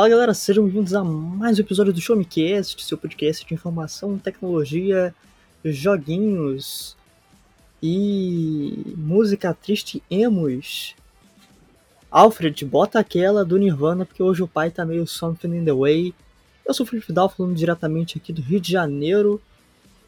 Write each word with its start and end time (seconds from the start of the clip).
Fala 0.00 0.08
galera, 0.08 0.32
sejam 0.32 0.64
bem-vindos 0.64 0.94
a 0.94 1.04
mais 1.04 1.58
um 1.58 1.60
episódio 1.60 1.92
do 1.92 2.00
Show 2.00 2.16
Me 2.16 2.24
Cast, 2.24 2.82
seu 2.82 2.96
podcast 2.96 3.44
de 3.44 3.52
informação, 3.52 4.16
tecnologia, 4.16 5.14
joguinhos 5.62 6.96
e 7.82 8.94
música 8.96 9.52
triste 9.52 10.02
emos. 10.10 10.96
Alfred, 12.10 12.64
bota 12.64 12.98
aquela 12.98 13.44
do 13.44 13.58
Nirvana 13.58 14.06
porque 14.06 14.22
hoje 14.22 14.42
o 14.42 14.48
pai 14.48 14.70
tá 14.70 14.86
meio 14.86 15.06
something 15.06 15.54
in 15.54 15.66
the 15.66 15.74
way. 15.74 16.14
Eu 16.66 16.72
sou 16.72 16.86
o 16.86 16.88
Felipe 16.88 17.08
Vidal 17.08 17.28
falando 17.28 17.54
diretamente 17.54 18.16
aqui 18.16 18.32
do 18.32 18.40
Rio 18.40 18.58
de 18.58 18.72
Janeiro 18.72 19.38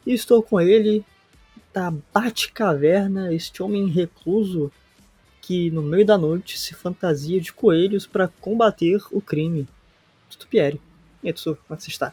e 0.07 0.15
estou 0.15 0.43
com 0.43 0.59
ele 0.59 1.05
da 1.71 1.93
Batcaverna, 2.15 3.35
este 3.35 3.63
homem 3.63 3.89
recluso 3.89 4.73
que 5.43 5.71
no 5.71 5.83
meio 5.83 6.07
da 6.07 6.17
noite 6.17 6.59
se 6.59 6.73
fantasia 6.73 7.39
de 7.39 7.53
coelhos 7.53 8.07
para 8.07 8.27
combater 8.41 8.99
o 9.11 9.21
crime. 9.21 9.69
Tutupieri. 10.33 10.81
E 11.23 11.29
aí, 11.29 11.33
Tutsu, 11.33 11.57
como 11.67 11.75
é 11.75 11.77
que 11.77 11.85
você 11.85 11.91
está? 11.91 12.13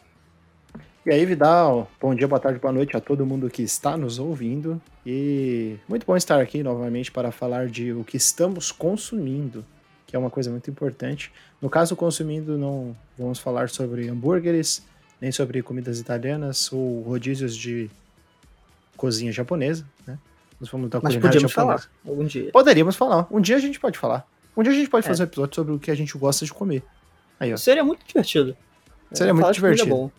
E 1.04 1.10
aí, 1.10 1.24
Vidal, 1.24 1.90
bom 1.98 2.14
dia, 2.14 2.28
boa 2.28 2.38
tarde, 2.38 2.58
boa 2.58 2.72
noite 2.72 2.94
a 2.96 3.00
todo 3.00 3.24
mundo 3.24 3.48
que 3.48 3.62
está 3.62 3.96
nos 3.96 4.18
ouvindo. 4.18 4.80
E 5.04 5.76
muito 5.88 6.04
bom 6.06 6.16
estar 6.16 6.40
aqui 6.40 6.62
novamente 6.62 7.10
para 7.10 7.32
falar 7.32 7.68
de 7.68 7.92
o 7.92 8.04
que 8.04 8.18
estamos 8.18 8.70
consumindo, 8.70 9.64
que 10.06 10.14
é 10.14 10.18
uma 10.18 10.28
coisa 10.28 10.50
muito 10.50 10.70
importante. 10.70 11.32
No 11.60 11.70
caso, 11.70 11.96
consumindo, 11.96 12.58
não 12.58 12.94
vamos 13.18 13.38
falar 13.38 13.70
sobre 13.70 14.08
hambúrgueres, 14.08 14.84
nem 15.20 15.32
sobre 15.32 15.62
comidas 15.62 15.98
italianas 15.98 16.70
ou 16.70 17.00
rodízios 17.02 17.56
de 17.56 17.90
cozinha 18.94 19.32
japonesa, 19.32 19.86
né? 20.06 20.18
Nós 20.60 20.68
vamos 20.68 20.90
dar 20.90 21.00
Mas 21.02 21.16
podíamos 21.16 21.52
falar 21.52 21.88
algum 22.06 22.24
dia. 22.24 22.50
Poderíamos 22.52 22.94
falar. 22.94 23.26
Um 23.30 23.40
dia 23.40 23.56
a 23.56 23.60
gente 23.60 23.80
pode 23.80 23.98
falar. 23.98 24.28
Um 24.54 24.62
dia 24.62 24.72
a 24.72 24.74
gente 24.74 24.90
pode 24.90 25.06
é. 25.06 25.08
fazer 25.08 25.22
um 25.22 25.26
episódio 25.26 25.54
sobre 25.54 25.72
o 25.72 25.78
que 25.78 25.90
a 25.90 25.94
gente 25.94 26.16
gosta 26.18 26.44
de 26.44 26.52
comer. 26.52 26.82
Aí, 27.40 27.52
ó. 27.54 27.56
Seria 27.56 27.82
muito 27.82 28.06
divertido. 28.06 28.54
Seria 29.10 29.32
muito 29.32 29.50
divertido. 29.50 30.12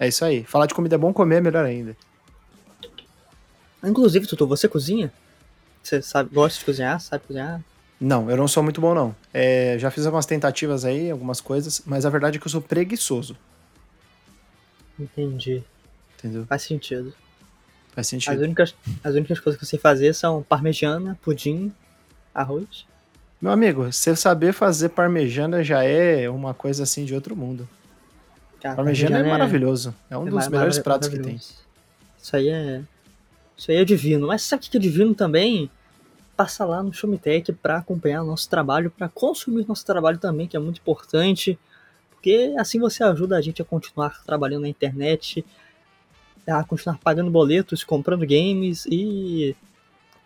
É 0.00 0.08
isso 0.08 0.24
aí. 0.24 0.42
Falar 0.42 0.66
de 0.66 0.74
comida 0.74 0.94
é 0.94 0.98
bom, 0.98 1.12
comer 1.12 1.36
é 1.36 1.40
melhor 1.42 1.64
ainda. 1.64 1.94
Inclusive, 3.84 4.26
Tutu, 4.26 4.46
você 4.46 4.66
cozinha? 4.66 5.12
Você 5.82 6.00
sabe, 6.00 6.30
gosta 6.34 6.58
de 6.58 6.64
cozinhar? 6.64 6.98
Sabe 6.98 7.24
cozinhar? 7.26 7.60
Não, 8.00 8.30
eu 8.30 8.36
não 8.36 8.48
sou 8.48 8.62
muito 8.62 8.80
bom, 8.80 8.94
não. 8.94 9.14
É, 9.32 9.76
já 9.78 9.90
fiz 9.90 10.06
algumas 10.06 10.26
tentativas 10.26 10.84
aí, 10.84 11.10
algumas 11.10 11.40
coisas, 11.40 11.82
mas 11.84 12.06
a 12.06 12.10
verdade 12.10 12.38
é 12.38 12.40
que 12.40 12.46
eu 12.46 12.50
sou 12.50 12.62
preguiçoso. 12.62 13.36
Entendi. 14.98 15.62
Entendeu? 16.18 16.46
Faz 16.46 16.62
sentido. 16.62 17.14
Faz 17.94 18.08
sentido. 18.08 18.32
As 18.32 18.40
únicas, 18.40 18.74
as 19.02 19.14
únicas 19.14 19.38
coisas 19.38 19.58
que 19.58 19.64
eu 19.64 19.68
sei 19.68 19.78
fazer 19.78 20.14
são 20.14 20.42
parmegiana, 20.42 21.18
pudim, 21.22 21.72
arroz. 22.34 22.86
Meu 23.44 23.52
amigo, 23.52 23.92
você 23.92 24.16
saber 24.16 24.54
fazer 24.54 24.88
parmegiana 24.88 25.62
já 25.62 25.84
é 25.84 26.30
uma 26.30 26.54
coisa 26.54 26.84
assim 26.84 27.04
de 27.04 27.14
outro 27.14 27.36
mundo. 27.36 27.68
Cara, 28.58 28.74
parmegiana, 28.74 29.16
parmegiana 29.16 29.18
é, 29.18 29.20
é 29.20 29.30
maravilhoso. 29.30 29.94
É 30.08 30.16
um 30.16 30.26
é 30.26 30.30
dos 30.30 30.48
melhores 30.48 30.78
pratos 30.78 31.08
que 31.10 31.18
tem. 31.18 31.36
Isso 31.36 32.36
aí 32.36 32.48
é. 32.48 32.80
Isso 33.54 33.70
aí 33.70 33.76
é 33.76 33.84
divino. 33.84 34.28
Mas 34.28 34.40
sabe 34.40 34.64
o 34.66 34.70
que 34.70 34.74
é 34.74 34.80
divino 34.80 35.14
também? 35.14 35.70
Passa 36.34 36.64
lá 36.64 36.82
no 36.82 36.90
Showmetech 36.90 37.52
para 37.52 37.76
acompanhar 37.76 38.24
nosso 38.24 38.48
trabalho, 38.48 38.90
para 38.90 39.10
consumir 39.10 39.68
nosso 39.68 39.84
trabalho 39.84 40.16
também, 40.16 40.48
que 40.48 40.56
é 40.56 40.58
muito 40.58 40.80
importante. 40.80 41.58
Porque 42.12 42.54
assim 42.58 42.80
você 42.80 43.04
ajuda 43.04 43.36
a 43.36 43.42
gente 43.42 43.60
a 43.60 43.64
continuar 43.66 44.24
trabalhando 44.24 44.62
na 44.62 44.70
internet, 44.70 45.44
a 46.46 46.64
continuar 46.64 46.96
pagando 46.96 47.30
boletos, 47.30 47.84
comprando 47.84 48.26
games 48.26 48.86
e 48.86 49.54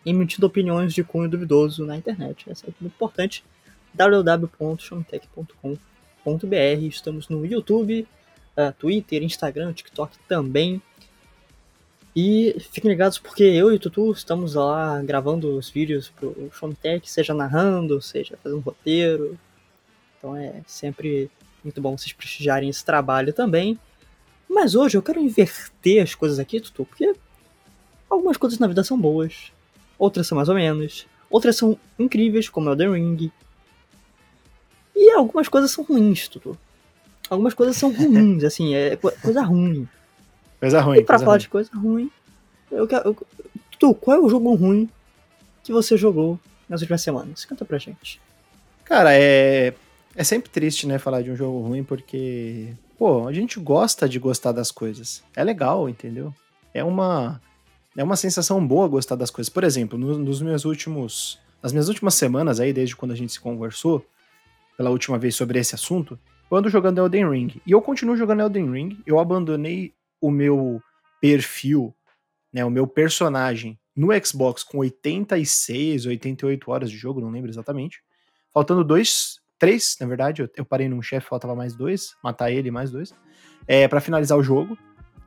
emitindo 0.05 0.47
opiniões 0.47 0.95
de 0.95 1.05
cunho 1.05 1.29
duvidoso 1.29 1.85
na 1.85 1.97
internet. 1.97 2.51
Essa 2.51 2.67
é 2.67 2.71
muito 2.81 2.95
importante. 2.95 3.45
www.showmetech.com.br 3.95 6.83
Estamos 6.83 7.29
no 7.29 7.45
YouTube, 7.45 8.07
uh, 8.57 8.73
Twitter, 8.79 9.23
Instagram, 9.23 9.73
TikTok 9.73 10.17
também. 10.29 10.81
E 12.21 12.57
fiquem 12.73 12.91
ligados 12.91 13.19
porque 13.19 13.45
eu 13.45 13.71
e 13.71 13.77
o 13.77 13.79
Tutu 13.79 14.11
estamos 14.11 14.55
lá 14.55 15.01
gravando 15.03 15.57
os 15.57 15.71
vídeos 15.71 16.09
pro 16.09 16.51
Showmetech, 16.53 17.09
seja 17.09 17.33
narrando, 17.33 18.03
seja 18.03 18.37
fazendo 18.43 18.61
roteiro. 18.61 19.39
Então 20.19 20.37
é 20.37 20.63
sempre 20.67 21.31
muito 21.63 21.81
bom 21.81 21.97
vocês 21.97 22.13
prestigiarem 22.13 22.69
esse 22.69 22.85
trabalho 22.85 23.33
também. 23.33 23.79
Mas 24.49 24.75
hoje 24.75 24.97
eu 24.97 25.03
quero 25.03 25.21
inverter 25.21 26.03
as 26.03 26.15
coisas 26.15 26.39
aqui, 26.39 26.61
Tutu, 26.61 26.87
porque 26.87 27.15
algumas 28.11 28.37
coisas 28.37 28.59
na 28.59 28.67
vida 28.67 28.83
são 28.83 28.99
boas, 28.99 29.53
outras 29.99 30.27
são 30.27 30.37
mais 30.37 30.49
ou 30.49 30.55
menos, 30.55 31.07
outras 31.31 31.57
são 31.57 31.79
incríveis, 31.99 32.49
como 32.49 32.71
Elden 32.71 32.93
Ring. 32.93 33.33
E 34.95 35.11
algumas 35.13 35.49
coisas 35.49 35.71
são 35.71 35.85
ruins, 35.85 36.29
Tutu. 36.29 36.57
Algumas 37.29 37.55
coisas 37.55 37.77
são 37.77 37.93
ruins, 37.93 38.43
assim, 38.45 38.75
é 38.75 38.97
coisa 38.97 39.43
ruim. 39.43 39.89
Coisa 40.61 40.81
ruim. 40.81 40.99
E 40.99 41.05
pra 41.05 41.19
falar 41.19 41.33
ruim. 41.33 41.41
de 41.41 41.49
coisa 41.49 41.71
ruim, 41.75 42.11
eu 42.71 42.87
quero. 42.87 43.09
Eu, 43.09 43.27
Tutu, 43.73 43.95
qual 43.95 44.17
é 44.17 44.21
o 44.21 44.29
jogo 44.29 44.55
ruim 44.55 44.89
que 45.63 45.73
você 45.73 45.97
jogou 45.97 46.39
nas 46.69 46.81
últimas 46.81 47.03
semanas? 47.03 47.45
Conta 47.45 47.65
pra 47.65 47.79
gente. 47.79 48.21
Cara, 48.85 49.11
é. 49.13 49.75
É 50.17 50.25
sempre 50.25 50.51
triste, 50.51 50.85
né, 50.85 50.99
falar 50.99 51.23
de 51.23 51.31
um 51.31 51.37
jogo 51.37 51.61
ruim, 51.61 51.85
porque 51.85 52.75
pô, 52.99 53.29
a 53.29 53.33
gente 53.33 53.61
gosta 53.61 54.09
de 54.09 54.19
gostar 54.19 54.51
das 54.51 54.73
coisas. 54.73 55.23
É 55.37 55.45
legal, 55.45 55.89
entendeu? 55.89 56.35
É 56.75 56.83
uma 56.83 57.41
é 57.99 58.05
uma 58.05 58.17
sensação 58.17 58.65
boa 58.65 58.87
gostar 58.87 59.17
das 59.17 59.29
coisas. 59.29 59.49
Por 59.53 59.65
exemplo, 59.65 59.99
no, 59.99 60.17
nos 60.17 60.41
meus 60.41 60.65
últimos 60.65 61.41
nas 61.61 61.73
minhas 61.73 61.89
últimas 61.89 62.15
semanas 62.15 62.61
aí, 62.61 62.73
desde 62.73 62.95
quando 62.95 63.11
a 63.11 63.17
gente 63.17 63.33
se 63.33 63.41
conversou 63.41 64.07
pela 64.77 64.91
última 64.91 65.19
vez 65.19 65.35
sobre 65.35 65.59
esse 65.59 65.75
assunto, 65.75 66.17
eu 66.49 66.57
ando 66.57 66.69
jogando 66.69 66.99
Elden 66.99 67.29
Ring. 67.29 67.61
E 67.67 67.73
eu 67.73 67.83
continuo 67.83 68.17
jogando 68.17 68.43
Elden 68.43 68.71
Ring. 68.71 69.03
Eu 69.05 69.19
abandonei 69.19 69.93
o 70.21 70.31
meu 70.31 70.81
perfil, 71.21 71.93
né, 72.53 72.65
o 72.65 72.71
meu 72.71 72.87
personagem 72.87 73.77
no 73.97 74.09
Xbox 74.25 74.63
com 74.63 74.79
86, 74.79 76.07
88 76.07 76.71
horas 76.71 76.91
de 76.93 76.97
jogo, 76.97 77.21
não 77.21 77.31
lembro 77.31 77.51
exatamente. 77.51 78.01
Faltando 78.55 78.85
dois, 78.85 79.41
três, 79.59 79.97
na 80.01 80.07
verdade. 80.07 80.43
Eu, 80.43 80.49
eu 80.57 80.65
parei 80.65 80.89
num 80.89 81.03
chefe, 81.03 81.29
faltava 81.29 81.57
mais 81.57 81.75
dois, 81.75 82.15
matar 82.23 82.53
ele 82.53 82.71
mais 82.71 82.93
dois, 82.93 83.13
é, 83.67 83.89
para 83.89 84.01
finalizar 84.01 84.39
o 84.39 84.43
jogo. 84.43 84.79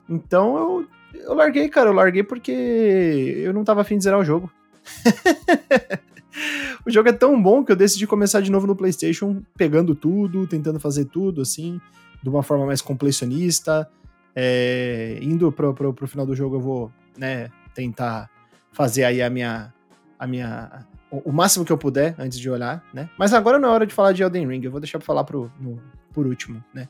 Então 0.07 0.57
eu, 0.57 0.87
eu 1.13 1.33
larguei, 1.33 1.69
cara, 1.69 1.89
eu 1.89 1.94
larguei 1.94 2.23
porque 2.23 2.51
eu 2.51 3.53
não 3.53 3.63
tava 3.63 3.81
afim 3.81 3.97
de 3.97 4.03
zerar 4.03 4.19
o 4.19 4.25
jogo. 4.25 4.51
o 6.85 6.91
jogo 6.91 7.09
é 7.09 7.13
tão 7.13 7.41
bom 7.41 7.63
que 7.63 7.72
eu 7.72 7.75
decidi 7.75 8.07
começar 8.07 8.41
de 8.41 8.51
novo 8.51 8.67
no 8.67 8.75
PlayStation, 8.75 9.41
pegando 9.55 9.95
tudo, 9.95 10.47
tentando 10.47 10.79
fazer 10.79 11.05
tudo, 11.05 11.41
assim, 11.41 11.79
de 12.22 12.29
uma 12.29 12.44
forma 12.44 12.66
mais 12.66 12.81
completionista. 12.81 13.89
É, 14.35 15.19
indo 15.22 15.51
pro, 15.51 15.73
pro, 15.73 15.94
pro 15.94 16.07
final 16.07 16.25
do 16.25 16.35
jogo, 16.35 16.55
eu 16.55 16.61
vou, 16.61 16.91
né, 17.17 17.49
tentar 17.73 18.29
fazer 18.72 19.03
aí 19.03 19.22
a 19.22 19.29
minha, 19.29 19.73
a 20.17 20.25
minha 20.25 20.85
o 21.11 21.31
máximo 21.31 21.66
que 21.66 21.72
eu 21.72 21.78
puder 21.78 22.16
antes 22.17 22.39
de 22.39 22.49
olhar, 22.49 22.81
né? 22.93 23.09
Mas 23.17 23.33
agora 23.33 23.59
não 23.59 23.67
é 23.67 23.72
hora 23.73 23.85
de 23.85 23.93
falar 23.93 24.13
de 24.13 24.23
Elden 24.23 24.47
Ring, 24.47 24.63
eu 24.63 24.72
vou 24.72 24.79
deixar 24.79 24.97
pra 24.97 25.05
falar 25.05 25.25
pro, 25.25 25.51
no, 25.59 25.78
por 26.13 26.25
último, 26.25 26.63
né? 26.73 26.88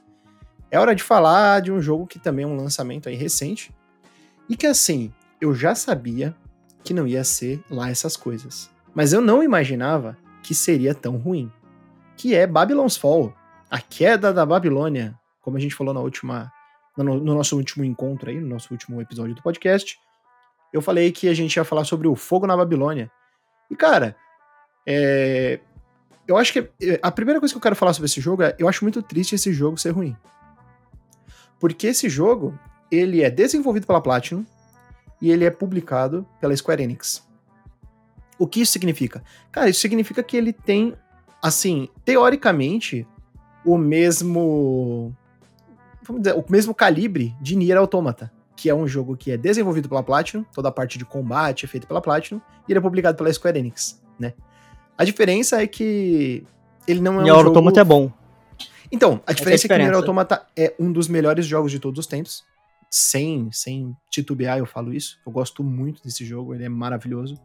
É 0.70 0.80
hora 0.80 0.94
de 0.94 1.02
falar 1.02 1.60
de 1.60 1.72
um 1.72 1.82
jogo 1.82 2.06
que 2.06 2.20
também 2.20 2.46
é 2.46 2.48
um 2.48 2.56
lançamento 2.56 3.10
aí 3.10 3.16
recente 3.16 3.74
e 4.50 4.56
que 4.56 4.68
assim, 4.68 5.14
eu 5.40 5.54
já 5.54 5.74
sabia 5.76 6.36
que 6.84 6.94
não 6.94 7.08
ia 7.08 7.24
ser 7.24 7.64
lá 7.70 7.90
essas 7.90 8.18
coisas. 8.18 8.70
Mas 8.94 9.14
eu 9.14 9.22
não 9.22 9.44
imaginava 9.44 10.18
que 10.44 10.54
seria 10.54 10.94
tão 10.94 11.18
ruim. 11.18 11.52
Que 12.18 12.36
é 12.36 12.46
Babylon's 12.46 12.98
Fall, 12.98 13.34
a 13.70 13.80
queda 13.80 14.34
da 14.34 14.46
Babilônia, 14.46 15.18
como 15.42 15.58
a 15.58 15.60
gente 15.60 15.76
falou 15.76 15.94
na 15.94 16.02
última 16.02 16.52
no, 16.98 17.04
no 17.04 17.34
nosso 17.34 17.56
último 17.56 17.84
encontro 17.86 18.30
aí, 18.30 18.40
no 18.40 18.48
nosso 18.48 18.74
último 18.74 19.02
episódio 19.02 19.34
do 19.34 19.42
podcast. 19.42 19.98
Eu 20.74 20.82
falei 20.82 21.12
que 21.12 21.28
a 21.28 21.34
gente 21.34 21.56
ia 21.56 21.64
falar 21.64 21.86
sobre 21.86 22.08
o 22.08 22.16
fogo 22.16 22.46
na 22.46 22.56
Babilônia, 22.56 23.10
e, 23.72 23.76
cara, 23.76 24.16
é... 24.86 25.62
eu 26.28 26.38
acho 26.38 26.52
que 26.52 26.60
é, 26.60 27.00
a 27.02 27.10
primeira 27.10 27.40
coisa 27.40 27.54
que 27.54 27.58
eu 27.58 27.62
quero 27.62 27.76
falar 27.76 27.94
sobre 27.94 28.08
esse 28.08 28.20
jogo 28.20 28.44
é 28.44 28.54
eu 28.60 28.68
acho 28.68 28.84
muito 28.84 29.02
triste 29.02 29.34
esse 29.34 29.54
jogo 29.54 29.78
ser 29.78 29.92
ruim. 29.92 30.16
Porque 31.58 31.88
esse 31.88 32.10
jogo, 32.10 32.60
ele 32.92 33.24
é 33.24 33.30
desenvolvido 33.30 33.88
pela 33.88 34.02
Platinum 34.02 34.46
e 35.22 35.32
ele 35.32 35.46
é 35.46 35.50
publicado 35.50 36.26
pela 36.40 36.56
Square 36.56 36.84
Enix. 36.84 37.26
O 38.38 38.48
que 38.48 38.62
isso 38.62 38.72
significa? 38.72 39.24
Cara, 39.52 39.70
isso 39.70 39.80
significa 39.80 40.22
que 40.22 40.36
ele 40.36 40.52
tem, 40.52 40.96
assim, 41.42 41.88
teoricamente, 42.04 43.08
o 43.66 43.78
mesmo. 43.78 45.16
Vamos 46.04 46.24
dizer, 46.24 46.36
o 46.36 46.44
mesmo 46.50 46.74
calibre 46.74 47.36
de 47.40 47.56
Nier 47.56 47.78
Automata 47.78 48.32
que 48.62 48.70
é 48.70 48.76
um 48.76 48.88
jogo 48.88 49.18
que 49.18 49.32
é 49.32 49.38
desenvolvido 49.38 49.90
pela 49.90 50.04
Platinum, 50.04 50.44
toda 50.54 50.70
a 50.70 50.72
parte 50.72 51.00
de 51.00 51.04
combate 51.04 51.66
é 51.66 51.68
feita 51.68 51.88
pela 51.88 52.00
Platinum, 52.00 52.40
e 52.68 52.72
ele 52.72 52.78
é 52.78 52.82
publicado 52.82 53.18
pela 53.18 53.34
Square 53.34 53.58
Enix, 53.58 54.00
né? 54.20 54.34
A 54.96 55.04
diferença 55.04 55.64
é 55.64 55.66
que 55.66 56.46
ele 56.88 57.02
não 57.02 57.20
é 57.20 57.24
Nier 57.24 57.34
um 57.34 57.38
jogo... 57.40 57.50
Automata 57.50 57.82
é 57.82 57.84
bom. 57.84 58.12
Então, 58.92 59.20
a 59.26 59.34
diferença, 59.34 59.34
é, 59.34 59.34
a 59.34 59.34
diferença 59.34 59.66
é 59.66 59.68
que 59.68 59.78
Nier 59.84 59.96
Automata 59.96 60.46
é 60.56 60.76
um 60.80 60.92
dos 60.92 61.08
melhores 61.08 61.48
jogos 61.48 61.72
de 61.72 61.80
todos 61.80 61.98
os 61.98 62.06
tempos, 62.06 62.44
sem, 62.92 63.50
sem 63.52 63.96
titubear 64.10 64.58
eu 64.58 64.66
falo 64.66 64.94
isso, 64.94 65.18
eu 65.26 65.32
gosto 65.32 65.64
muito 65.64 66.04
desse 66.04 66.26
jogo, 66.26 66.54
ele 66.54 66.66
é 66.66 66.70
maravilhoso. 66.70 67.36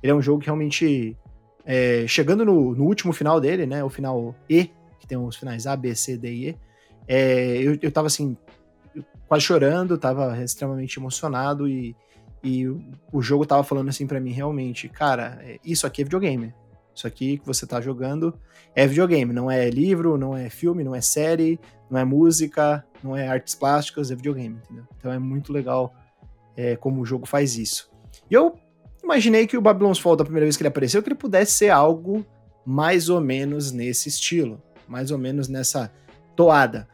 Ele 0.00 0.12
é 0.12 0.14
um 0.14 0.22
jogo 0.22 0.40
que 0.40 0.46
realmente, 0.46 1.16
é, 1.64 2.06
chegando 2.06 2.44
no, 2.44 2.74
no 2.74 2.84
último 2.84 3.12
final 3.12 3.40
dele, 3.40 3.66
né, 3.66 3.82
o 3.82 3.90
final 3.90 4.34
E, 4.48 4.70
que 5.00 5.06
tem 5.06 5.18
os 5.18 5.36
finais 5.36 5.66
A, 5.66 5.76
B, 5.76 5.94
C, 5.94 6.16
D 6.16 6.32
e 6.32 6.48
E. 6.50 6.56
É, 7.08 7.56
eu, 7.58 7.76
eu 7.82 7.90
tava 7.90 8.06
assim, 8.06 8.36
quase 9.26 9.44
chorando, 9.44 9.98
tava 9.98 10.40
extremamente 10.40 10.98
emocionado 10.98 11.68
e, 11.68 11.96
e 12.44 12.66
o 13.12 13.20
jogo 13.20 13.44
tava 13.44 13.64
falando 13.64 13.88
assim 13.88 14.06
para 14.06 14.20
mim, 14.20 14.30
realmente, 14.30 14.88
cara, 14.88 15.38
é, 15.42 15.58
isso 15.64 15.86
aqui 15.86 16.02
é 16.02 16.04
videogame. 16.04 16.54
Isso 16.94 17.06
aqui 17.06 17.38
que 17.38 17.46
você 17.46 17.66
tá 17.66 17.80
jogando 17.80 18.34
é 18.74 18.86
videogame, 18.86 19.32
não 19.32 19.50
é 19.50 19.68
livro, 19.70 20.16
não 20.16 20.36
é 20.36 20.48
filme, 20.50 20.84
não 20.84 20.94
é 20.94 21.00
série, 21.00 21.58
não 21.90 21.98
é 21.98 22.04
música, 22.04 22.84
não 23.02 23.16
é 23.16 23.28
artes 23.28 23.54
plásticas, 23.54 24.10
é 24.10 24.14
videogame, 24.14 24.58
entendeu? 24.64 24.84
Então 24.98 25.12
é 25.12 25.18
muito 25.18 25.52
legal 25.52 25.94
é, 26.56 26.76
como 26.76 27.00
o 27.00 27.06
jogo 27.06 27.26
faz 27.26 27.56
isso. 27.56 27.90
E 28.30 28.34
eu 28.34 28.58
imaginei 29.02 29.46
que 29.46 29.56
o 29.56 29.62
Babylon's 29.62 29.98
Fall, 29.98 30.16
da 30.16 30.24
primeira 30.24 30.46
vez 30.46 30.56
que 30.56 30.62
ele 30.62 30.68
apareceu, 30.68 31.02
que 31.02 31.08
ele 31.08 31.16
pudesse 31.16 31.52
ser 31.52 31.70
algo 31.70 32.24
mais 32.64 33.08
ou 33.08 33.20
menos 33.20 33.72
nesse 33.72 34.08
estilo, 34.08 34.62
mais 34.86 35.10
ou 35.10 35.18
menos 35.18 35.48
nessa 35.48 35.92
toada. 36.36 36.88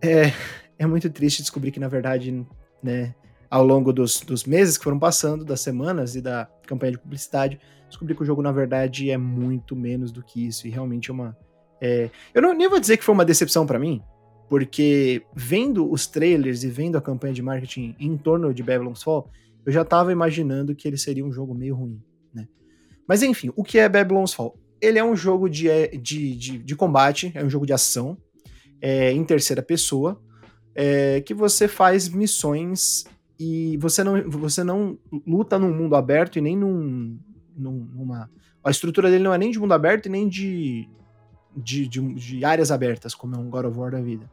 É, 0.00 0.32
é 0.78 0.86
muito 0.86 1.08
triste 1.10 1.42
descobrir 1.42 1.70
que, 1.70 1.80
na 1.80 1.88
verdade, 1.88 2.46
né, 2.82 3.14
ao 3.52 3.62
longo 3.62 3.92
dos, 3.92 4.18
dos 4.20 4.44
meses 4.44 4.78
que 4.78 4.84
foram 4.84 4.98
passando, 4.98 5.44
das 5.44 5.60
semanas 5.60 6.16
e 6.16 6.22
da 6.22 6.48
campanha 6.66 6.92
de 6.92 6.98
publicidade, 6.98 7.60
descobri 7.86 8.14
que 8.14 8.22
o 8.22 8.24
jogo, 8.24 8.40
na 8.40 8.50
verdade, 8.50 9.10
é 9.10 9.18
muito 9.18 9.76
menos 9.76 10.10
do 10.10 10.22
que 10.22 10.46
isso. 10.46 10.66
E 10.66 10.70
realmente 10.70 11.10
é 11.10 11.12
uma. 11.12 11.36
É... 11.78 12.08
Eu 12.32 12.40
não, 12.40 12.54
nem 12.54 12.66
vou 12.66 12.80
dizer 12.80 12.96
que 12.96 13.04
foi 13.04 13.14
uma 13.14 13.26
decepção 13.26 13.66
para 13.66 13.78
mim, 13.78 14.02
porque 14.48 15.22
vendo 15.36 15.92
os 15.92 16.06
trailers 16.06 16.64
e 16.64 16.70
vendo 16.70 16.96
a 16.96 17.02
campanha 17.02 17.34
de 17.34 17.42
marketing 17.42 17.94
em 18.00 18.16
torno 18.16 18.54
de 18.54 18.62
Babylon's 18.62 19.02
Fall, 19.02 19.30
eu 19.66 19.70
já 19.70 19.84
tava 19.84 20.10
imaginando 20.10 20.74
que 20.74 20.88
ele 20.88 20.96
seria 20.96 21.22
um 21.22 21.30
jogo 21.30 21.54
meio 21.54 21.74
ruim, 21.74 22.02
né? 22.32 22.48
Mas 23.06 23.22
enfim, 23.22 23.52
o 23.54 23.62
que 23.62 23.78
é 23.78 23.86
Babylon's 23.86 24.32
Fall? 24.32 24.58
Ele 24.80 24.98
é 24.98 25.04
um 25.04 25.14
jogo 25.14 25.50
de, 25.50 25.68
é, 25.68 25.88
de, 25.88 26.34
de, 26.36 26.58
de 26.58 26.74
combate, 26.74 27.30
é 27.34 27.44
um 27.44 27.50
jogo 27.50 27.66
de 27.66 27.74
ação, 27.74 28.16
é, 28.80 29.12
em 29.12 29.22
terceira 29.22 29.62
pessoa, 29.62 30.18
é, 30.74 31.20
que 31.20 31.34
você 31.34 31.68
faz 31.68 32.08
missões 32.08 33.04
e 33.38 33.76
você 33.78 34.04
não, 34.04 34.30
você 34.30 34.62
não 34.62 34.98
luta 35.26 35.58
num 35.58 35.74
mundo 35.74 35.96
aberto 35.96 36.38
e 36.38 36.40
nem 36.40 36.56
num, 36.56 37.18
num, 37.56 37.88
numa. 37.92 38.30
A 38.64 38.70
estrutura 38.70 39.10
dele 39.10 39.24
não 39.24 39.34
é 39.34 39.38
nem 39.38 39.50
de 39.50 39.58
mundo 39.58 39.74
aberto 39.74 40.06
e 40.06 40.08
nem 40.08 40.28
de, 40.28 40.88
de, 41.56 41.88
de, 41.88 42.14
de 42.14 42.44
áreas 42.44 42.70
abertas, 42.70 43.14
como 43.14 43.34
é 43.34 43.38
um 43.38 43.50
God 43.50 43.66
of 43.66 43.78
War 43.78 43.90
da 43.90 44.00
vida. 44.00 44.30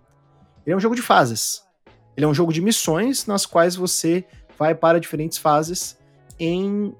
Ele 0.66 0.74
é 0.74 0.78
um 0.78 0.80
jogo 0.80 0.96
de 0.96 1.02
fases. 1.02 1.64
Ele 2.16 2.26
é 2.26 2.28
um 2.28 2.34
jogo 2.34 2.54
de 2.54 2.62
missões 2.62 3.26
nas 3.26 3.46
quais 3.46 3.76
você 3.76 4.26
vai 4.58 4.76
para 4.76 5.00
diferentes 5.00 5.38
fases 5.38 5.98
em 6.38 6.94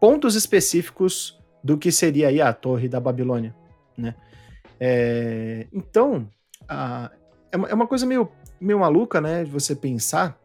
pontos 0.00 0.34
específicos 0.34 1.38
do 1.62 1.76
que 1.76 1.90
seria 1.90 2.28
aí 2.28 2.40
a 2.40 2.52
Torre 2.52 2.88
da 2.88 3.00
Babilônia, 3.00 3.54
né? 3.96 4.14
É, 4.78 5.66
então, 5.72 6.28
a, 6.68 7.10
é, 7.50 7.56
uma, 7.56 7.68
é 7.68 7.74
uma 7.74 7.86
coisa 7.86 8.06
meio, 8.06 8.30
meio 8.60 8.78
maluca, 8.78 9.20
né? 9.20 9.44
De 9.44 9.50
você 9.50 9.74
pensar 9.74 10.38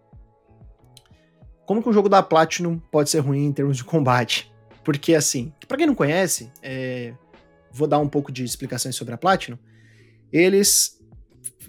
como 1.72 1.82
que 1.82 1.88
um 1.88 1.94
jogo 1.94 2.10
da 2.10 2.22
Platinum 2.22 2.78
pode 2.92 3.10
ser 3.10 3.20
ruim 3.20 3.46
em 3.46 3.54
termos 3.54 3.78
de 3.78 3.86
combate. 3.86 4.52
Porque, 4.84 5.16
assim, 5.16 5.54
para 5.70 5.78
quem 5.78 5.88
não 5.88 5.96
conhece, 5.96 6.52
é, 6.62 7.14
vou 7.72 7.88
dar 7.88 8.00
um 8.00 8.10
pouco 8.10 8.30
de 8.30 8.44
explicações 8.44 8.94
sobre 8.94 9.14
a 9.14 9.18
Platinum. 9.18 9.58
Eles 10.34 11.02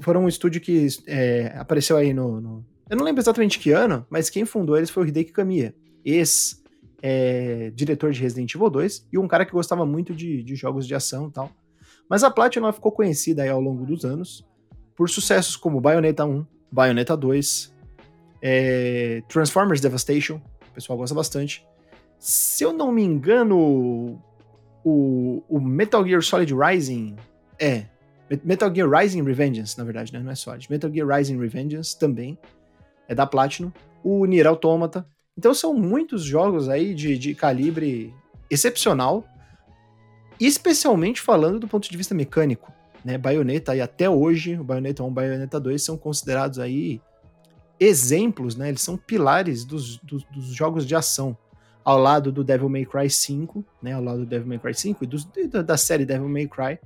foram 0.00 0.24
um 0.24 0.28
estúdio 0.28 0.60
que 0.60 0.88
é, 1.06 1.54
apareceu 1.56 1.96
aí 1.96 2.12
no, 2.12 2.40
no, 2.40 2.66
Eu 2.90 2.96
não 2.96 3.04
lembro 3.04 3.22
exatamente 3.22 3.60
que 3.60 3.70
ano, 3.70 4.04
mas 4.10 4.28
quem 4.28 4.44
fundou 4.44 4.76
eles 4.76 4.90
foi 4.90 5.04
o 5.04 5.06
Hideki 5.06 5.30
Kamiya, 5.30 5.72
ex-diretor 6.04 8.10
é, 8.10 8.12
de 8.12 8.20
Resident 8.20 8.52
Evil 8.52 8.70
2 8.70 9.06
e 9.12 9.18
um 9.18 9.28
cara 9.28 9.46
que 9.46 9.52
gostava 9.52 9.86
muito 9.86 10.12
de, 10.12 10.42
de 10.42 10.56
jogos 10.56 10.84
de 10.84 10.96
ação 10.96 11.28
e 11.28 11.30
tal. 11.30 11.48
Mas 12.10 12.24
a 12.24 12.30
Platinum 12.30 12.72
ficou 12.72 12.90
conhecida 12.90 13.44
aí 13.44 13.48
ao 13.48 13.60
longo 13.60 13.86
dos 13.86 14.04
anos 14.04 14.44
por 14.96 15.08
sucessos 15.08 15.54
como 15.54 15.80
Bayonetta 15.80 16.24
1, 16.24 16.44
Bayonetta 16.72 17.16
2, 17.16 17.71
é, 18.42 19.22
Transformers 19.28 19.80
Devastation, 19.80 20.40
o 20.70 20.74
pessoal 20.74 20.98
gosta 20.98 21.14
bastante. 21.14 21.64
Se 22.18 22.64
eu 22.64 22.72
não 22.72 22.90
me 22.90 23.02
engano, 23.02 24.20
o, 24.84 25.42
o 25.48 25.60
Metal 25.60 26.04
Gear 26.06 26.22
Solid 26.22 26.52
Rising 26.52 27.16
é. 27.58 27.86
Metal 28.44 28.74
Gear 28.74 28.88
Rising 28.88 29.22
Revengeance, 29.22 29.76
na 29.76 29.84
verdade, 29.84 30.12
né? 30.12 30.18
Não 30.20 30.30
é 30.30 30.34
Solid. 30.34 30.70
Metal 30.70 30.90
Gear 30.90 31.06
Rising 31.06 31.38
Revengeance 31.38 31.98
também 31.98 32.38
é 33.06 33.14
da 33.14 33.26
Platinum. 33.26 33.70
O 34.02 34.24
Nier 34.24 34.46
Automata. 34.46 35.06
Então 35.36 35.54
são 35.54 35.74
muitos 35.74 36.24
jogos 36.24 36.68
aí 36.68 36.94
de, 36.94 37.16
de 37.16 37.34
calibre 37.34 38.12
excepcional, 38.50 39.24
especialmente 40.40 41.20
falando 41.20 41.60
do 41.60 41.68
ponto 41.68 41.90
de 41.90 41.96
vista 41.96 42.14
mecânico 42.14 42.72
né? 43.04 43.18
Bayonetta, 43.18 43.74
e 43.74 43.80
até 43.80 44.08
hoje, 44.08 44.58
o 44.58 44.64
Bayonetta 44.64 45.02
1 45.02 45.08
e 45.08 45.12
Bayonetta 45.12 45.60
2 45.60 45.82
são 45.82 45.96
considerados 45.96 46.58
aí 46.58 47.00
exemplos, 47.84 48.56
né? 48.56 48.68
Eles 48.68 48.82
são 48.82 48.96
pilares 48.96 49.64
dos, 49.64 49.98
dos, 49.98 50.24
dos, 50.24 50.46
jogos 50.46 50.86
de 50.86 50.94
ação, 50.94 51.36
ao 51.84 51.98
lado 51.98 52.30
do 52.30 52.44
Devil 52.44 52.68
May 52.68 52.84
Cry 52.84 53.10
5, 53.10 53.64
né? 53.82 53.92
Ao 53.92 54.02
lado 54.02 54.20
do 54.20 54.26
Devil 54.26 54.48
May 54.48 54.58
Cry 54.58 54.74
5 54.74 55.04
e 55.04 55.06
dos, 55.06 55.24
da, 55.50 55.62
da 55.62 55.76
série 55.76 56.04
Devil 56.04 56.28
May 56.28 56.46
Cry, 56.46 56.78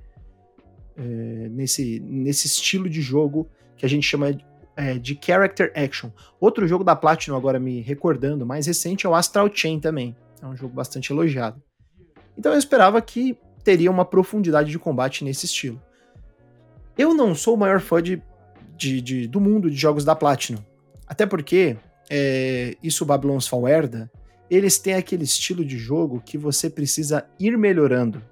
é, 0.97 1.03
nesse, 1.51 2.01
nesse 2.01 2.47
estilo 2.47 2.89
de 2.89 3.03
jogo 3.03 3.49
que 3.77 3.85
a 3.85 3.89
gente 3.89 4.07
chama 4.07 4.37
é, 4.77 4.95
de 4.99 5.19
Character 5.21 5.73
Action. 5.75 6.11
Outro 6.41 6.67
jogo 6.67 6.85
da 6.85 6.97
Platinum, 6.97 7.37
agora 7.37 7.59
me 7.59 7.81
recordando, 7.81 8.47
mais 8.47 8.67
recente, 8.67 9.07
é 9.07 9.09
o 9.09 9.15
Astral 9.15 9.51
Chain 9.53 9.81
também. 9.81 10.17
É 10.41 10.47
um 10.47 10.57
jogo 10.57 10.75
bastante 10.75 11.13
elogiado. 11.13 11.63
Então 12.37 12.53
eu 12.53 12.59
esperava 12.59 13.01
que 13.01 13.37
teria 13.65 13.91
uma 13.91 14.05
profundidade 14.05 14.71
de 14.71 14.79
combate 14.79 15.25
nesse 15.25 15.47
estilo. 15.47 15.81
Eu 16.97 17.13
não 17.13 17.35
sou 17.35 17.55
o 17.55 17.59
maior 17.59 17.81
fã 17.81 18.03
de, 18.03 18.23
de, 18.77 19.01
de 19.01 19.27
do 19.27 19.41
mundo 19.41 19.71
de 19.71 19.77
jogos 19.77 20.05
da 20.05 20.15
Platinum. 20.15 20.63
Até 21.07 21.27
porque, 21.27 21.77
é, 22.11 22.77
isso 22.83 23.05
o 23.05 23.07
Babylon's 23.07 23.47
Fall 23.47 23.69
herda, 23.69 24.11
eles 24.51 24.79
têm 24.79 24.95
aquele 24.95 25.25
estilo 25.25 25.65
de 25.65 25.79
jogo 25.79 26.23
que 26.25 26.39
você 26.39 26.71
precisa 26.71 27.27
ir 27.39 27.57
melhorando. 27.57 28.23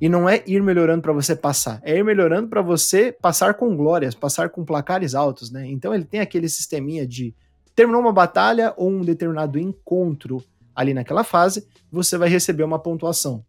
E 0.00 0.08
não 0.08 0.28
é 0.28 0.42
ir 0.46 0.62
melhorando 0.62 1.02
para 1.02 1.12
você 1.12 1.36
passar, 1.36 1.80
é 1.84 1.98
ir 1.98 2.04
melhorando 2.04 2.48
para 2.48 2.62
você 2.62 3.12
passar 3.12 3.54
com 3.54 3.76
glórias, 3.76 4.14
passar 4.14 4.48
com 4.48 4.64
placares 4.64 5.14
altos, 5.14 5.50
né? 5.50 5.66
Então 5.66 5.94
ele 5.94 6.04
tem 6.04 6.20
aquele 6.20 6.48
sisteminha 6.48 7.06
de 7.06 7.34
terminou 7.74 8.00
uma 8.00 8.12
batalha 8.12 8.72
ou 8.76 8.90
um 8.90 9.02
determinado 9.02 9.58
encontro 9.58 10.42
ali 10.74 10.94
naquela 10.94 11.22
fase, 11.22 11.66
você 11.90 12.16
vai 12.16 12.28
receber 12.28 12.62
uma 12.62 12.78
pontuação. 12.78 13.44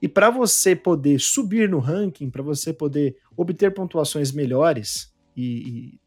E 0.00 0.08
para 0.08 0.30
você 0.30 0.74
poder 0.74 1.20
subir 1.20 1.68
no 1.68 1.78
ranking, 1.78 2.28
para 2.28 2.42
você 2.42 2.72
poder 2.72 3.16
obter 3.36 3.72
pontuações 3.72 4.32
melhores 4.32 5.12
e, 5.36 5.44
e, 5.44 6.00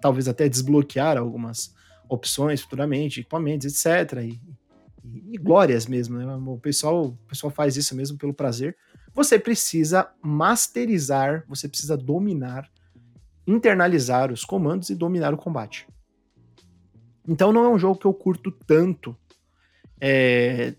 talvez 0.00 0.28
até 0.28 0.48
desbloquear 0.48 1.16
algumas 1.16 1.74
opções 2.08 2.60
futuramente, 2.60 3.20
equipamentos, 3.20 3.66
etc. 3.66 4.18
E, 4.22 4.40
e, 5.04 5.34
e 5.34 5.38
glórias 5.38 5.86
mesmo, 5.86 6.18
né? 6.18 6.26
O 6.46 6.58
pessoal, 6.58 7.06
o 7.06 7.16
pessoal 7.28 7.50
faz 7.50 7.76
isso 7.76 7.94
mesmo 7.94 8.18
pelo 8.18 8.34
prazer. 8.34 8.76
Você 9.14 9.38
precisa 9.38 10.10
masterizar, 10.22 11.44
você 11.48 11.68
precisa 11.68 11.96
dominar, 11.96 12.70
internalizar 13.46 14.32
os 14.32 14.44
comandos 14.44 14.90
e 14.90 14.94
dominar 14.94 15.34
o 15.34 15.38
combate. 15.38 15.86
Então 17.26 17.52
não 17.52 17.64
é 17.64 17.68
um 17.68 17.78
jogo 17.78 17.98
que 17.98 18.06
eu 18.06 18.14
curto 18.14 18.50
tanto. 18.50 19.16
É, 20.00 20.74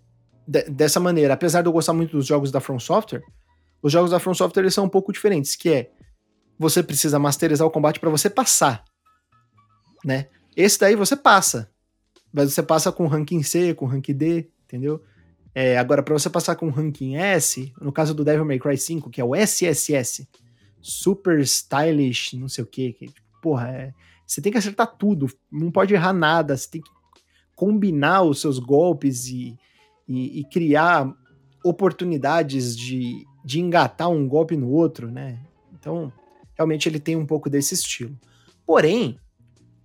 dessa 0.45 0.99
maneira, 0.99 1.33
apesar 1.33 1.61
de 1.61 1.69
eu 1.69 1.71
gostar 1.71 1.93
muito 1.93 2.17
dos 2.17 2.25
jogos 2.25 2.51
da 2.51 2.59
From 2.59 2.77
Software, 2.77 3.23
os 3.81 3.91
jogos 3.91 4.11
da 4.11 4.19
From 4.19 4.33
Software 4.33 4.63
eles 4.63 4.73
são 4.73 4.85
um 4.85 4.89
pouco 4.89 5.13
diferentes, 5.13 5.55
que 5.55 5.69
é 5.69 5.91
você 6.57 6.83
precisa 6.83 7.19
masterizar 7.19 7.67
o 7.67 7.71
combate 7.71 7.99
para 7.99 8.09
você 8.09 8.29
passar, 8.29 8.83
né? 10.03 10.27
Esse 10.55 10.79
daí 10.79 10.95
você 10.95 11.15
passa, 11.15 11.69
mas 12.31 12.53
você 12.53 12.61
passa 12.61 12.91
com 12.91 13.07
ranking 13.07 13.43
C, 13.43 13.73
com 13.73 13.85
ranking 13.85 14.13
D, 14.13 14.49
entendeu? 14.65 15.03
É, 15.55 15.77
agora, 15.77 16.01
para 16.01 16.13
você 16.13 16.29
passar 16.29 16.55
com 16.55 16.69
ranking 16.69 17.15
S, 17.15 17.71
no 17.79 17.91
caso 17.91 18.13
do 18.13 18.23
Devil 18.23 18.45
May 18.45 18.59
Cry 18.59 18.77
5, 18.77 19.09
que 19.09 19.21
é 19.21 19.23
o 19.23 19.35
SSS, 19.35 20.27
Super 20.81 21.39
Stylish, 21.39 22.37
não 22.37 22.49
sei 22.49 22.63
o 22.63 22.67
que, 22.67 22.93
que 22.93 23.13
porra, 23.41 23.69
é, 23.69 23.93
você 24.25 24.41
tem 24.41 24.51
que 24.51 24.57
acertar 24.57 24.95
tudo, 24.97 25.27
não 25.51 25.71
pode 25.71 25.93
errar 25.93 26.13
nada, 26.13 26.57
você 26.57 26.69
tem 26.69 26.81
que 26.81 26.89
combinar 27.55 28.23
os 28.23 28.41
seus 28.41 28.57
golpes 28.57 29.27
e, 29.27 29.57
e, 30.07 30.39
e 30.39 30.43
criar 30.45 31.13
oportunidades 31.63 32.75
de, 32.75 33.25
de 33.45 33.59
engatar 33.59 34.09
um 34.09 34.27
golpe 34.27 34.57
no 34.57 34.69
outro, 34.69 35.11
né? 35.11 35.39
Então, 35.73 36.11
realmente 36.55 36.87
ele 36.87 36.99
tem 36.99 37.15
um 37.15 37.25
pouco 37.25 37.49
desse 37.49 37.73
estilo. 37.73 38.17
Porém, 38.65 39.19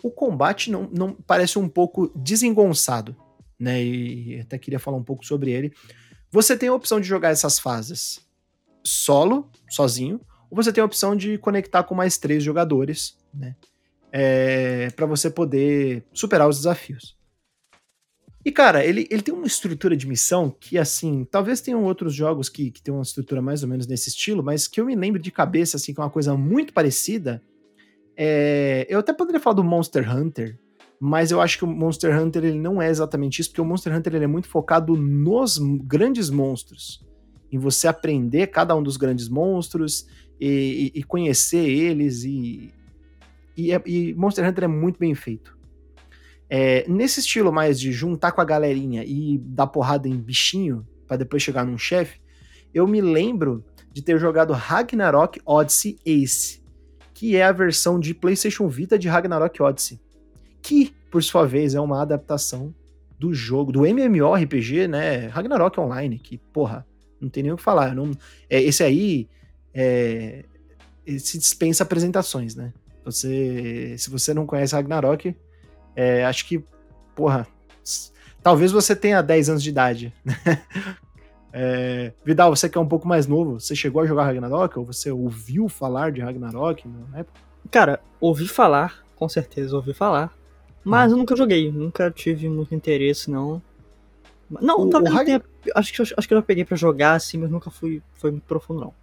o 0.02 0.10
combate 0.10 0.70
não, 0.70 0.88
não 0.92 1.12
parece 1.12 1.58
um 1.58 1.68
pouco 1.68 2.10
desengonçado, 2.14 3.16
né? 3.58 3.82
E 3.82 4.40
até 4.40 4.58
queria 4.58 4.78
falar 4.78 4.96
um 4.96 5.04
pouco 5.04 5.24
sobre 5.24 5.50
ele. 5.50 5.72
Você 6.30 6.56
tem 6.56 6.68
a 6.68 6.74
opção 6.74 7.00
de 7.00 7.08
jogar 7.08 7.30
essas 7.30 7.58
fases 7.58 8.20
solo, 8.84 9.50
sozinho, 9.68 10.20
ou 10.50 10.56
você 10.56 10.72
tem 10.72 10.82
a 10.82 10.86
opção 10.86 11.16
de 11.16 11.36
conectar 11.38 11.82
com 11.82 11.94
mais 11.94 12.16
três 12.16 12.42
jogadores, 12.42 13.16
né? 13.34 13.56
É, 14.10 14.90
para 14.90 15.04
você 15.04 15.30
poder 15.30 16.04
superar 16.14 16.48
os 16.48 16.58
desafios. 16.58 17.17
E, 18.48 18.50
cara, 18.50 18.82
ele, 18.82 19.06
ele 19.10 19.20
tem 19.20 19.34
uma 19.34 19.46
estrutura 19.46 19.94
de 19.94 20.08
missão 20.08 20.48
que, 20.58 20.78
assim, 20.78 21.26
talvez 21.30 21.60
tenham 21.60 21.84
outros 21.84 22.14
jogos 22.14 22.48
que, 22.48 22.70
que 22.70 22.80
tem 22.80 22.94
uma 22.94 23.02
estrutura 23.02 23.42
mais 23.42 23.62
ou 23.62 23.68
menos 23.68 23.86
nesse 23.86 24.08
estilo, 24.08 24.42
mas 24.42 24.66
que 24.66 24.80
eu 24.80 24.86
me 24.86 24.96
lembro 24.96 25.20
de 25.20 25.30
cabeça, 25.30 25.76
assim, 25.76 25.92
que 25.92 26.00
é 26.00 26.02
uma 26.02 26.08
coisa 26.08 26.34
muito 26.34 26.72
parecida. 26.72 27.42
É... 28.16 28.86
Eu 28.88 29.00
até 29.00 29.12
poderia 29.12 29.38
falar 29.38 29.56
do 29.56 29.62
Monster 29.62 30.10
Hunter, 30.10 30.58
mas 30.98 31.30
eu 31.30 31.42
acho 31.42 31.58
que 31.58 31.64
o 31.64 31.66
Monster 31.66 32.18
Hunter 32.18 32.42
ele 32.42 32.58
não 32.58 32.80
é 32.80 32.88
exatamente 32.88 33.38
isso, 33.38 33.50
porque 33.50 33.60
o 33.60 33.66
Monster 33.66 33.94
Hunter 33.94 34.14
ele 34.14 34.24
é 34.24 34.26
muito 34.26 34.48
focado 34.48 34.96
nos 34.96 35.58
grandes 35.84 36.30
monstros. 36.30 37.06
Em 37.52 37.58
você 37.58 37.86
aprender 37.86 38.46
cada 38.46 38.74
um 38.74 38.82
dos 38.82 38.96
grandes 38.96 39.28
monstros 39.28 40.06
e, 40.40 40.90
e, 40.94 41.00
e 41.00 41.02
conhecer 41.02 41.68
eles. 41.68 42.24
E, 42.24 42.72
e, 43.54 43.72
é, 43.72 43.82
e 43.84 44.14
Monster 44.14 44.48
Hunter 44.48 44.64
é 44.64 44.68
muito 44.68 44.98
bem 44.98 45.14
feito. 45.14 45.57
É, 46.50 46.84
nesse 46.88 47.20
estilo 47.20 47.52
mais 47.52 47.78
de 47.78 47.92
juntar 47.92 48.32
com 48.32 48.40
a 48.40 48.44
galerinha 48.44 49.04
e 49.04 49.38
dar 49.38 49.66
porrada 49.66 50.08
em 50.08 50.16
bichinho 50.16 50.86
para 51.06 51.18
depois 51.18 51.42
chegar 51.42 51.64
num 51.64 51.76
chefe, 51.76 52.20
eu 52.72 52.86
me 52.86 53.00
lembro 53.00 53.64
de 53.92 54.02
ter 54.02 54.18
jogado 54.18 54.52
Ragnarok 54.52 55.40
Odyssey 55.44 55.98
Ace, 56.04 56.62
que 57.12 57.36
é 57.36 57.44
a 57.44 57.52
versão 57.52 57.98
de 57.98 58.14
PlayStation 58.14 58.68
Vita 58.68 58.98
de 58.98 59.08
Ragnarok 59.08 59.62
Odyssey, 59.62 60.00
que 60.62 60.94
por 61.10 61.22
sua 61.22 61.46
vez 61.46 61.74
é 61.74 61.80
uma 61.80 62.00
adaptação 62.00 62.74
do 63.18 63.34
jogo, 63.34 63.72
do 63.72 63.84
MMORPG, 63.84 64.86
né, 64.86 65.26
Ragnarok 65.26 65.78
Online, 65.80 66.18
que 66.18 66.38
porra, 66.38 66.86
não 67.20 67.28
tem 67.28 67.42
nem 67.42 67.52
o 67.52 67.56
que 67.56 67.62
falar. 67.62 67.94
Não, 67.94 68.12
é, 68.48 68.62
esse 68.62 68.82
aí 68.84 69.28
é, 69.74 70.44
se 71.18 71.38
dispensa 71.38 71.82
apresentações, 71.82 72.54
né? 72.54 72.72
Você, 73.04 73.96
se 73.98 74.10
você 74.10 74.34
não 74.34 74.46
conhece 74.46 74.74
Ragnarok, 74.74 75.34
é, 75.98 76.24
acho 76.24 76.46
que, 76.46 76.64
porra, 77.12 77.44
talvez 78.40 78.70
você 78.70 78.94
tenha 78.94 79.20
10 79.20 79.48
anos 79.50 79.62
de 79.62 79.70
idade. 79.70 80.14
É, 81.50 82.12
Vidal, 82.22 82.54
você 82.54 82.68
que 82.68 82.76
é 82.76 82.80
um 82.80 82.86
pouco 82.86 83.08
mais 83.08 83.26
novo, 83.26 83.58
você 83.58 83.74
chegou 83.74 84.02
a 84.02 84.06
jogar 84.06 84.24
Ragnarok 84.24 84.78
ou 84.78 84.84
você 84.84 85.10
ouviu 85.10 85.66
falar 85.66 86.12
de 86.12 86.20
Ragnarok 86.20 86.86
na 86.86 87.20
época? 87.20 87.40
Cara, 87.70 88.00
ouvi 88.20 88.46
falar, 88.46 89.02
com 89.16 89.26
certeza 89.30 89.74
ouvi 89.74 89.94
falar, 89.94 90.30
mas 90.84 91.10
hum. 91.10 91.14
eu 91.14 91.18
nunca 91.18 91.34
joguei, 91.34 91.72
nunca 91.72 92.10
tive 92.10 92.50
muito 92.50 92.74
interesse, 92.74 93.30
não. 93.30 93.62
Não, 94.60 94.82
o, 94.82 94.90
talvez 94.90 95.14
o 95.14 95.24
tenha, 95.24 95.42
acho, 95.74 95.92
que, 95.94 96.02
acho 96.02 96.28
que 96.28 96.34
eu 96.34 96.38
já 96.38 96.42
peguei 96.42 96.66
para 96.66 96.76
jogar 96.76 97.14
assim, 97.14 97.38
mas 97.38 97.50
nunca 97.50 97.70
fui, 97.70 98.02
foi 98.12 98.30
muito 98.30 98.44
profundo, 98.44 98.80
não. 98.80 98.94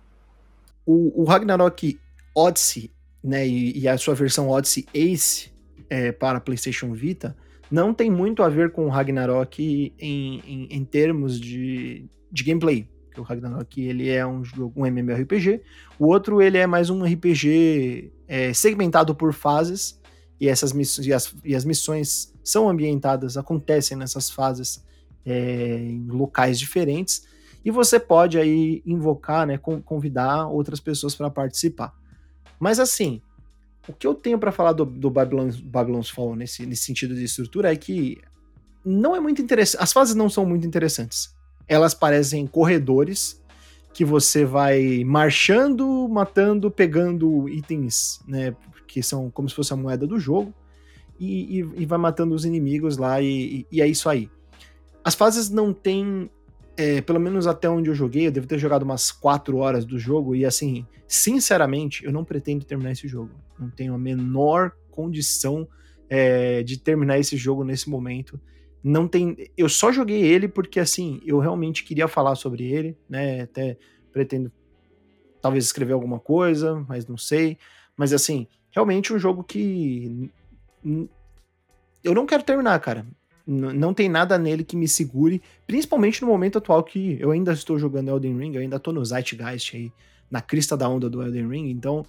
O, 0.86 1.24
o 1.24 1.26
Ragnarok 1.26 2.00
Odyssey, 2.36 2.92
né, 3.24 3.46
e, 3.46 3.80
e, 3.80 3.88
a 3.88 3.98
sua 3.98 4.14
versão 4.14 4.50
Odyssey 4.50 4.86
Ace, 4.94 5.55
é, 5.90 6.12
para 6.12 6.40
PlayStation 6.40 6.94
Vita 6.94 7.36
não 7.70 7.94
tem 7.94 8.12
muito 8.12 8.44
a 8.44 8.50
ver 8.50 8.72
com 8.72 8.86
o 8.86 8.90
Ragnarok 8.90 9.94
em, 10.00 10.40
em, 10.46 10.68
em 10.70 10.86
termos 10.86 11.40
de, 11.40 12.08
de 12.32 12.44
gameplay. 12.44 12.88
o 13.18 13.22
Ragnarok 13.22 13.82
ele 13.82 14.10
é 14.10 14.26
um 14.26 14.44
jogo, 14.44 14.82
um 14.82 14.86
MMORPG, 14.86 15.62
o 15.98 16.08
outro 16.08 16.42
ele 16.42 16.58
é 16.58 16.68
mais 16.68 16.90
um 16.90 17.04
RPG 17.04 18.12
é, 18.28 18.54
segmentado 18.54 19.16
por 19.16 19.34
fases 19.34 20.00
e 20.40 20.48
essas 20.48 20.72
e 21.00 21.14
as, 21.14 21.36
e 21.44 21.56
as 21.56 21.66
missões 21.66 22.34
são 22.44 22.70
ambientadas, 22.70 23.38
acontecem 23.38 23.98
nessas 23.98 24.30
fases 24.30 24.84
é, 25.26 25.78
em 25.78 26.08
locais 26.08 26.60
diferentes 26.60 27.26
e 27.64 27.72
você 27.72 28.00
pode 28.00 28.38
aí 28.38 28.84
invocar, 28.86 29.48
né, 29.48 29.58
convidar 29.58 30.48
outras 30.48 30.80
pessoas 30.80 31.16
para 31.16 31.32
participar. 31.32 31.92
Mas 32.60 32.80
assim, 32.80 33.22
o 33.88 33.94
que 33.94 34.06
eu 34.08 34.14
tenho 34.14 34.40
para 34.40 34.52
falar 34.52 34.74
do, 34.74 34.86
do 34.86 35.10
Babylon's, 35.10 35.60
Babylon's 35.60 36.10
Fall 36.10 36.36
nesse, 36.36 36.66
nesse 36.66 36.84
sentido 36.84 37.16
de 37.16 37.24
estrutura 37.24 37.72
é 37.72 37.76
que 37.76 38.20
não 38.84 39.16
é 39.16 39.20
muito 39.20 39.42
interessante. 39.42 39.82
As 39.82 39.92
fases 39.92 40.16
não 40.16 40.30
são 40.30 40.46
muito 40.46 40.66
interessantes. 40.66 41.36
Elas 41.68 41.94
parecem 41.94 42.46
corredores 42.46 43.42
que 43.94 44.06
você 44.06 44.46
vai 44.46 45.04
marchando, 45.06 46.08
matando, 46.10 46.70
pegando 46.70 47.48
itens, 47.48 48.20
né? 48.28 48.56
Que 48.88 49.02
são 49.02 49.32
como 49.32 49.50
se 49.50 49.56
fosse 49.56 49.74
a 49.74 49.78
moeda 49.78 50.06
do 50.06 50.20
jogo. 50.20 50.54
E, 51.20 51.60
e, 51.60 51.82
e 51.82 51.86
vai 51.86 51.98
matando 51.98 52.36
os 52.36 52.44
inimigos 52.44 52.98
lá, 52.98 53.22
e, 53.22 53.66
e, 53.72 53.82
é 53.82 53.88
isso 53.88 54.10
aí. 54.10 54.30
As 55.02 55.16
fases 55.16 55.50
não 55.50 55.74
têm 55.74 56.30
é, 56.78 57.02
pelo 57.02 57.20
menos 57.20 57.48
até 57.48 57.70
onde 57.70 57.90
eu 57.90 57.96
joguei, 57.96 58.28
eu 58.28 58.32
devo 58.32 58.48
ter 58.48 58.58
jogado 58.58 58.84
umas 58.84 59.12
4 59.12 59.58
horas 59.58 59.86
do 59.86 59.98
jogo, 59.98 60.36
e 60.36 60.46
assim, 60.46 60.86
sinceramente, 61.08 62.04
eu 62.04 62.12
não 62.12 62.26
pretendo 62.26 62.66
terminar 62.66 62.92
esse 62.92 63.08
jogo. 63.08 63.32
Não 63.58 63.70
tenho 63.70 63.94
a 63.94 63.98
menor 63.98 64.74
condição 64.92 65.68
é, 66.10 66.64
de 66.64 66.78
terminar 66.78 67.18
esse 67.18 67.38
jogo 67.38 67.64
nesse 67.64 67.90
momento. 67.90 68.40
Não 68.84 69.08
tem. 69.08 69.36
Eu 69.58 69.70
só 69.70 69.92
joguei 69.92 70.22
ele 70.22 70.48
porque, 70.48 70.80
assim, 70.80 71.22
eu 71.26 71.40
realmente 71.40 71.84
queria 71.84 72.08
falar 72.08 72.36
sobre 72.36 72.64
ele, 72.66 72.98
né? 73.10 73.42
Até 73.42 73.78
pretendo 74.12 74.52
talvez 75.42 75.66
escrever 75.66 75.94
alguma 75.94 76.20
coisa, 76.20 76.86
mas 76.88 77.08
não 77.08 77.18
sei. 77.18 77.58
Mas, 77.98 78.14
assim, 78.14 78.48
realmente 78.70 79.14
um 79.14 79.18
jogo 79.18 79.44
que. 79.44 80.30
Eu 82.04 82.14
não 82.14 82.26
quero 82.28 82.44
terminar, 82.44 82.80
cara 82.80 83.08
não 83.48 83.94
tem 83.94 84.10
nada 84.10 84.38
nele 84.38 84.64
que 84.64 84.76
me 84.76 84.88
segure, 84.88 85.42
principalmente 85.68 86.22
no 86.22 86.28
momento 86.28 86.58
atual 86.58 86.84
que 86.84 87.18
eu 87.20 87.32
ainda 87.32 87.54
estou 87.54 87.78
jogando 87.78 88.10
Elden 88.10 88.38
Ring, 88.38 88.56
eu 88.56 88.62
ainda 88.62 88.78
estou 88.78 88.94
no 88.94 89.06
Zeitgeist 89.06 89.76
aí, 89.76 89.92
na 90.32 90.42
crista 90.42 90.76
da 90.76 90.90
onda 90.90 91.10
do 91.10 91.22
Elden 91.22 91.48
Ring, 91.48 91.70
então 91.70 92.06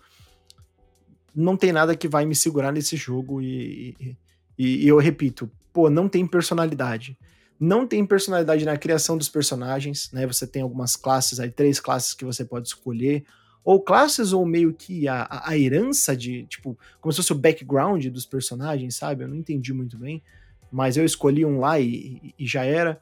não 1.35 1.57
tem 1.57 1.73
nada 1.73 1.95
que 1.95 2.09
vai 2.09 2.25
me 2.25 2.35
segurar 2.35 2.73
nesse 2.73 2.97
jogo 2.97 3.43
e, 3.43 4.17
e, 4.59 4.85
e 4.85 4.89
eu 4.89 4.97
repito, 4.97 5.51
pô, 5.73 5.91
não 5.91 6.09
tem 6.09 6.27
personalidade. 6.27 7.19
Não 7.61 7.87
tem 7.87 8.05
personalidade 8.05 8.65
na 8.65 8.77
criação 8.77 9.17
dos 9.17 9.29
personagens, 9.29 10.11
né? 10.13 10.27
Você 10.27 10.47
tem 10.47 10.63
algumas 10.63 10.97
classes 10.97 11.41
aí, 11.41 11.51
três 11.51 11.81
classes 11.81 12.15
que 12.15 12.25
você 12.25 12.45
pode 12.45 12.69
escolher, 12.69 13.25
ou 13.65 13.83
classes 13.83 14.33
ou 14.33 14.45
meio 14.47 14.73
que 14.73 15.09
a, 15.09 15.27
a 15.45 15.59
herança 15.59 16.17
de, 16.17 16.45
tipo, 16.47 16.79
como 17.01 17.13
se 17.13 17.17
fosse 17.17 17.33
o 17.33 17.39
background 17.39 18.07
dos 18.07 18.25
personagens, 18.25 18.97
sabe? 18.97 19.25
Eu 19.25 19.29
não 19.29 19.37
entendi 19.37 19.73
muito 19.73 19.99
bem 19.99 20.23
mas 20.71 20.97
eu 20.97 21.05
escolhi 21.05 21.45
um 21.45 21.61
lá 21.61 21.79
e, 21.79 22.35
e 22.39 22.47
já 22.47 22.65
era. 22.65 23.01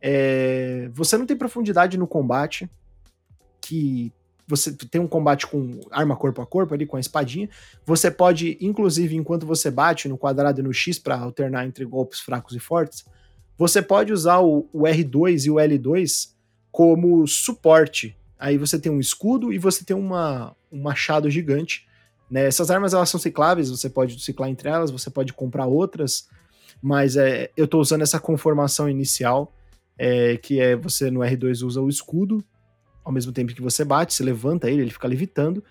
É, 0.00 0.88
você 0.92 1.18
não 1.18 1.26
tem 1.26 1.36
profundidade 1.36 1.98
no 1.98 2.06
combate, 2.06 2.68
que 3.60 4.12
você 4.50 4.72
tem 4.72 5.00
um 5.00 5.06
combate 5.06 5.46
com 5.46 5.78
arma 5.92 6.16
corpo 6.16 6.42
a 6.42 6.46
corpo 6.46 6.74
ali, 6.74 6.84
com 6.84 6.96
a 6.96 7.00
espadinha. 7.00 7.48
Você 7.86 8.10
pode, 8.10 8.58
inclusive, 8.60 9.14
enquanto 9.14 9.46
você 9.46 9.70
bate 9.70 10.08
no 10.08 10.18
quadrado 10.18 10.60
e 10.60 10.64
no 10.64 10.72
X 10.72 10.98
para 10.98 11.16
alternar 11.16 11.66
entre 11.66 11.84
golpes 11.84 12.20
fracos 12.20 12.56
e 12.56 12.58
fortes, 12.58 13.04
você 13.56 13.80
pode 13.80 14.12
usar 14.12 14.40
o, 14.40 14.68
o 14.72 14.82
R2 14.82 15.46
e 15.46 15.50
o 15.50 15.54
L2 15.54 16.30
como 16.72 17.26
suporte. 17.26 18.16
Aí 18.38 18.56
você 18.56 18.78
tem 18.78 18.90
um 18.90 18.98
escudo 18.98 19.52
e 19.52 19.58
você 19.58 19.84
tem 19.84 19.96
uma, 19.96 20.56
um 20.72 20.82
machado 20.82 21.30
gigante. 21.30 21.86
Né? 22.30 22.46
Essas 22.46 22.70
armas 22.70 22.94
elas 22.94 23.08
são 23.08 23.20
cicláveis, 23.20 23.70
você 23.70 23.88
pode 23.88 24.20
ciclar 24.20 24.48
entre 24.48 24.68
elas, 24.68 24.90
você 24.90 25.10
pode 25.10 25.32
comprar 25.32 25.66
outras 25.66 26.28
mas 26.82 27.16
é, 27.16 27.50
eu 27.56 27.64
estou 27.64 27.80
usando 27.80 28.02
essa 28.02 28.18
conformação 28.18 28.88
inicial, 28.88 29.52
é, 29.98 30.36
que 30.36 30.60
é 30.60 30.76
você 30.76 31.10
no 31.10 31.20
R2 31.20 31.62
usa 31.66 31.80
o 31.80 31.88
escudo, 31.88 32.42
ao 33.04 33.12
mesmo 33.12 33.32
tempo 33.32 33.54
que 33.54 33.62
você 33.62 33.84
bate, 33.84 34.14
você 34.14 34.22
levanta 34.22 34.70
ele, 34.70 34.82
ele 34.82 34.90
fica 34.90 35.08
levitando, 35.08 35.62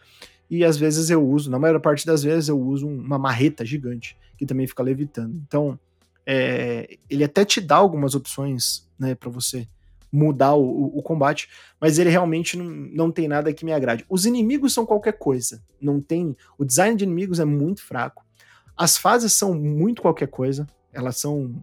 e 0.50 0.64
às 0.66 0.78
vezes 0.78 1.10
eu 1.10 1.26
uso, 1.26 1.50
na 1.50 1.60
maior 1.60 1.80
parte 1.80 2.06
das 2.06 2.24
vezes 2.24 2.50
eu 2.50 2.60
uso 2.60 2.88
uma 2.88 3.20
marreta 3.20 3.66
gigante, 3.66 4.18
que 4.38 4.46
também 4.46 4.66
fica 4.66 4.82
levitando. 4.82 5.36
Então, 5.48 5.80
é, 6.26 6.98
ele 7.10 7.24
até 7.24 7.46
te 7.46 7.62
dá 7.62 7.76
algumas 7.76 8.16
opções, 8.16 8.88
né, 8.98 9.16
para 9.16 9.30
você 9.30 9.68
mudar 10.12 10.56
o, 10.56 10.98
o, 10.98 11.02
combate, 11.04 11.48
mas 11.80 12.00
ele 12.00 12.10
realmente 12.10 12.58
não, 12.58 12.66
não 12.66 13.12
tem 13.12 13.28
nada 13.28 13.54
que 13.54 13.64
me 13.64 13.72
agrade. 13.72 14.06
Os 14.10 14.26
inimigos 14.26 14.74
são 14.74 14.86
qualquer 14.86 15.14
coisa, 15.14 15.62
não 15.80 16.02
tem, 16.02 16.36
o 16.58 16.66
design 16.66 16.98
de 16.98 17.04
inimigos 17.04 17.40
é 17.40 17.46
muito 17.46 17.84
fraco, 17.84 18.26
as 18.76 18.98
fases 18.98 19.34
são 19.34 19.54
muito 19.54 20.02
qualquer 20.02 20.28
coisa, 20.28 20.66
elas 20.94 21.18
são, 21.18 21.54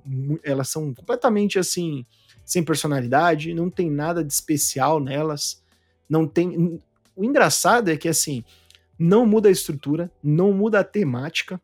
elas 0.42 0.68
são 0.68 0.95
completamente 0.95 1.59
assim, 1.59 2.04
sem 2.45 2.62
personalidade, 2.62 3.54
não 3.54 3.68
tem 3.68 3.90
nada 3.90 4.23
de 4.25 4.33
especial 4.33 5.00
nelas. 5.00 5.62
Não 6.09 6.26
tem. 6.26 6.80
O 7.14 7.25
engraçado 7.25 7.90
é 7.90 7.97
que 7.97 8.09
assim, 8.09 8.45
não 8.99 9.26
muda 9.26 9.49
a 9.49 9.52
estrutura, 9.52 10.11
não 10.23 10.52
muda 10.52 10.80
a 10.80 10.85
temática, 10.85 11.61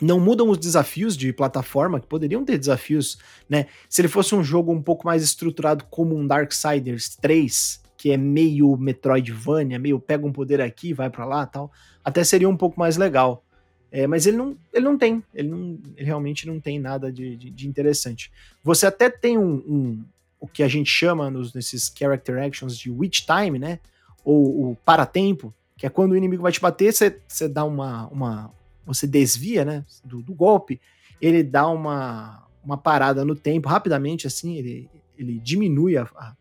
não 0.00 0.18
mudam 0.18 0.48
os 0.48 0.58
desafios 0.58 1.16
de 1.16 1.32
plataforma, 1.32 2.00
que 2.00 2.06
poderiam 2.06 2.44
ter 2.44 2.58
desafios, 2.58 3.18
né? 3.48 3.66
Se 3.88 4.00
ele 4.00 4.08
fosse 4.08 4.34
um 4.34 4.42
jogo 4.42 4.72
um 4.72 4.82
pouco 4.82 5.06
mais 5.06 5.22
estruturado 5.22 5.84
como 5.90 6.16
um 6.16 6.26
Darksiders 6.26 7.16
3, 7.16 7.82
que 7.96 8.10
é 8.10 8.16
meio 8.16 8.76
Metroidvania, 8.76 9.78
meio 9.78 10.00
pega 10.00 10.26
um 10.26 10.32
poder 10.32 10.60
aqui, 10.60 10.92
vai 10.92 11.08
para 11.08 11.24
lá, 11.24 11.46
tal, 11.46 11.70
até 12.04 12.24
seria 12.24 12.48
um 12.48 12.56
pouco 12.56 12.80
mais 12.80 12.96
legal. 12.96 13.44
É, 13.94 14.06
mas 14.06 14.26
ele 14.26 14.38
não, 14.38 14.56
ele 14.72 14.86
não 14.86 14.96
tem, 14.96 15.22
ele, 15.34 15.48
não, 15.48 15.78
ele 15.94 16.06
realmente 16.06 16.46
não 16.46 16.58
tem 16.58 16.80
nada 16.80 17.12
de, 17.12 17.36
de, 17.36 17.50
de 17.50 17.68
interessante. 17.68 18.32
Você 18.64 18.86
até 18.86 19.10
tem 19.10 19.36
um, 19.36 19.56
um, 19.56 20.04
o 20.40 20.48
que 20.48 20.62
a 20.62 20.68
gente 20.68 20.88
chama 20.88 21.30
nos, 21.30 21.52
nesses 21.52 21.92
character 21.94 22.42
actions 22.42 22.78
de 22.78 22.90
witch 22.90 23.26
time, 23.26 23.58
né? 23.58 23.78
Ou 24.24 24.70
o 24.70 24.76
para-tempo, 24.76 25.52
que 25.76 25.84
é 25.84 25.90
quando 25.90 26.12
o 26.12 26.16
inimigo 26.16 26.42
vai 26.42 26.50
te 26.50 26.60
bater, 26.60 26.90
você, 26.90 27.46
dá 27.46 27.64
uma, 27.64 28.06
uma. 28.06 28.50
Você 28.86 29.06
desvia, 29.06 29.62
né? 29.62 29.84
Do, 30.02 30.22
do 30.22 30.32
golpe, 30.32 30.80
ele 31.20 31.42
dá 31.42 31.68
uma, 31.68 32.48
uma 32.64 32.78
parada 32.78 33.26
no 33.26 33.36
tempo, 33.36 33.68
rapidamente, 33.68 34.26
assim, 34.26 34.56
ele, 34.56 34.88
ele 35.18 35.38
diminui 35.38 35.98
a, 35.98 36.04
a, 36.16 36.34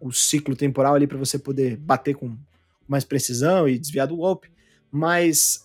o 0.00 0.12
ciclo 0.12 0.54
temporal 0.54 0.94
ali 0.94 1.08
para 1.08 1.18
você 1.18 1.36
poder 1.36 1.76
bater 1.78 2.14
com 2.14 2.36
mais 2.86 3.04
precisão 3.04 3.68
e 3.68 3.76
desviar 3.76 4.06
do 4.06 4.16
golpe. 4.16 4.52
Mas 4.88 5.63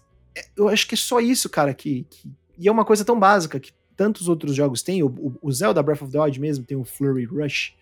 eu 0.55 0.67
acho 0.69 0.87
que 0.87 0.95
é 0.95 0.97
só 0.97 1.19
isso, 1.19 1.49
cara, 1.49 1.73
que, 1.73 2.05
que 2.09 2.31
e 2.59 2.67
é 2.67 2.71
uma 2.71 2.83
coisa 2.83 3.05
tão 3.05 3.17
básica 3.17 3.57
que 3.57 3.71
tantos 3.95 4.27
outros 4.27 4.53
jogos 4.53 4.83
têm. 4.83 5.01
O, 5.01 5.37
o, 5.41 5.51
Zelda 5.51 5.81
Breath 5.81 6.01
of 6.01 6.11
the 6.11 6.19
Wild 6.19 6.39
mesmo 6.39 6.65
tem 6.65 6.77
o 6.77 6.83
Flurry 6.83 7.23
Rush, 7.23 7.73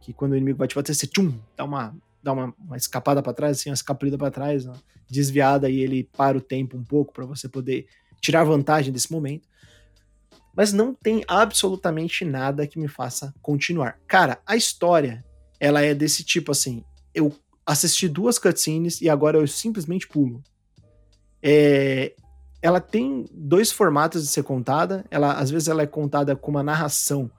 que 0.00 0.12
quando 0.12 0.32
o 0.32 0.36
inimigo 0.36 0.58
vai 0.58 0.66
te 0.66 0.74
você 0.74 1.06
tchum, 1.06 1.38
dá 1.56 1.64
uma, 1.64 1.96
dá 2.22 2.32
uma, 2.32 2.54
uma 2.58 2.76
escapada 2.76 3.22
para 3.22 3.32
trás, 3.32 3.58
assim, 3.58 3.70
uma 3.70 3.74
escapulida 3.74 4.18
para 4.18 4.30
trás, 4.30 4.66
uma 4.66 4.82
desviada, 5.08 5.70
e 5.70 5.80
ele 5.80 6.08
para 6.16 6.36
o 6.36 6.40
tempo 6.40 6.76
um 6.76 6.82
pouco 6.82 7.12
para 7.12 7.24
você 7.24 7.48
poder 7.48 7.86
tirar 8.20 8.42
vantagem 8.42 8.92
desse 8.92 9.12
momento. 9.12 9.48
Mas 10.56 10.72
não 10.72 10.92
tem 10.92 11.22
absolutamente 11.28 12.24
nada 12.24 12.66
que 12.66 12.78
me 12.78 12.88
faça 12.88 13.32
continuar. 13.40 14.00
Cara, 14.08 14.40
a 14.44 14.56
história, 14.56 15.24
ela 15.60 15.82
é 15.82 15.94
desse 15.94 16.24
tipo 16.24 16.50
assim. 16.50 16.82
Eu 17.14 17.32
assisti 17.64 18.08
duas 18.08 18.38
cutscenes 18.38 19.00
e 19.00 19.08
agora 19.08 19.38
eu 19.38 19.46
simplesmente 19.46 20.08
pulo. 20.08 20.42
É, 21.42 22.14
ela 22.62 22.80
tem 22.80 23.26
dois 23.32 23.70
formatos 23.70 24.22
de 24.22 24.28
ser 24.28 24.42
contada. 24.42 25.04
Ela, 25.10 25.34
às 25.34 25.50
vezes 25.50 25.68
ela 25.68 25.82
é 25.82 25.86
contada 25.86 26.34
com 26.34 26.50
uma 26.50 26.62
narração 26.62 27.30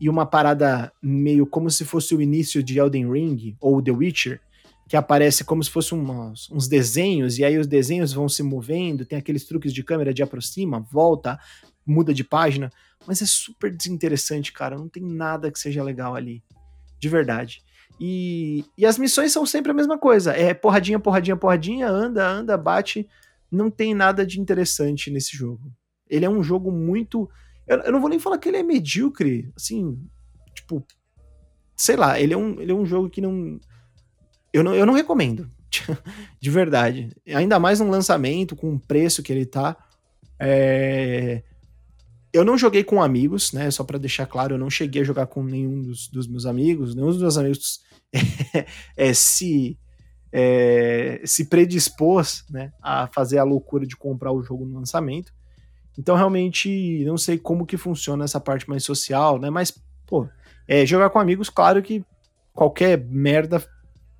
e 0.00 0.08
uma 0.08 0.26
parada 0.26 0.92
meio 1.02 1.46
como 1.46 1.70
se 1.70 1.84
fosse 1.84 2.14
o 2.14 2.20
início 2.20 2.62
de 2.62 2.78
Elden 2.78 3.10
Ring 3.10 3.56
ou 3.60 3.82
The 3.82 3.92
Witcher, 3.92 4.40
que 4.88 4.96
aparece 4.96 5.44
como 5.44 5.62
se 5.62 5.70
fossem 5.70 5.98
uns, 5.98 6.50
uns, 6.50 6.68
desenhos, 6.68 7.38
e 7.38 7.44
aí 7.44 7.58
os 7.58 7.66
desenhos 7.66 8.12
vão 8.12 8.28
se 8.28 8.42
movendo, 8.42 9.04
tem 9.04 9.18
aqueles 9.18 9.44
truques 9.44 9.72
de 9.72 9.82
câmera 9.82 10.14
de 10.14 10.22
aproxima, 10.22 10.80
volta, 10.80 11.38
muda 11.84 12.14
de 12.14 12.22
página, 12.22 12.70
mas 13.06 13.20
é 13.22 13.26
super 13.26 13.74
desinteressante, 13.74 14.52
cara, 14.52 14.76
não 14.76 14.88
tem 14.88 15.02
nada 15.02 15.50
que 15.50 15.58
seja 15.58 15.82
legal 15.82 16.14
ali, 16.14 16.42
de 17.00 17.08
verdade. 17.08 17.62
E, 17.98 18.64
e 18.76 18.84
as 18.84 18.98
missões 18.98 19.32
são 19.32 19.46
sempre 19.46 19.70
a 19.72 19.74
mesma 19.74 19.98
coisa, 19.98 20.32
é 20.32 20.52
porradinha, 20.52 21.00
porradinha, 21.00 21.36
porradinha, 21.36 21.88
anda, 21.88 22.28
anda, 22.28 22.56
bate, 22.56 23.08
não 23.56 23.70
tem 23.70 23.94
nada 23.94 24.24
de 24.26 24.40
interessante 24.40 25.10
nesse 25.10 25.36
jogo. 25.36 25.72
Ele 26.08 26.24
é 26.24 26.30
um 26.30 26.42
jogo 26.42 26.70
muito. 26.70 27.28
Eu, 27.66 27.78
eu, 27.78 27.92
não 27.92 28.00
vou 28.00 28.10
nem 28.10 28.18
falar 28.18 28.38
que 28.38 28.48
ele 28.48 28.58
é 28.58 28.62
medíocre, 28.62 29.50
assim, 29.56 29.98
tipo. 30.54 30.84
Sei 31.76 31.96
lá, 31.96 32.18
ele 32.18 32.32
é 32.32 32.36
um, 32.36 32.60
ele 32.60 32.72
é 32.72 32.74
um 32.74 32.86
jogo 32.86 33.10
que 33.10 33.20
não. 33.20 33.58
Eu 34.52 34.62
não, 34.62 34.74
eu 34.74 34.86
não 34.86 34.94
recomendo. 34.94 35.50
de 36.40 36.50
verdade. 36.50 37.10
Ainda 37.26 37.58
mais 37.58 37.80
um 37.80 37.90
lançamento 37.90 38.54
com 38.54 38.74
o 38.74 38.80
preço 38.80 39.22
que 39.22 39.32
ele 39.32 39.44
tá. 39.44 39.76
É... 40.38 41.42
Eu 42.32 42.44
não 42.44 42.58
joguei 42.58 42.84
com 42.84 43.02
amigos, 43.02 43.52
né? 43.52 43.70
Só 43.70 43.82
para 43.82 43.98
deixar 43.98 44.26
claro, 44.26 44.54
eu 44.54 44.58
não 44.58 44.68
cheguei 44.68 45.02
a 45.02 45.04
jogar 45.04 45.26
com 45.26 45.42
nenhum 45.42 45.82
dos, 45.82 46.08
dos 46.08 46.26
meus 46.26 46.46
amigos. 46.46 46.94
Nenhum 46.94 47.08
dos 47.08 47.20
meus 47.20 47.38
amigos 47.38 47.80
é, 48.96 49.12
se 49.14 49.78
é, 50.32 51.20
se 51.24 51.46
predispôs 51.46 52.44
né, 52.50 52.72
a 52.82 53.08
fazer 53.08 53.38
a 53.38 53.44
loucura 53.44 53.86
de 53.86 53.96
comprar 53.96 54.32
o 54.32 54.42
jogo 54.42 54.64
no 54.64 54.78
lançamento. 54.78 55.32
Então, 55.98 56.14
realmente, 56.14 57.04
não 57.04 57.16
sei 57.16 57.38
como 57.38 57.66
que 57.66 57.76
funciona 57.76 58.24
essa 58.24 58.38
parte 58.38 58.68
mais 58.68 58.84
social, 58.84 59.38
né? 59.38 59.48
Mas, 59.48 59.72
pô, 60.06 60.28
é, 60.68 60.84
jogar 60.84 61.10
com 61.10 61.18
amigos, 61.18 61.48
claro 61.48 61.82
que 61.82 62.04
qualquer 62.52 62.98
merda 62.98 63.64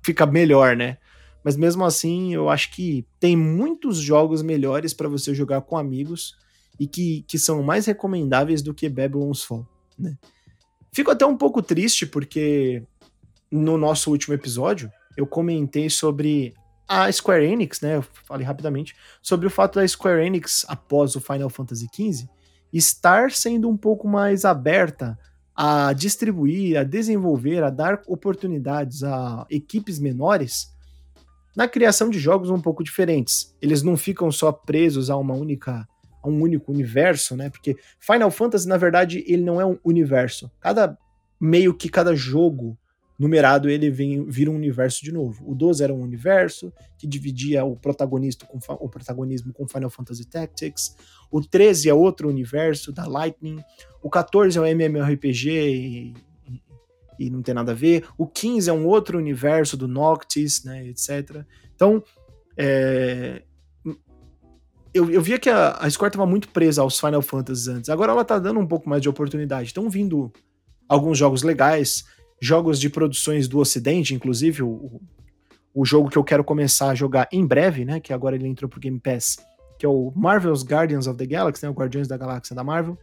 fica 0.03 0.25
melhor, 0.25 0.75
né? 0.75 0.97
Mas 1.43 1.55
mesmo 1.55 1.85
assim, 1.85 2.33
eu 2.33 2.49
acho 2.49 2.71
que 2.71 3.05
tem 3.19 3.35
muitos 3.35 3.97
jogos 3.97 4.41
melhores 4.41 4.93
para 4.93 5.07
você 5.07 5.33
jogar 5.33 5.61
com 5.61 5.77
amigos 5.77 6.35
e 6.79 6.87
que, 6.87 7.23
que 7.27 7.37
são 7.37 7.61
mais 7.63 7.85
recomendáveis 7.85 8.61
do 8.61 8.73
que 8.73 8.89
Babylon's 8.89 9.43
Fall, 9.43 9.67
né? 9.97 10.17
Fico 10.91 11.11
até 11.11 11.25
um 11.25 11.37
pouco 11.37 11.61
triste 11.61 12.05
porque 12.05 12.83
no 13.51 13.77
nosso 13.77 14.09
último 14.09 14.33
episódio, 14.33 14.91
eu 15.17 15.25
comentei 15.25 15.89
sobre 15.89 16.53
a 16.87 17.11
Square 17.11 17.45
Enix, 17.45 17.81
né? 17.81 17.97
Eu 17.97 18.03
falei 18.25 18.45
rapidamente 18.45 18.95
sobre 19.21 19.47
o 19.47 19.49
fato 19.49 19.79
da 19.79 19.87
Square 19.87 20.25
Enix, 20.25 20.63
após 20.69 21.15
o 21.15 21.19
Final 21.19 21.49
Fantasy 21.49 21.87
XV, 21.93 22.29
estar 22.71 23.31
sendo 23.31 23.67
um 23.67 23.75
pouco 23.75 24.07
mais 24.07 24.45
aberta 24.45 25.17
a 25.55 25.91
distribuir, 25.91 26.77
a 26.77 26.83
desenvolver, 26.83 27.63
a 27.63 27.71
dar 27.71 28.01
oportunidades 28.07 29.03
a 29.03 29.45
equipes 29.49 29.99
menores 29.99 30.71
na 31.55 31.67
criação 31.67 32.11
de 32.11 32.19
jogos 32.19 32.51
um 32.51 32.61
pouco 32.61 32.83
diferentes. 32.83 33.55
Eles 33.59 33.81
não 33.81 33.97
ficam 33.97 34.31
só 34.31 34.51
presos 34.51 35.09
a 35.09 35.17
uma 35.17 35.33
única 35.33 35.87
a 36.21 36.29
um 36.29 36.41
único 36.41 36.71
universo, 36.71 37.35
né? 37.35 37.49
Porque 37.49 37.75
Final 37.99 38.29
Fantasy, 38.29 38.67
na 38.67 38.77
verdade, 38.77 39.23
ele 39.27 39.43
não 39.43 39.59
é 39.59 39.65
um 39.65 39.77
universo. 39.83 40.51
Cada 40.59 40.97
meio 41.39 41.73
que 41.73 41.89
cada 41.89 42.15
jogo 42.15 42.77
numerado 43.17 43.69
ele 43.69 43.89
vem, 43.89 44.25
vira 44.25 44.51
um 44.51 44.55
universo 44.55 45.03
de 45.03 45.11
novo. 45.11 45.43
O 45.49 45.55
12 45.55 45.83
era 45.83 45.93
um 45.93 46.01
universo 46.01 46.71
que 46.97 47.07
dividia 47.07 47.65
o 47.65 47.75
protagonista 47.75 48.45
com 48.45 48.59
o 48.75 48.89
protagonismo 48.89 49.51
com 49.51 49.67
Final 49.67 49.89
Fantasy 49.89 50.25
Tactics. 50.25 50.95
O 51.31 51.41
13 51.41 51.89
é 51.89 51.93
outro 51.93 52.29
universo 52.29 52.91
da 52.91 53.07
Lightning. 53.07 53.63
O 54.01 54.09
14 54.09 54.57
é 54.57 54.61
um 54.61 54.65
MMORPG 54.65 55.49
e, 55.49 56.13
e, 57.19 57.29
não 57.29 57.41
tem 57.41 57.55
nada 57.55 57.71
a 57.71 57.75
ver. 57.75 58.05
O 58.17 58.27
15 58.27 58.69
é 58.69 58.73
um 58.73 58.85
outro 58.85 59.17
universo 59.17 59.75
do 59.75 59.87
Noctis, 59.87 60.63
né, 60.63 60.87
etc. 60.87 61.43
Então, 61.75 62.03
é, 62.55 63.41
eu, 64.93 65.09
eu 65.09 65.21
via 65.21 65.39
que 65.39 65.49
a, 65.49 65.71
a 65.71 65.89
Square 65.89 66.09
estava 66.09 66.29
muito 66.29 66.49
presa 66.49 66.81
aos 66.81 66.99
Final 66.99 67.21
Fantasy 67.21 67.69
antes. 67.69 67.89
Agora 67.89 68.11
ela 68.11 68.21
está 68.21 68.37
dando 68.37 68.59
um 68.59 68.67
pouco 68.67 68.87
mais 68.87 69.01
de 69.01 69.09
oportunidade. 69.09 69.67
Estão 69.67 69.89
vindo 69.89 70.31
alguns 70.87 71.17
jogos 71.17 71.43
legais 71.43 72.05
jogos 72.39 72.79
de 72.79 72.89
produções 72.89 73.47
do 73.47 73.59
Ocidente, 73.59 74.13
inclusive 74.13 74.63
o, 74.63 75.01
o 75.73 75.85
jogo 75.85 76.09
que 76.09 76.17
eu 76.17 76.23
quero 76.23 76.43
começar 76.43 76.89
a 76.89 76.95
jogar 76.95 77.27
em 77.31 77.45
breve, 77.45 77.85
né? 77.85 77.99
Que 77.99 78.13
agora 78.13 78.35
ele 78.35 78.47
entrou 78.47 78.69
pro 78.69 78.79
Game 78.79 78.99
Pass, 78.99 79.37
que 79.77 79.85
é 79.85 79.89
o 79.89 80.11
Marvel's 80.15 80.63
Guardians 80.63 81.07
of 81.07 81.17
the 81.17 81.25
Galaxy, 81.25 81.63
né? 81.63 81.69
O 81.69 81.73
Guardiões 81.73 82.07
da 82.07 82.17
Galáxia 82.17 82.55
da 82.55 82.63
Marvel. 82.63 82.97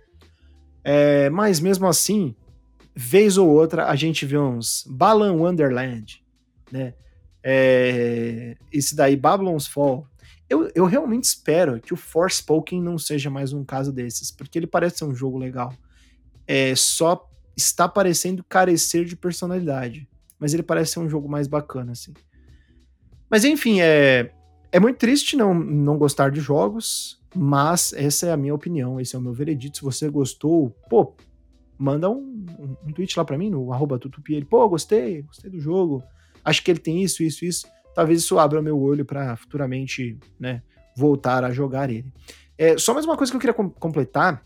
É, 0.83 1.31
mas 1.31 1.61
mesmo 1.61 1.87
assim, 1.87 2.35
vez 2.95 3.39
ou 3.39 3.49
outra, 3.49 3.87
a 3.89 3.97
gente 3.97 4.27
vê 4.27 4.39
uns 4.39 4.85
Balan 4.89 5.35
Wonderland, 5.35 6.23
né? 6.71 6.95
É, 7.43 8.57
esse 8.73 8.97
daí, 8.97 9.17
Babylon's 9.17 9.67
Fall. 9.67 10.07
Eu, 10.49 10.71
eu 10.75 10.85
realmente 10.85 11.25
espero 11.25 11.81
que 11.81 11.93
o 11.93 11.97
Forspoken 11.97 12.83
não 12.83 12.99
seja 12.99 13.31
mais 13.31 13.53
um 13.53 13.65
caso 13.65 13.93
desses, 13.93 14.31
porque 14.31 14.59
ele 14.59 14.67
parece 14.67 14.99
ser 14.99 15.05
um 15.05 15.15
jogo 15.15 15.39
legal. 15.39 15.75
É 16.47 16.75
só 16.75 17.29
está 17.57 17.89
parecendo 17.89 18.45
carecer 18.45 19.05
de 19.05 19.17
personalidade. 19.17 20.09
Mas 20.39 20.53
ele 20.53 20.63
parece 20.63 20.93
ser 20.93 21.01
um 21.01 21.09
jogo 21.09 21.29
mais 21.29 21.47
bacana, 21.47 21.93
assim. 21.93 22.13
Mas 23.31 23.45
enfim, 23.45 23.81
é, 23.81 24.33
é 24.71 24.81
muito 24.81 24.99
triste 24.99 25.37
não, 25.37 25.55
não 25.55 25.97
gostar 25.97 26.31
de 26.31 26.41
jogos, 26.41 27.21
mas 27.35 27.93
essa 27.93 28.27
é 28.27 28.33
a 28.33 28.37
minha 28.37 28.55
opinião, 28.55 29.01
esse 29.01 29.17
é 29.17 29.19
o 29.19 29.23
meu 29.23 29.33
veredito. 29.33 29.79
Se 29.79 29.85
você 29.85 30.09
gostou, 30.09 30.71
pô, 30.89 31.15
manda 31.79 32.11
um, 32.11 32.47
um, 32.59 32.77
um 32.89 32.93
tweet 32.93 33.17
lá 33.19 33.25
para 33.25 33.39
mim 33.39 33.51
no 33.51 33.73
arroba 33.73 33.99
tutupi. 33.99 34.45
pô, 34.45 34.69
gostei, 34.69 35.23
gostei 35.23 35.51
do 35.51 35.61
jogo, 35.61 36.03
acho 36.45 36.63
que 36.63 36.71
ele 36.71 36.79
tem 36.79 37.03
isso, 37.03 37.23
isso, 37.23 37.45
isso. 37.45 37.67
Talvez 37.95 38.21
isso 38.21 38.39
abra 38.39 38.61
meu 38.61 38.79
olho 38.79 39.05
para 39.05 39.37
futuramente, 39.37 40.19
né, 40.39 40.63
voltar 40.97 41.45
a 41.45 41.53
jogar 41.53 41.91
ele. 41.91 42.13
É, 42.57 42.77
só 42.79 42.93
mais 42.93 43.05
uma 43.05 43.17
coisa 43.17 43.33
que 43.33 43.37
eu 43.37 43.41
queria 43.41 43.55
com 43.55 43.69
completar 43.69 44.45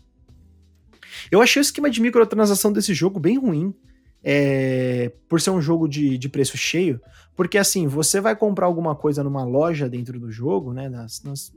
eu 1.31 1.41
achei 1.41 1.59
o 1.59 1.63
esquema 1.63 1.89
de 1.89 2.01
microtransação 2.01 2.71
desse 2.71 2.93
jogo 2.93 3.19
bem 3.19 3.37
ruim. 3.37 3.73
É, 4.21 5.13
por 5.29 5.39
ser 5.39 5.51
um 5.51 5.61
jogo 5.61 5.87
de, 5.87 6.17
de 6.17 6.27
preço 6.27 6.57
cheio, 6.57 6.99
porque 7.37 7.57
assim, 7.57 7.87
você 7.87 8.19
vai 8.19 8.35
comprar 8.35 8.65
alguma 8.65 8.93
coisa 8.93 9.23
numa 9.23 9.45
loja 9.45 9.87
dentro 9.87 10.19
do 10.19 10.29
jogo, 10.29 10.73
né? 10.73 10.89
Nas, 10.89 11.23
nas, 11.23 11.53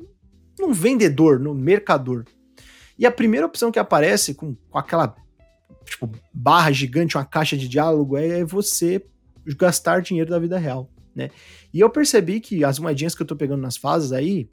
num 0.60 0.72
vendedor, 0.72 1.40
no 1.40 1.52
mercador. 1.56 2.24
E 2.96 3.04
a 3.04 3.10
primeira 3.10 3.46
opção 3.46 3.72
que 3.72 3.80
aparece 3.80 4.32
com, 4.32 4.54
com 4.70 4.78
aquela 4.78 5.16
tipo, 5.84 6.08
barra 6.32 6.70
gigante, 6.70 7.16
uma 7.16 7.24
caixa 7.24 7.56
de 7.56 7.68
diálogo, 7.68 8.16
é 8.16 8.44
você 8.44 9.04
gastar 9.58 10.02
dinheiro 10.02 10.30
da 10.30 10.38
vida 10.38 10.58
real, 10.58 10.88
né? 11.14 11.30
E 11.74 11.80
eu 11.80 11.90
percebi 11.90 12.38
que 12.38 12.64
as 12.64 12.78
moedinhas 12.78 13.14
que 13.14 13.22
eu 13.22 13.26
tô 13.26 13.34
pegando 13.34 13.60
nas 13.60 13.76
fases 13.76 14.12
aí, 14.12 14.48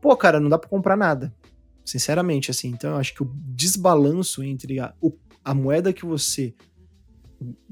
pô, 0.00 0.16
cara, 0.16 0.40
não 0.40 0.48
dá 0.48 0.58
para 0.58 0.70
comprar 0.70 0.96
nada. 0.96 1.32
Sinceramente, 1.90 2.52
assim. 2.52 2.68
Então 2.68 2.90
eu 2.90 2.96
acho 2.98 3.12
que 3.12 3.22
o 3.24 3.32
desbalanço 3.34 4.44
entre 4.44 4.78
a, 4.78 4.94
o, 5.00 5.12
a 5.44 5.52
moeda 5.52 5.92
que 5.92 6.06
você 6.06 6.54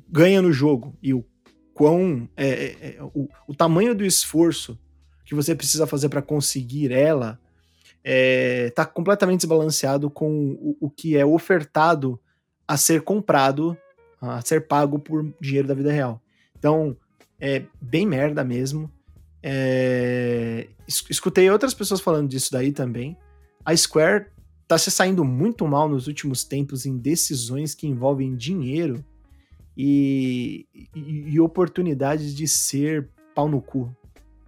ganha 0.08 0.42
no 0.42 0.52
jogo 0.52 0.98
e 1.00 1.14
o 1.14 1.24
quão. 1.72 2.28
É, 2.36 2.48
é, 2.48 2.96
é, 2.96 3.02
o, 3.14 3.28
o 3.46 3.54
tamanho 3.54 3.94
do 3.94 4.04
esforço 4.04 4.76
que 5.24 5.36
você 5.36 5.54
precisa 5.54 5.86
fazer 5.86 6.08
para 6.08 6.20
conseguir 6.20 6.90
ela 6.90 7.38
é, 8.02 8.70
tá 8.70 8.84
completamente 8.84 9.42
desbalanceado 9.42 10.10
com 10.10 10.50
o, 10.60 10.76
o, 10.80 10.90
que 10.90 11.16
é 11.16 11.24
ofertado 11.24 12.18
a 12.66 12.76
ser 12.76 13.02
comprado, 13.02 13.78
a 14.20 14.40
ser 14.40 14.66
pago 14.66 14.98
por 14.98 15.32
dinheiro 15.40 15.68
da 15.68 15.74
vida 15.74 15.92
real. 15.92 16.20
Então, 16.58 16.96
é 17.38 17.62
bem 17.80 18.04
merda 18.04 18.42
mesmo. 18.42 18.90
É, 19.40 20.66
escutei 21.08 21.48
outras 21.48 21.72
pessoas 21.72 22.00
falando 22.00 22.28
disso 22.28 22.50
daí 22.50 22.72
também 22.72 23.16
a 23.68 23.76
Square 23.76 24.28
tá 24.66 24.78
se 24.78 24.90
saindo 24.90 25.22
muito 25.22 25.68
mal 25.68 25.90
nos 25.90 26.06
últimos 26.06 26.42
tempos 26.42 26.86
em 26.86 26.96
decisões 26.96 27.74
que 27.74 27.86
envolvem 27.86 28.34
dinheiro 28.34 29.04
e, 29.76 30.66
e, 30.96 31.34
e 31.34 31.40
oportunidades 31.40 32.34
de 32.34 32.48
ser 32.48 33.10
pau 33.34 33.46
no 33.46 33.60
cu. 33.60 33.94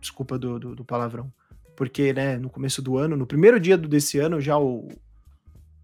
Desculpa 0.00 0.38
do, 0.38 0.58
do, 0.58 0.74
do, 0.74 0.84
palavrão. 0.86 1.30
Porque, 1.76 2.14
né, 2.14 2.38
no 2.38 2.48
começo 2.48 2.80
do 2.80 2.96
ano, 2.96 3.14
no 3.14 3.26
primeiro 3.26 3.60
dia 3.60 3.76
desse 3.76 4.18
ano, 4.18 4.40
já 4.40 4.58
o, 4.58 4.88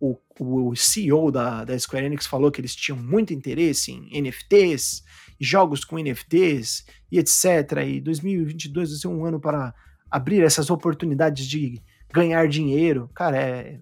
o, 0.01 0.19
o 0.41 0.75
CEO 0.75 1.31
da, 1.31 1.63
da 1.63 1.79
Square 1.79 2.07
Enix 2.07 2.27
falou 2.27 2.51
que 2.51 2.63
eles 2.63 2.75
tinham 2.75 2.97
muito 2.97 3.35
interesse 3.35 3.93
em 3.93 4.19
NFTs, 4.23 5.05
jogos 5.39 5.85
com 5.85 5.99
NFTs 5.99 6.87
e 7.13 7.19
etc. 7.19 7.85
E 7.87 8.01
2022 8.01 8.89
vai 8.89 8.99
ser 8.99 9.09
um 9.09 9.27
ano 9.27 9.39
para 9.39 9.75
abrir 10.11 10.43
essas 10.43 10.71
oportunidades 10.71 11.47
de 11.47 11.83
ganhar 12.13 12.49
dinheiro. 12.49 13.11
Cara, 13.15 13.37
é 13.37 13.81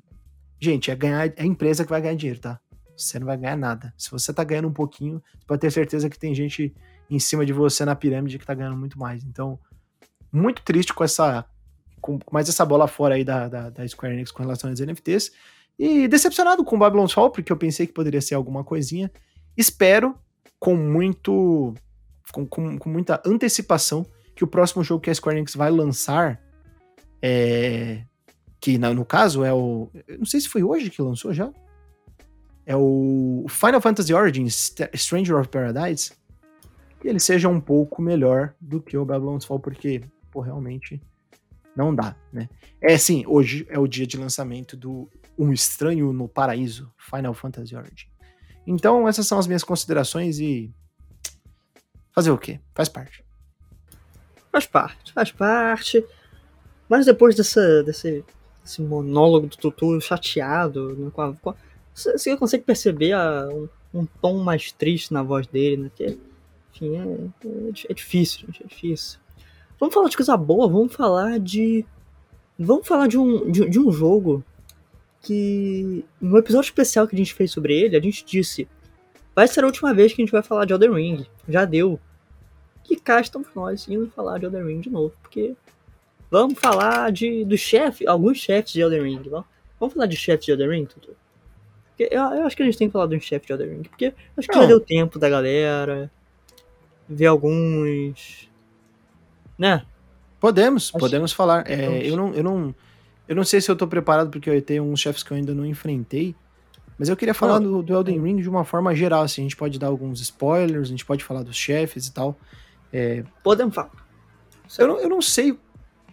Gente, 0.65 0.91
é 0.91 0.97
ganhar 0.97 1.27
é 1.27 1.35
a 1.43 1.45
empresa 1.45 1.85
que 1.85 1.91
vai 1.91 2.01
ganhar 2.01 2.15
dinheiro, 2.15 2.41
tá? 2.41 2.59
Você 2.97 3.19
não 3.19 3.27
vai 3.27 3.37
ganhar 3.37 3.55
nada. 3.55 3.93
Se 3.99 4.11
você 4.11 4.33
tá 4.33 4.43
ganhando 4.43 4.69
um 4.69 4.73
pouquinho, 4.73 5.23
você 5.39 5.47
pode 5.47 5.61
ter 5.61 5.71
certeza 5.71 6.09
que 6.09 6.19
tem 6.19 6.35
gente 6.35 6.75
em 7.11 7.19
cima 7.19 7.45
de 7.45 7.53
você 7.53 7.85
na 7.85 7.95
pirâmide 7.95 8.39
que 8.39 8.47
tá 8.47 8.55
ganhando 8.55 8.77
muito 8.77 8.99
mais. 8.99 9.23
Então, 9.25 9.59
muito 10.33 10.63
triste 10.63 10.95
com 10.95 11.05
essa. 11.05 11.45
com 12.01 12.19
mais 12.33 12.49
essa 12.49 12.65
bola 12.65 12.89
fora 12.89 13.17
aí 13.17 13.25
da, 13.25 13.47
da, 13.47 13.69
da 13.69 13.87
Square 13.87 14.15
Enix 14.15 14.31
com 14.31 14.43
relação 14.43 14.71
aos 14.71 14.81
NFTs. 14.81 15.33
E 15.79 16.09
decepcionado 16.09 16.65
com 16.65 16.79
Babylon's 16.79 17.13
Fall, 17.13 17.31
porque 17.31 17.53
eu 17.53 17.59
pensei 17.59 17.87
que 17.87 17.93
poderia 17.93 18.23
ser 18.23 18.35
alguma 18.35 18.65
coisinha. 18.65 19.13
Espero, 19.55 20.17
com 20.59 20.75
muito. 20.75 21.75
com, 22.33 22.47
com, 22.47 22.79
com 22.79 22.89
muita 22.89 23.21
antecipação, 23.27 24.07
que 24.35 24.45
o 24.45 24.47
próximo 24.47 24.83
jogo 24.83 25.03
que 25.03 25.11
a 25.11 25.15
Square 25.15 25.37
Enix 25.37 25.55
vai 25.55 25.71
lançar 25.71 26.41
é, 27.21 28.05
que 28.64 28.79
no 28.79 29.05
caso 29.05 29.44
é 29.44 29.53
o. 29.53 29.90
Não 30.18 30.24
sei 30.24 30.40
se 30.40 30.48
foi 30.48 30.62
hoje 30.62 30.88
que 30.88 31.03
lançou 31.03 31.35
já. 31.35 31.53
É 32.64 32.74
o 32.74 33.44
Final 33.46 33.79
Fantasy 33.79 34.14
Origins 34.14 34.74
Stranger 34.94 35.37
of 35.37 35.50
Paradise. 35.50 36.12
Que 36.98 37.09
ele 37.09 37.20
seja 37.20 37.46
um 37.46 37.61
pouco 37.61 38.00
melhor 38.00 38.55
do 38.59 38.81
que 38.81 38.96
o 38.96 39.05
Babylon's 39.05 39.44
Fall, 39.44 39.61
porque, 39.61 40.03
pô, 40.31 40.40
realmente 40.40 40.98
não 41.77 41.94
dá, 41.94 42.16
né? 42.33 42.48
É 42.81 42.96
sim, 42.96 43.22
hoje 43.27 43.66
é 43.68 43.79
o 43.79 43.87
dia 43.87 44.07
de 44.07 44.16
lançamento 44.16 44.79
do 44.79 45.11
Um 45.38 45.53
Estranho 45.53 46.11
no 46.11 46.27
Paraíso, 46.27 46.90
Final 46.96 47.35
Fantasy 47.35 47.77
Origin. 47.77 48.07
Então, 48.66 49.07
essas 49.07 49.27
são 49.27 49.38
as 49.38 49.46
minhas 49.46 49.62
considerações 49.62 50.38
e. 50.38 50.72
Fazer 52.12 52.31
o 52.31 52.38
quê? 52.38 52.61
Faz 52.74 52.88
parte. 52.88 53.22
Faz 54.50 54.66
parte, 54.66 55.12
faz 55.12 55.31
parte. 55.31 56.03
Mas 56.88 57.05
depois 57.05 57.37
dessa, 57.37 57.83
desse 57.83 58.24
esse 58.64 58.81
monólogo 58.81 59.46
do 59.46 59.57
Tutu 59.57 60.00
chateado, 60.00 60.96
né, 60.96 61.11
com 61.12 61.22
a, 61.22 61.35
com 61.35 61.50
a, 61.50 61.55
você 61.94 62.37
consegue 62.37 62.64
perceber 62.64 63.12
a, 63.12 63.48
um, 63.48 63.68
um, 63.92 64.07
tom 64.20 64.38
mais 64.38 64.72
triste 64.72 65.12
na 65.12 65.22
voz 65.22 65.46
dele, 65.46 65.85
né? 65.85 65.90
Que, 65.94 66.18
enfim, 66.74 66.96
é, 66.96 67.46
é, 67.46 67.90
é, 67.90 67.94
difícil, 67.94 68.46
gente, 68.46 68.64
é 68.64 68.66
difícil. 68.66 69.20
Vamos 69.79 69.94
falar 69.94 70.09
de 70.09 70.16
coisa 70.16 70.37
boa, 70.37 70.68
vamos 70.68 70.92
falar 70.92 71.38
de. 71.38 71.85
Vamos 72.59 72.87
falar 72.87 73.07
de 73.07 73.16
um, 73.18 73.50
de, 73.50 73.68
de 73.68 73.79
um 73.79 73.92
jogo 73.92 74.44
que. 75.20 76.05
No 76.20 76.37
episódio 76.37 76.66
especial 76.66 77.07
que 77.07 77.14
a 77.14 77.18
gente 77.18 77.35
fez 77.35 77.53
sobre 77.53 77.79
ele, 77.79 77.96
a 77.96 78.00
gente 78.00 78.24
disse. 78.24 78.66
Vai 79.35 79.46
ser 79.48 79.62
a 79.62 79.66
última 79.66 79.92
vez 79.92 80.12
que 80.12 80.22
a 80.22 80.24
gente 80.24 80.33
vai 80.33 80.42
falar 80.42 80.64
de 80.64 80.72
Elden 80.72 80.94
Ring. 80.94 81.27
Já 81.48 81.64
deu. 81.64 81.98
Que 82.83 82.96
cá 82.96 83.20
estamos 83.20 83.48
nós 83.55 83.88
indo 83.88 84.11
falar 84.11 84.38
de 84.38 84.46
Elden 84.46 84.64
Ring 84.64 84.81
de 84.81 84.90
novo, 84.90 85.14
porque 85.22 85.57
Vamos 86.35 86.59
falar 86.59 87.12
de, 87.12 87.44
do 87.44 87.57
chefe, 87.57 88.05
alguns 88.09 88.38
chefes 88.38 88.73
de 88.73 88.81
Elden 88.81 89.03
Ring. 89.03 89.23
Vamos, 89.31 89.47
vamos 89.79 89.94
falar 89.94 90.07
de 90.07 90.16
chefes 90.16 90.44
de 90.44 90.51
Elden 90.51 90.68
Ring, 90.68 90.85
Tutu? 90.85 91.14
Eu, 91.97 92.09
eu, 92.09 92.44
acho 92.44 92.57
que 92.57 92.62
a 92.64 92.66
gente 92.66 92.77
tem 92.77 92.88
que 92.88 92.92
falar 92.92 93.07
de 93.07 93.14
um 93.14 93.20
chefe 93.20 93.47
de 93.47 93.53
Elden 93.53 93.68
Ring, 93.68 93.83
porque 93.85 94.12
acho 94.37 94.49
que 94.49 94.55
Não. 94.57 94.62
já 94.62 94.66
deu 94.66 94.81
tempo 94.81 95.16
da 95.16 95.29
galera 95.29 96.11
ver 97.09 97.27
alguns. 97.27 98.51
Né? 99.57 99.87
Podemos, 100.40 100.88
acho 100.88 100.99
podemos 100.99 101.33
falar. 101.33 101.70
É, 101.70 102.05
eu, 102.05 102.16
não, 102.16 102.35
eu, 102.35 102.42
não, 102.42 102.75
eu 103.29 103.37
não 103.37 103.44
sei 103.44 103.61
se 103.61 103.70
eu 103.70 103.77
tô 103.77 103.87
preparado, 103.87 104.29
porque 104.29 104.51
eu 104.51 104.61
tenho 104.61 104.83
uns 104.83 104.99
chefes 104.99 105.23
que 105.23 105.31
eu 105.31 105.37
ainda 105.37 105.55
não 105.55 105.64
enfrentei. 105.64 106.35
Mas 106.99 107.09
eu 107.09 107.16
queria 107.16 107.33
falar 107.33 107.61
do, 107.61 107.81
do, 107.81 107.94
Elden 107.94 108.20
Ring 108.20 108.42
de 108.42 108.49
uma 108.49 108.64
forma 108.64 108.92
geral, 108.92 109.23
assim, 109.23 109.42
a 109.42 109.44
gente 109.44 109.57
pode 109.57 109.79
dar 109.79 109.87
alguns 109.87 110.20
spoilers, 110.20 110.88
a 110.88 110.90
gente 110.90 111.07
pode 111.07 111.23
falar 111.23 111.44
dos 111.44 111.55
chefes 111.55 112.09
e 112.09 112.12
tal. 112.12 112.37
É... 112.92 113.23
Podemos 113.44 113.73
falar. 113.73 113.92
Eu 114.77 114.88
não, 114.88 114.99
eu 114.99 115.09
não 115.09 115.23
sei 115.23 115.57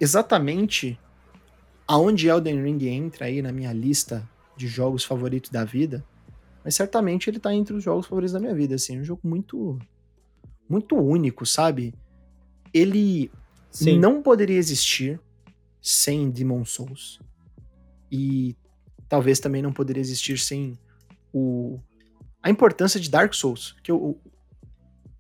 exatamente 0.02 1.00
aonde 1.88 2.28
Elden 2.28 2.64
Ring 2.64 2.84
entra 2.88 3.26
aí 3.26 3.42
na 3.42 3.52
minha 3.52 3.72
lista 3.72 4.28
de 4.58 4.68
jogos 4.68 5.04
favoritos 5.04 5.52
da 5.52 5.64
vida, 5.64 6.04
mas 6.64 6.76
certamente 6.76 7.30
ele 7.30 7.40
tá 7.40 7.54
entre 7.54 7.76
os 7.76 7.84
jogos 7.84 8.08
favoritos 8.08 8.34
da 8.34 8.40
minha 8.40 8.56
vida, 8.56 8.76
assim, 8.76 8.98
é 8.98 9.00
um 9.00 9.04
jogo 9.04 9.22
muito 9.24 9.78
muito 10.68 10.96
único, 10.96 11.46
sabe? 11.46 11.94
Ele 12.74 13.30
Sim. 13.70 14.00
não 14.00 14.22
poderia 14.22 14.58
existir 14.58 15.20
sem 15.82 16.30
Demon 16.30 16.64
Souls. 16.64 17.20
E 18.10 18.56
talvez 19.10 19.40
também 19.40 19.62
não 19.62 19.74
poderia 19.74 20.00
existir 20.00 20.40
sem 20.40 20.78
o 21.34 21.78
a 22.42 22.50
importância 22.50 23.00
de 23.00 23.10
Dark 23.10 23.34
Souls, 23.34 23.76
que 23.84 23.92
eu 23.92 24.18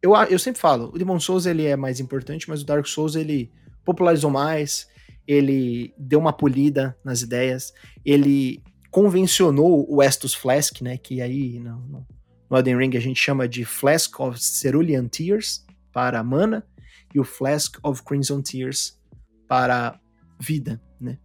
eu, 0.01 0.15
eu 0.29 0.39
sempre 0.39 0.59
falo, 0.59 0.89
o 0.93 0.97
Demon 0.97 1.19
Souls 1.19 1.45
ele 1.45 1.65
é 1.65 1.75
mais 1.75 1.99
importante, 1.99 2.49
mas 2.49 2.61
o 2.61 2.65
Dark 2.65 2.87
Souls 2.87 3.15
ele 3.15 3.51
popularizou 3.83 4.29
mais, 4.29 4.87
ele 5.27 5.93
deu 5.97 6.19
uma 6.19 6.33
polida 6.33 6.97
nas 7.03 7.21
ideias, 7.21 7.73
ele 8.03 8.61
convencionou 8.89 9.85
o 9.89 10.03
Estus 10.03 10.33
Flask, 10.33 10.81
né, 10.81 10.97
que 10.97 11.21
aí 11.21 11.59
no, 11.59 12.05
no, 12.49 12.57
Elden 12.57 12.77
Ring 12.77 12.97
a 12.97 12.99
gente 12.99 13.19
chama 13.19 13.47
de 13.47 13.63
Flask 13.63 14.19
of 14.19 14.41
Cerulean 14.41 15.07
Tears 15.07 15.65
para 15.93 16.23
mana 16.23 16.65
e 17.13 17.19
o 17.19 17.23
Flask 17.23 17.77
of 17.83 18.03
Crimson 18.03 18.41
Tears 18.41 18.99
para 19.47 19.99
vida, 20.39 20.81
né. 20.99 21.17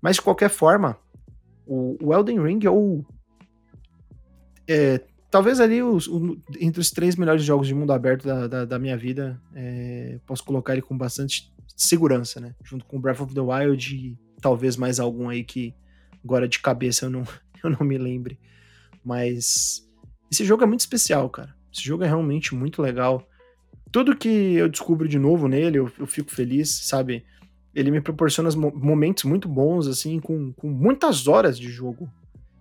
Mas 0.00 0.16
de 0.16 0.22
qualquer 0.22 0.50
forma, 0.50 0.98
o, 1.66 1.96
o 2.02 2.14
Elden 2.14 2.42
Ring 2.42 2.60
é 2.64 2.70
o 2.70 3.04
é, 4.68 5.00
talvez 5.30 5.60
ali 5.60 5.82
os, 5.82 6.08
o, 6.08 6.38
entre 6.60 6.80
os 6.80 6.90
três 6.90 7.16
melhores 7.16 7.42
jogos 7.42 7.66
de 7.66 7.74
mundo 7.74 7.92
aberto 7.92 8.26
da, 8.26 8.46
da, 8.46 8.64
da 8.64 8.78
minha 8.78 8.96
vida, 8.96 9.40
é, 9.54 10.18
posso 10.26 10.44
colocar 10.44 10.72
ele 10.72 10.82
com 10.82 10.96
bastante 10.96 11.52
segurança, 11.76 12.40
né? 12.40 12.54
Junto 12.64 12.84
com 12.86 13.00
Breath 13.00 13.20
of 13.20 13.34
the 13.34 13.40
Wild 13.40 13.94
e 13.94 14.18
talvez 14.40 14.76
mais 14.76 14.98
algum 14.98 15.28
aí 15.28 15.44
que 15.44 15.74
agora 16.24 16.48
de 16.48 16.58
cabeça 16.58 17.04
eu 17.06 17.10
não, 17.10 17.24
eu 17.62 17.70
não 17.70 17.86
me 17.86 17.98
lembre. 17.98 18.38
Mas 19.04 19.86
esse 20.30 20.44
jogo 20.44 20.64
é 20.64 20.66
muito 20.66 20.80
especial, 20.80 21.28
cara. 21.28 21.54
Esse 21.72 21.84
jogo 21.84 22.02
é 22.02 22.06
realmente 22.06 22.54
muito 22.54 22.80
legal. 22.80 23.28
Tudo 23.92 24.16
que 24.16 24.54
eu 24.54 24.68
descubro 24.68 25.06
de 25.06 25.18
novo 25.18 25.46
nele, 25.46 25.78
eu, 25.78 25.92
eu 25.98 26.06
fico 26.06 26.30
feliz, 26.30 26.70
sabe? 26.70 27.24
Ele 27.74 27.90
me 27.90 28.00
proporciona 28.00 28.48
momentos 28.56 29.24
muito 29.24 29.48
bons, 29.48 29.86
assim, 29.86 30.18
com, 30.18 30.52
com 30.54 30.68
muitas 30.68 31.28
horas 31.28 31.58
de 31.58 31.68
jogo. 31.68 32.10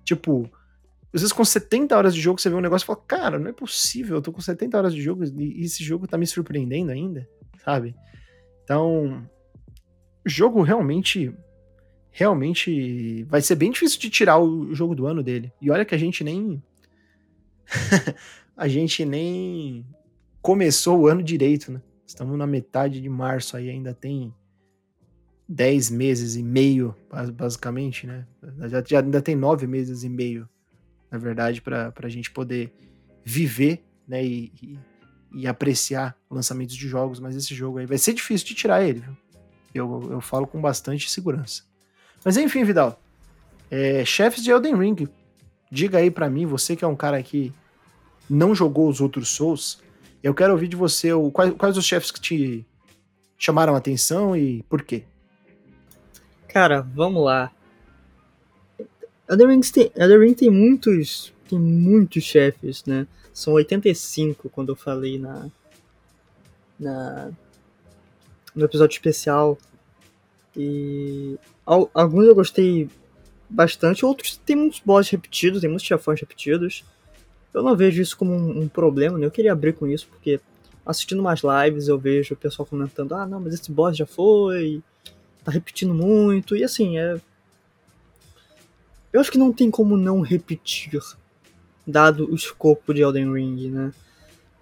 Tipo, 0.04 0.50
às 1.14 1.22
vezes 1.22 1.32
com 1.32 1.46
70 1.46 1.98
horas 1.98 2.14
de 2.14 2.20
jogo 2.20 2.42
você 2.42 2.50
vê 2.50 2.56
um 2.56 2.62
negócio 2.62 2.84
e 2.84 2.88
fala, 2.88 3.02
cara, 3.08 3.40
não 3.40 3.48
é 3.50 3.54
possível, 3.54 4.18
eu 4.18 4.22
tô 4.22 4.34
com 4.34 4.42
70 4.42 4.78
horas 4.78 4.94
de 4.94 5.02
jogo 5.02 5.24
e 5.24 5.64
esse 5.64 5.82
jogo 5.82 6.06
tá 6.06 6.18
me 6.18 6.28
surpreendendo 6.28 6.92
ainda, 6.92 7.28
sabe? 7.64 7.96
Então, 8.66 9.26
o 10.26 10.30
jogo 10.30 10.62
realmente 10.64 11.34
realmente 12.12 13.24
vai 13.26 13.42
ser 13.42 13.56
bem 13.56 13.72
difícil 13.72 14.00
de 14.00 14.10
tirar 14.10 14.40
o 14.40 14.74
jogo 14.74 14.96
do 14.96 15.06
ano 15.06 15.22
dele. 15.22 15.52
E 15.62 15.70
olha 15.70 15.86
que 15.86 15.94
a 15.94 15.98
gente 15.98 16.24
nem 16.24 16.64
a 18.58 18.68
gente 18.68 19.06
nem 19.06 19.86
começou 20.42 21.02
o 21.02 21.08
ano 21.08 21.22
direito, 21.22 21.72
né? 21.72 21.82
Estamos 22.08 22.38
na 22.38 22.48
metade 22.48 23.02
de 23.02 23.10
março 23.10 23.58
aí, 23.58 23.70
ainda 23.70 23.94
tem 23.94 24.34
10 25.48 25.92
meses 25.92 26.36
e 26.36 26.44
meio, 26.44 26.96
basicamente, 27.34 28.08
né? 28.08 28.26
Já, 28.68 28.84
já 28.84 29.00
ainda 29.02 29.22
tem 29.22 29.36
9 29.36 29.68
meses 29.68 30.04
e 30.04 30.10
meio, 30.10 30.48
na 31.12 31.18
verdade, 31.18 31.62
para 31.62 31.94
a 31.96 32.10
gente 32.10 32.32
poder 32.32 32.74
viver, 33.24 33.84
né? 34.08 34.26
E, 34.26 34.52
e 34.62 34.80
e 35.36 35.48
apreciar 35.48 36.16
lançamentos 36.32 36.76
de 36.76 36.88
jogos, 36.88 37.20
mas 37.20 37.36
esse 37.36 37.54
jogo 37.54 37.78
aí 37.78 37.86
vai 37.86 37.98
ser 37.98 38.14
difícil 38.14 38.48
de 38.48 38.56
tirar 38.56 38.84
ele, 38.84 39.02
viu? 39.02 39.18
Eu, 39.74 40.08
eu 40.14 40.22
falo 40.22 40.48
com 40.48 40.62
bastante 40.62 41.12
segurança. 41.12 41.64
Mas 42.24 42.38
enfim, 42.38 42.64
Vidal. 42.64 42.98
É, 43.70 44.06
chefes 44.06 44.42
de 44.42 44.50
Elden 44.50 44.78
Ring. 44.78 45.08
Diga 45.70 45.98
aí 45.98 46.10
para 46.10 46.30
mim, 46.30 46.46
você 46.46 46.74
que 46.74 46.86
é 46.86 46.88
um 46.88 46.96
cara 46.96 47.22
que 47.22 47.52
não 48.30 48.56
jogou 48.56 48.88
os 48.88 49.02
outros 49.02 49.28
Souls, 49.28 49.80
eu 50.24 50.34
quero 50.34 50.54
ouvir 50.54 50.70
de 50.70 50.78
você 50.78 51.12
o, 51.12 51.30
quais, 51.30 51.54
quais 51.54 51.78
os 51.78 51.86
chefes 51.86 52.12
que 52.12 52.22
te 52.22 52.66
chamaram 53.38 53.76
a 53.76 53.78
atenção 53.78 54.38
e 54.38 54.64
por 54.64 54.82
quê? 54.84 55.04
Cara, 56.48 56.82
vamos 56.82 57.26
lá. 57.26 57.52
Elden 59.30 59.48
Ring 59.48 59.62
tem, 59.62 59.92
Elden 59.94 60.20
Ring 60.20 60.34
tem 60.34 60.50
muitos, 60.50 61.34
tem 61.50 61.60
muitos 61.60 62.24
chefes, 62.24 62.86
né? 62.86 63.06
São 63.36 63.52
85 63.56 64.50
quando 64.50 64.70
eu 64.70 64.78
falei 64.78 65.20
na, 65.20 65.50
na 66.80 67.32
no 68.56 68.64
episódio 68.64 68.94
especial. 68.96 69.58
E 70.56 71.38
alguns 71.66 72.26
eu 72.28 72.34
gostei 72.34 72.90
bastante. 73.50 74.06
Outros 74.06 74.38
tem 74.38 74.56
muitos 74.56 74.80
bosses 74.80 75.12
repetidos, 75.12 75.60
tem 75.60 75.70
muitos 75.70 75.86
chefões 75.86 76.22
repetidos. 76.22 76.86
Eu 77.54 77.62
não 77.62 77.76
vejo 77.76 78.02
isso 78.02 78.16
como 78.16 78.32
um, 78.32 78.62
um 78.62 78.68
problema, 78.70 79.18
né? 79.18 79.26
Eu 79.26 79.32
queria 79.32 79.52
abrir 79.52 79.74
com 79.74 79.86
isso, 79.86 80.08
porque 80.08 80.40
assistindo 80.86 81.22
mais 81.22 81.42
lives 81.42 81.90
eu 81.90 82.00
vejo 82.00 82.36
o 82.36 82.38
pessoal 82.38 82.66
comentando: 82.66 83.14
ah, 83.16 83.26
não, 83.28 83.42
mas 83.42 83.54
esse 83.54 83.70
boss 83.70 83.98
já 83.98 84.06
foi, 84.06 84.82
tá 85.44 85.52
repetindo 85.52 85.94
muito. 85.94 86.56
E 86.56 86.64
assim, 86.64 86.98
é. 86.98 87.20
Eu 89.12 89.20
acho 89.20 89.32
que 89.32 89.38
não 89.38 89.52
tem 89.52 89.70
como 89.70 89.98
não 89.98 90.22
repetir, 90.22 91.02
dado 91.86 92.32
o 92.32 92.36
escopo 92.36 92.94
de 92.94 93.02
Elden 93.02 93.32
Ring, 93.32 93.70
né? 93.70 93.94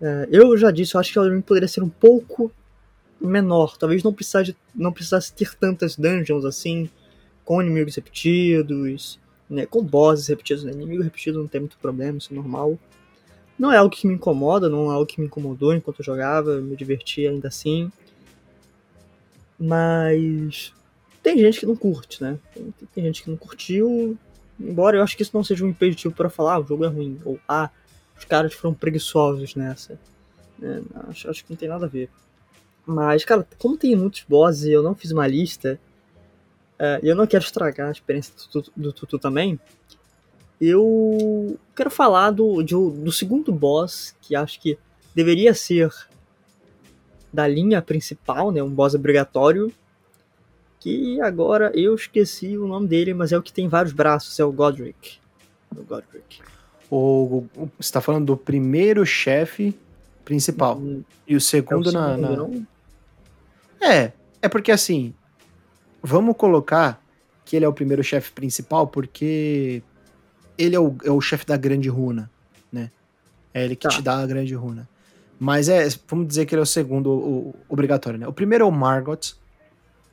É, 0.02 0.28
eu 0.32 0.58
já 0.58 0.70
disse, 0.72 0.96
eu 0.96 1.00
acho 1.00 1.14
que 1.14 1.20
Elden 1.20 1.36
Ring 1.36 1.42
poderia 1.42 1.68
ser 1.68 1.82
um 1.82 1.90
pouco 1.90 2.52
menor. 3.20 3.78
Talvez 3.78 4.04
não 4.04 4.14
precisasse, 4.14 4.56
não 4.76 4.92
precisasse 4.92 5.34
ter 5.34 5.56
tantas 5.56 5.96
dungeons 5.96 6.44
assim, 6.44 6.90
com 7.46 7.62
inimigos 7.62 7.96
repetidos, 7.96 9.20
né, 9.50 9.66
com 9.66 9.84
bosses 9.84 10.28
repetidos. 10.28 10.64
Né? 10.64 10.74
Inimigo 10.74 11.04
repetido 11.04 11.40
não 11.40 11.48
tem 11.48 11.62
muito 11.62 11.78
problema, 11.78 12.18
isso 12.18 12.34
é 12.34 12.36
normal. 12.36 12.78
Não 13.58 13.72
é 13.72 13.78
algo 13.78 13.96
que 13.96 14.08
me 14.08 14.16
incomoda, 14.16 14.68
não 14.68 14.92
é 14.92 14.96
algo 14.96 15.06
que 15.06 15.20
me 15.22 15.28
incomodou 15.28 15.74
enquanto 15.74 16.00
eu 16.00 16.06
jogava, 16.06 16.52
eu 16.52 16.62
me 16.62 16.76
diverti 16.76 17.26
ainda 17.28 17.48
assim. 17.48 17.92
Mas 19.58 20.74
tem 21.22 21.38
gente 21.38 21.60
que 21.62 21.66
não 21.66 21.76
curte, 21.76 22.22
né? 22.22 22.38
Tem, 22.54 22.74
tem 22.94 23.04
gente 23.06 23.24
que 23.24 23.30
não 23.30 23.38
curtiu, 23.38 24.18
embora 24.64 24.98
eu 24.98 25.04
acho 25.04 25.16
que 25.16 25.24
isso 25.24 25.32
não 25.34 25.44
seja 25.44 25.66
um 25.66 25.70
impeditivo 25.70 26.14
para 26.14 26.30
falar, 26.30 26.56
ah, 26.56 26.60
o 26.60 26.66
jogo 26.66 26.86
é 26.86 26.88
ruim, 26.88 27.20
ou 27.26 27.40
ah, 27.48 27.70
os 28.18 28.26
caras 28.26 28.54
foram 28.54 28.74
preguiçosos 28.74 29.56
nessa. 29.56 30.00
É, 30.62 30.82
acho, 31.10 31.30
acho 31.30 31.44
que 31.44 31.52
não 31.52 31.58
tem 31.58 31.70
nada 31.70 31.86
a 31.86 31.90
ver. 31.90 32.10
Mas, 32.86 33.24
cara, 33.24 33.48
como 33.58 33.78
tem 33.78 33.96
muitos 33.96 34.24
bosses 34.28 34.64
e 34.64 34.72
eu 34.72 34.84
não 34.84 34.96
fiz 34.96 35.12
uma 35.12 35.28
lista, 35.28 35.80
uh, 36.80 37.04
e 37.04 37.08
eu 37.08 37.16
não 37.16 37.26
quero 37.28 37.44
estragar 37.44 37.90
a 37.90 37.92
experiência 37.92 38.34
do 38.78 38.92
Tutu, 38.92 39.18
do 39.18 39.20
também, 39.20 39.60
eu 40.60 41.58
quero 41.76 41.90
falar 41.90 42.32
do, 42.32 42.62
de, 42.62 42.74
do 42.74 43.12
segundo 43.12 43.52
boss, 43.52 44.16
que 44.22 44.36
acho 44.36 44.60
que 44.60 44.78
deveria 45.14 45.54
ser 45.54 45.92
da 47.32 47.48
linha 47.48 47.82
principal, 47.82 48.52
né, 48.52 48.62
um 48.62 48.70
boss 48.70 48.94
obrigatório, 48.94 49.74
que 50.84 51.22
agora 51.22 51.72
eu 51.74 51.96
esqueci 51.96 52.58
o 52.58 52.68
nome 52.68 52.90
dele, 52.90 53.14
mas 53.14 53.32
é 53.32 53.38
o 53.38 53.42
que 53.42 53.54
tem 53.54 53.70
vários 53.70 53.94
braços, 53.94 54.38
é 54.38 54.44
o 54.44 54.52
Godric. 54.52 55.18
O 55.72 55.82
Godric. 55.82 56.42
O, 56.92 57.46
você 57.80 57.94
tá 57.94 58.02
falando 58.02 58.26
do 58.26 58.38
primeiro 58.38 59.06
chefe 59.06 59.74
principal. 60.26 60.78
Hum, 60.78 61.02
e 61.26 61.38
o 61.38 61.42
segundo, 61.42 61.88
é 61.88 61.90
o 61.90 61.92
segundo 61.92 62.20
na. 62.20 62.68
na... 63.80 63.94
É, 63.94 64.12
é 64.42 64.50
porque 64.50 64.74
assim, 64.74 65.14
vamos 66.02 66.36
colocar 66.36 67.02
que 67.46 67.56
ele 67.56 67.64
é 67.64 67.68
o 67.68 67.74
primeiro 67.74 68.04
chefe 68.04 68.34
principal 68.34 68.86
porque 68.86 69.82
ele 70.58 70.76
é 70.76 70.80
o, 70.80 70.98
é 71.06 71.12
o 71.12 71.22
chefe 71.22 71.46
da 71.46 71.56
grande 71.56 71.88
runa, 71.88 72.30
né? 72.70 72.92
É 73.54 73.64
ele 73.64 73.78
que 73.78 73.88
tá. 73.88 73.96
te 73.96 74.02
dá 74.02 74.18
a 74.18 74.26
grande 74.26 74.54
runa. 74.54 74.88
Mas 75.40 75.70
é, 75.70 75.88
vamos 76.10 76.28
dizer 76.28 76.46
que 76.46 76.54
ele 76.54 76.60
é 76.60 76.64
o 76.64 76.66
segundo 76.66 77.10
o, 77.10 77.50
o 77.50 77.56
obrigatório, 77.70 78.20
né? 78.20 78.28
O 78.28 78.34
primeiro 78.34 78.66
é 78.66 78.68
o 78.68 78.72
Margot. 78.72 79.34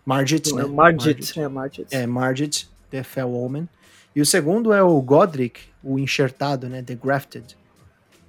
Margit, 0.05 0.55
né? 0.55 0.63
É 0.63 0.67
Margit, 0.67 1.41
é 1.41 1.49
Margit. 1.49 1.87
É, 1.91 2.07
Margit, 2.07 2.71
The 2.91 3.03
Fell 3.03 3.29
Woman. 3.29 3.69
E 4.15 4.21
o 4.21 4.27
segundo 4.27 4.73
é 4.73 4.83
o 4.83 5.01
Godric, 5.01 5.61
o 5.83 5.99
enxertado, 5.99 6.69
né? 6.69 6.83
The 6.83 6.95
Grafted. 6.95 7.57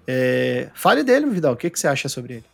É... 0.07 0.69
Fale 0.73 1.03
dele, 1.03 1.27
Vidal. 1.27 1.53
O 1.53 1.57
que, 1.57 1.69
que 1.69 1.79
você 1.79 1.88
acha 1.88 2.07
sobre 2.07 2.34
ele? 2.36 2.45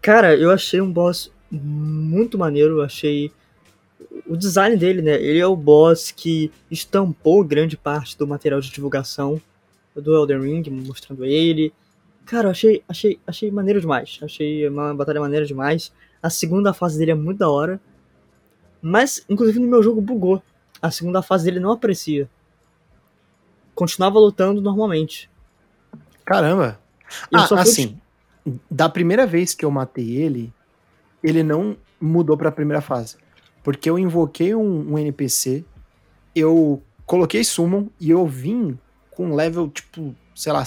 Cara, 0.00 0.34
eu 0.34 0.50
achei 0.50 0.80
um 0.80 0.90
boss 0.90 1.30
muito 1.50 2.38
maneiro. 2.38 2.82
Achei 2.82 3.30
o 4.26 4.36
design 4.36 4.76
dele, 4.76 5.02
né? 5.02 5.20
Ele 5.20 5.38
é 5.38 5.46
o 5.46 5.56
boss 5.56 6.10
que 6.10 6.50
estampou 6.70 7.44
grande 7.44 7.76
parte 7.76 8.16
do 8.16 8.26
material 8.26 8.60
de 8.60 8.70
divulgação 8.70 9.40
do 9.94 10.14
Elden 10.14 10.40
Ring, 10.40 10.70
mostrando 10.70 11.24
ele. 11.24 11.72
Cara, 12.24 12.50
achei, 12.50 12.82
achei, 12.88 13.18
achei 13.26 13.50
maneiro 13.50 13.80
demais. 13.80 14.18
Achei 14.22 14.66
uma 14.68 14.94
batalha 14.94 15.20
maneira 15.20 15.44
demais. 15.44 15.92
A 16.22 16.30
segunda 16.30 16.72
fase 16.72 16.98
dele 16.98 17.12
é 17.12 17.14
muito 17.14 17.38
da 17.38 17.48
hora. 17.48 17.80
Mas, 18.80 19.24
inclusive, 19.28 19.58
no 19.58 19.66
meu 19.66 19.82
jogo 19.82 20.00
bugou. 20.00 20.42
A 20.80 20.90
segunda 20.90 21.22
fase 21.22 21.44
dele 21.44 21.60
não 21.60 21.72
aparecia. 21.72 22.28
Continuava 23.74 24.18
lutando 24.18 24.60
normalmente. 24.60 25.30
Caramba! 26.24 26.78
ah, 27.34 27.46
assim, 27.60 27.98
da 28.70 28.88
primeira 28.88 29.26
vez 29.26 29.54
que 29.54 29.64
eu 29.64 29.70
matei 29.70 30.16
ele, 30.16 30.52
ele 31.22 31.42
não 31.42 31.76
mudou 32.00 32.36
para 32.36 32.48
a 32.48 32.52
primeira 32.52 32.80
fase. 32.80 33.16
Porque 33.62 33.88
eu 33.88 33.98
invoquei 33.98 34.54
um, 34.54 34.92
um, 34.92 34.98
NPC, 34.98 35.64
eu 36.34 36.82
coloquei 37.04 37.42
summon 37.42 37.88
e 38.00 38.10
eu 38.10 38.26
vim 38.26 38.78
com 39.10 39.34
level, 39.34 39.68
tipo, 39.68 40.14
sei 40.34 40.52
lá, 40.52 40.64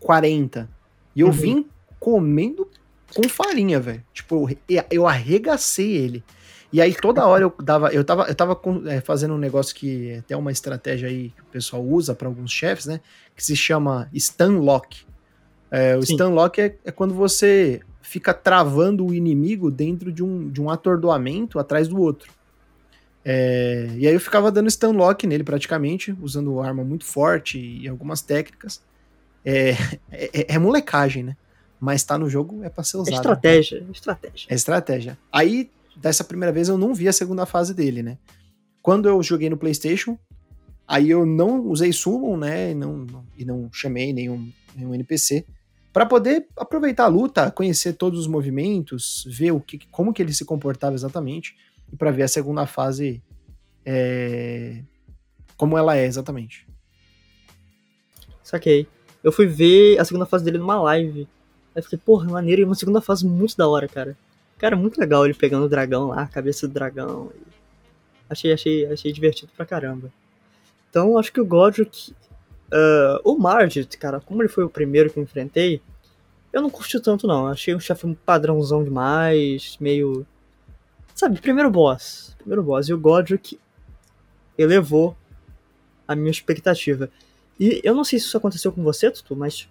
40. 0.00 0.68
E 1.14 1.20
eu 1.20 1.28
uhum. 1.28 1.32
vim 1.32 1.66
comendo 1.98 2.68
com 3.14 3.28
farinha, 3.28 3.78
velho. 3.80 4.02
Tipo, 4.12 4.48
eu, 4.68 4.84
eu 4.90 5.06
arregacei 5.06 5.92
ele. 5.96 6.24
E 6.72 6.80
aí 6.80 6.94
toda 6.94 7.26
hora 7.26 7.42
eu 7.42 7.54
dava, 7.62 7.88
eu 7.88 8.04
tava, 8.04 8.24
eu 8.24 8.34
tava 8.34 8.54
com, 8.54 8.86
é, 8.86 9.00
fazendo 9.00 9.34
um 9.34 9.38
negócio 9.38 9.74
que 9.74 10.10
é 10.10 10.18
até 10.18 10.36
uma 10.36 10.52
estratégia 10.52 11.08
aí 11.08 11.30
que 11.30 11.42
o 11.42 11.46
pessoal 11.46 11.82
usa 11.82 12.14
para 12.14 12.28
alguns 12.28 12.52
chefes, 12.52 12.86
né? 12.86 13.00
Que 13.34 13.44
se 13.44 13.56
chama 13.56 14.08
stun 14.14 14.60
lock. 14.60 15.04
É, 15.70 15.96
o 15.96 16.02
Sim. 16.02 16.14
stun 16.14 16.30
lock 16.30 16.60
é, 16.60 16.76
é, 16.84 16.92
quando 16.92 17.12
você 17.12 17.80
fica 18.02 18.32
travando 18.32 19.06
o 19.06 19.12
inimigo 19.12 19.70
dentro 19.70 20.12
de 20.12 20.22
um, 20.22 20.48
de 20.48 20.60
um 20.60 20.70
atordoamento 20.70 21.58
atrás 21.58 21.88
do 21.88 22.00
outro. 22.00 22.32
É, 23.24 23.88
e 23.96 24.06
aí 24.06 24.14
eu 24.14 24.20
ficava 24.20 24.50
dando 24.50 24.70
stun 24.70 24.92
lock 24.92 25.26
nele 25.26 25.44
praticamente, 25.44 26.16
usando 26.20 26.60
arma 26.60 26.84
muito 26.84 27.04
forte 27.04 27.58
e 27.58 27.88
algumas 27.88 28.22
técnicas. 28.22 28.82
É, 29.42 29.70
é, 30.12 30.54
é 30.54 30.58
molecagem, 30.58 31.22
né? 31.22 31.34
Mas 31.80 32.04
tá 32.04 32.18
no 32.18 32.28
jogo 32.28 32.62
é 32.62 32.68
pra 32.68 32.84
ser 32.84 32.98
usado. 32.98 33.14
É 33.14 33.16
estratégia, 33.16 33.80
né? 33.80 33.86
estratégia. 33.90 34.46
É 34.50 34.54
estratégia. 34.54 35.18
Aí, 35.32 35.70
dessa 36.00 36.24
primeira 36.24 36.52
vez, 36.52 36.68
eu 36.68 36.78
não 36.78 36.94
vi 36.94 37.08
a 37.08 37.12
segunda 37.12 37.46
fase 37.46 37.74
dele, 37.74 38.02
né? 38.02 38.18
Quando 38.82 39.08
eu 39.08 39.22
joguei 39.22 39.50
no 39.50 39.56
PlayStation, 39.56 40.18
aí 40.86 41.10
eu 41.10 41.26
não 41.26 41.66
usei 41.66 41.92
Summon, 41.92 42.36
né? 42.36 42.70
E 42.70 42.74
não, 42.74 43.06
e 43.36 43.44
não 43.44 43.68
chamei 43.72 44.12
nenhum, 44.12 44.50
nenhum 44.74 44.94
NPC 44.94 45.44
para 45.92 46.06
poder 46.06 46.46
aproveitar 46.56 47.04
a 47.04 47.08
luta, 47.08 47.50
conhecer 47.50 47.94
todos 47.94 48.20
os 48.20 48.26
movimentos, 48.26 49.24
ver 49.28 49.50
o 49.50 49.60
que, 49.60 49.80
como 49.90 50.12
que 50.12 50.22
ele 50.22 50.32
se 50.32 50.44
comportava 50.44 50.94
exatamente 50.94 51.56
e 51.92 51.96
para 51.96 52.10
ver 52.10 52.22
a 52.22 52.28
segunda 52.28 52.64
fase 52.66 53.22
é, 53.84 54.82
como 55.56 55.76
ela 55.76 55.96
é 55.96 56.06
exatamente. 56.06 56.66
Saquei. 58.42 58.86
Eu 59.22 59.32
fui 59.32 59.46
ver 59.46 59.98
a 59.98 60.04
segunda 60.04 60.26
fase 60.26 60.44
dele 60.44 60.58
numa 60.58 60.80
live. 60.80 61.28
Aí 61.74 61.82
fiquei, 61.82 61.98
porra, 61.98 62.30
maneiro, 62.30 62.62
e 62.62 62.64
uma 62.64 62.74
segunda 62.74 63.00
fase 63.00 63.26
muito 63.26 63.56
da 63.56 63.68
hora, 63.68 63.86
cara. 63.86 64.16
Cara, 64.60 64.76
muito 64.76 65.00
legal 65.00 65.24
ele 65.24 65.34
pegando 65.34 65.64
o 65.64 65.68
dragão 65.68 66.08
lá, 66.08 66.22
a 66.22 66.28
cabeça 66.28 66.68
do 66.68 66.74
dragão. 66.74 67.32
Achei, 68.28 68.52
achei, 68.52 68.86
achei 68.86 69.12
divertido 69.12 69.50
pra 69.56 69.66
caramba. 69.66 70.12
Então, 70.88 71.18
acho 71.18 71.32
que 71.32 71.40
o 71.40 71.46
Godric 71.46 72.14
Uh, 72.72 73.18
o 73.24 73.36
Margit, 73.36 73.98
cara, 73.98 74.20
como 74.20 74.42
ele 74.42 74.48
foi 74.48 74.62
o 74.62 74.70
primeiro 74.70 75.10
que 75.10 75.18
eu 75.18 75.24
enfrentei, 75.24 75.82
eu 76.52 76.62
não 76.62 76.70
curti 76.70 77.00
tanto 77.00 77.26
não. 77.26 77.46
Achei 77.46 77.74
o 77.74 77.80
chefe 77.80 78.06
um 78.06 78.14
padrãozão 78.14 78.84
demais, 78.84 79.76
meio. 79.80 80.24
Sabe, 81.14 81.40
primeiro 81.40 81.70
boss. 81.70 82.36
Primeiro 82.38 82.62
boss. 82.62 82.88
E 82.88 82.94
o 82.94 82.98
Godric 82.98 83.58
elevou 84.56 85.16
a 86.06 86.14
minha 86.14 86.30
expectativa. 86.30 87.10
E 87.58 87.80
eu 87.82 87.94
não 87.94 88.04
sei 88.04 88.18
se 88.18 88.26
isso 88.26 88.36
aconteceu 88.36 88.72
com 88.72 88.82
você, 88.82 89.10
Tutu, 89.10 89.34
mas 89.34 89.68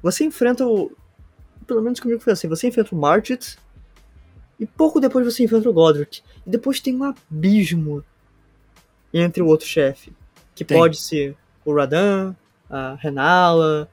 você 0.00 0.24
enfrenta 0.24 0.64
o. 0.64 0.92
Pelo 1.66 1.82
menos 1.82 1.98
comigo 1.98 2.20
foi 2.20 2.32
assim: 2.32 2.46
você 2.46 2.68
enfrenta 2.68 2.94
o 2.94 2.98
Margit, 2.98 3.58
e 4.58 4.66
pouco 4.66 5.00
depois 5.00 5.24
você 5.24 5.44
enfrenta 5.44 5.68
o 5.68 5.72
Godric. 5.72 6.20
E 6.46 6.50
depois 6.50 6.80
tem 6.80 6.96
um 6.96 7.04
abismo 7.04 8.04
entre 9.12 9.42
o 9.42 9.46
outro 9.46 9.66
chefe. 9.66 10.12
Que 10.54 10.64
tem. 10.64 10.76
pode 10.76 10.96
ser 10.96 11.36
o 11.64 11.72
Radan, 11.74 12.34
a 12.68 12.94
Renala, 12.96 13.88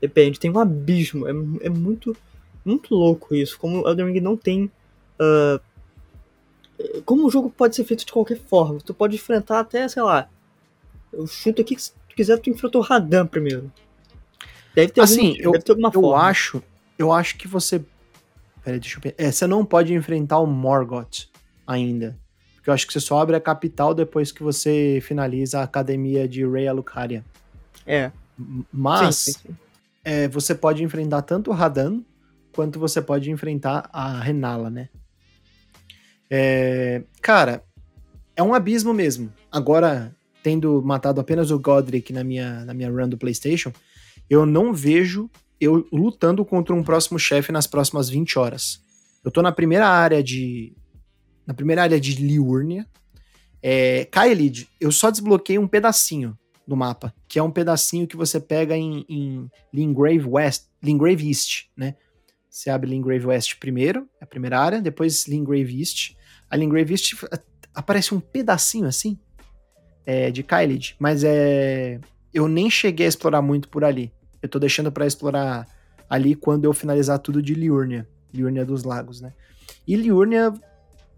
depende, 0.00 0.38
tem 0.38 0.50
um 0.50 0.58
abismo, 0.58 1.26
é, 1.26 1.30
é 1.66 1.68
muito, 1.68 2.16
muito 2.64 2.94
louco 2.94 3.34
isso, 3.34 3.58
como 3.58 3.82
o 3.82 3.88
Elden 3.88 4.12
Ring 4.12 4.20
não 4.20 4.36
tem... 4.36 4.70
Uh, 5.18 5.60
como 7.04 7.26
o 7.26 7.30
jogo 7.30 7.48
pode 7.48 7.74
ser 7.74 7.84
feito 7.84 8.04
de 8.04 8.12
qualquer 8.12 8.38
forma, 8.38 8.78
tu 8.80 8.92
pode 8.92 9.16
enfrentar 9.16 9.60
até, 9.60 9.88
sei 9.88 10.02
lá, 10.02 10.28
eu 11.12 11.26
chuto 11.26 11.62
aqui 11.62 11.74
que 11.74 11.82
se 11.82 11.92
tu 11.92 12.14
quiser 12.14 12.38
tu 12.38 12.50
enfrentou 12.50 12.82
o 12.82 12.84
Radan 12.84 13.26
primeiro. 13.26 13.72
Deve 14.74 14.92
ter, 14.92 15.00
assim, 15.00 15.30
algum, 15.30 15.42
eu, 15.42 15.52
deve 15.52 15.64
ter 15.64 15.72
alguma 15.72 15.88
eu 15.88 15.92
forma. 15.92 16.22
acho, 16.24 16.62
eu 16.98 17.10
acho 17.10 17.38
que 17.38 17.48
você 17.48 17.82
Peraí, 18.66 18.80
deixa 18.80 18.98
eu 18.98 19.00
ver. 19.00 19.14
É, 19.16 19.30
você 19.30 19.46
não 19.46 19.64
pode 19.64 19.94
enfrentar 19.94 20.40
o 20.40 20.46
Morgoth 20.46 21.28
ainda. 21.64 22.18
Porque 22.56 22.68
eu 22.68 22.74
acho 22.74 22.84
que 22.84 22.92
você 22.92 22.98
só 22.98 23.20
abre 23.20 23.36
a 23.36 23.40
capital 23.40 23.94
depois 23.94 24.32
que 24.32 24.42
você 24.42 24.98
finaliza 25.00 25.60
a 25.60 25.62
academia 25.62 26.26
de 26.26 26.44
Rei 26.44 26.66
Alucaria. 26.66 27.24
É. 27.86 28.10
Mas 28.72 29.14
sim, 29.14 29.32
sim, 29.32 29.38
sim. 29.38 29.56
É, 30.02 30.26
você 30.26 30.52
pode 30.52 30.82
enfrentar 30.82 31.22
tanto 31.22 31.52
o 31.52 31.54
Radan 31.54 32.00
quanto 32.52 32.80
você 32.80 33.00
pode 33.00 33.30
enfrentar 33.30 33.88
a 33.92 34.18
Renala, 34.18 34.68
né? 34.68 34.88
É, 36.28 37.04
cara, 37.22 37.62
é 38.34 38.42
um 38.42 38.52
abismo 38.52 38.92
mesmo. 38.92 39.32
Agora, 39.48 40.12
tendo 40.42 40.82
matado 40.82 41.20
apenas 41.20 41.52
o 41.52 41.58
Godric 41.60 42.12
na 42.12 42.24
minha, 42.24 42.64
na 42.64 42.74
minha 42.74 42.90
run 42.90 43.08
do 43.08 43.16
PlayStation, 43.16 43.72
eu 44.28 44.44
não 44.44 44.72
vejo 44.72 45.30
eu 45.60 45.86
lutando 45.92 46.44
contra 46.44 46.74
um 46.74 46.82
próximo 46.82 47.18
chefe 47.18 47.52
nas 47.52 47.66
próximas 47.66 48.08
20 48.08 48.38
horas. 48.38 48.82
Eu 49.24 49.30
tô 49.30 49.42
na 49.42 49.52
primeira 49.52 49.88
área 49.88 50.22
de. 50.22 50.74
Na 51.46 51.54
primeira 51.54 51.82
área 51.82 52.00
de 52.00 52.14
Liurnia. 52.14 52.86
É, 53.62 54.04
Kaelid, 54.06 54.68
eu 54.80 54.92
só 54.92 55.10
desbloqueei 55.10 55.58
um 55.58 55.66
pedacinho 55.66 56.38
do 56.66 56.76
mapa, 56.76 57.14
que 57.28 57.38
é 57.38 57.42
um 57.42 57.50
pedacinho 57.50 58.06
que 58.06 58.16
você 58.16 58.38
pega 58.38 58.76
em, 58.76 59.04
em 59.08 59.50
Lingrave 59.72 60.26
West, 60.26 60.64
Lingrave 60.82 61.28
East, 61.28 61.66
né? 61.76 61.94
Você 62.50 62.70
abre 62.70 62.88
Lingrave 62.88 63.26
West 63.26 63.56
primeiro, 63.58 64.08
é 64.20 64.24
a 64.24 64.26
primeira 64.26 64.60
área, 64.60 64.80
depois 64.80 65.26
Lingrave 65.26 65.78
East. 65.78 66.14
A 66.50 66.56
Lingrave 66.56 66.92
East 66.92 67.14
aparece 67.74 68.14
um 68.14 68.20
pedacinho 68.20 68.86
assim 68.86 69.18
é, 70.04 70.30
de 70.30 70.42
Kaelid, 70.42 70.96
mas 70.98 71.24
é 71.24 72.00
eu 72.36 72.46
nem 72.46 72.68
cheguei 72.68 73.06
a 73.06 73.08
explorar 73.08 73.40
muito 73.40 73.68
por 73.68 73.82
ali. 73.82 74.12
Eu 74.46 74.50
tô 74.50 74.58
deixando 74.58 74.90
para 74.90 75.06
explorar 75.06 75.66
ali 76.08 76.34
quando 76.34 76.64
eu 76.64 76.72
finalizar 76.72 77.18
tudo 77.18 77.42
de 77.42 77.54
Liurnia, 77.54 78.08
Liurnia 78.32 78.64
dos 78.64 78.84
Lagos, 78.84 79.20
né? 79.20 79.32
E 79.86 79.96
Liurnia, 79.96 80.52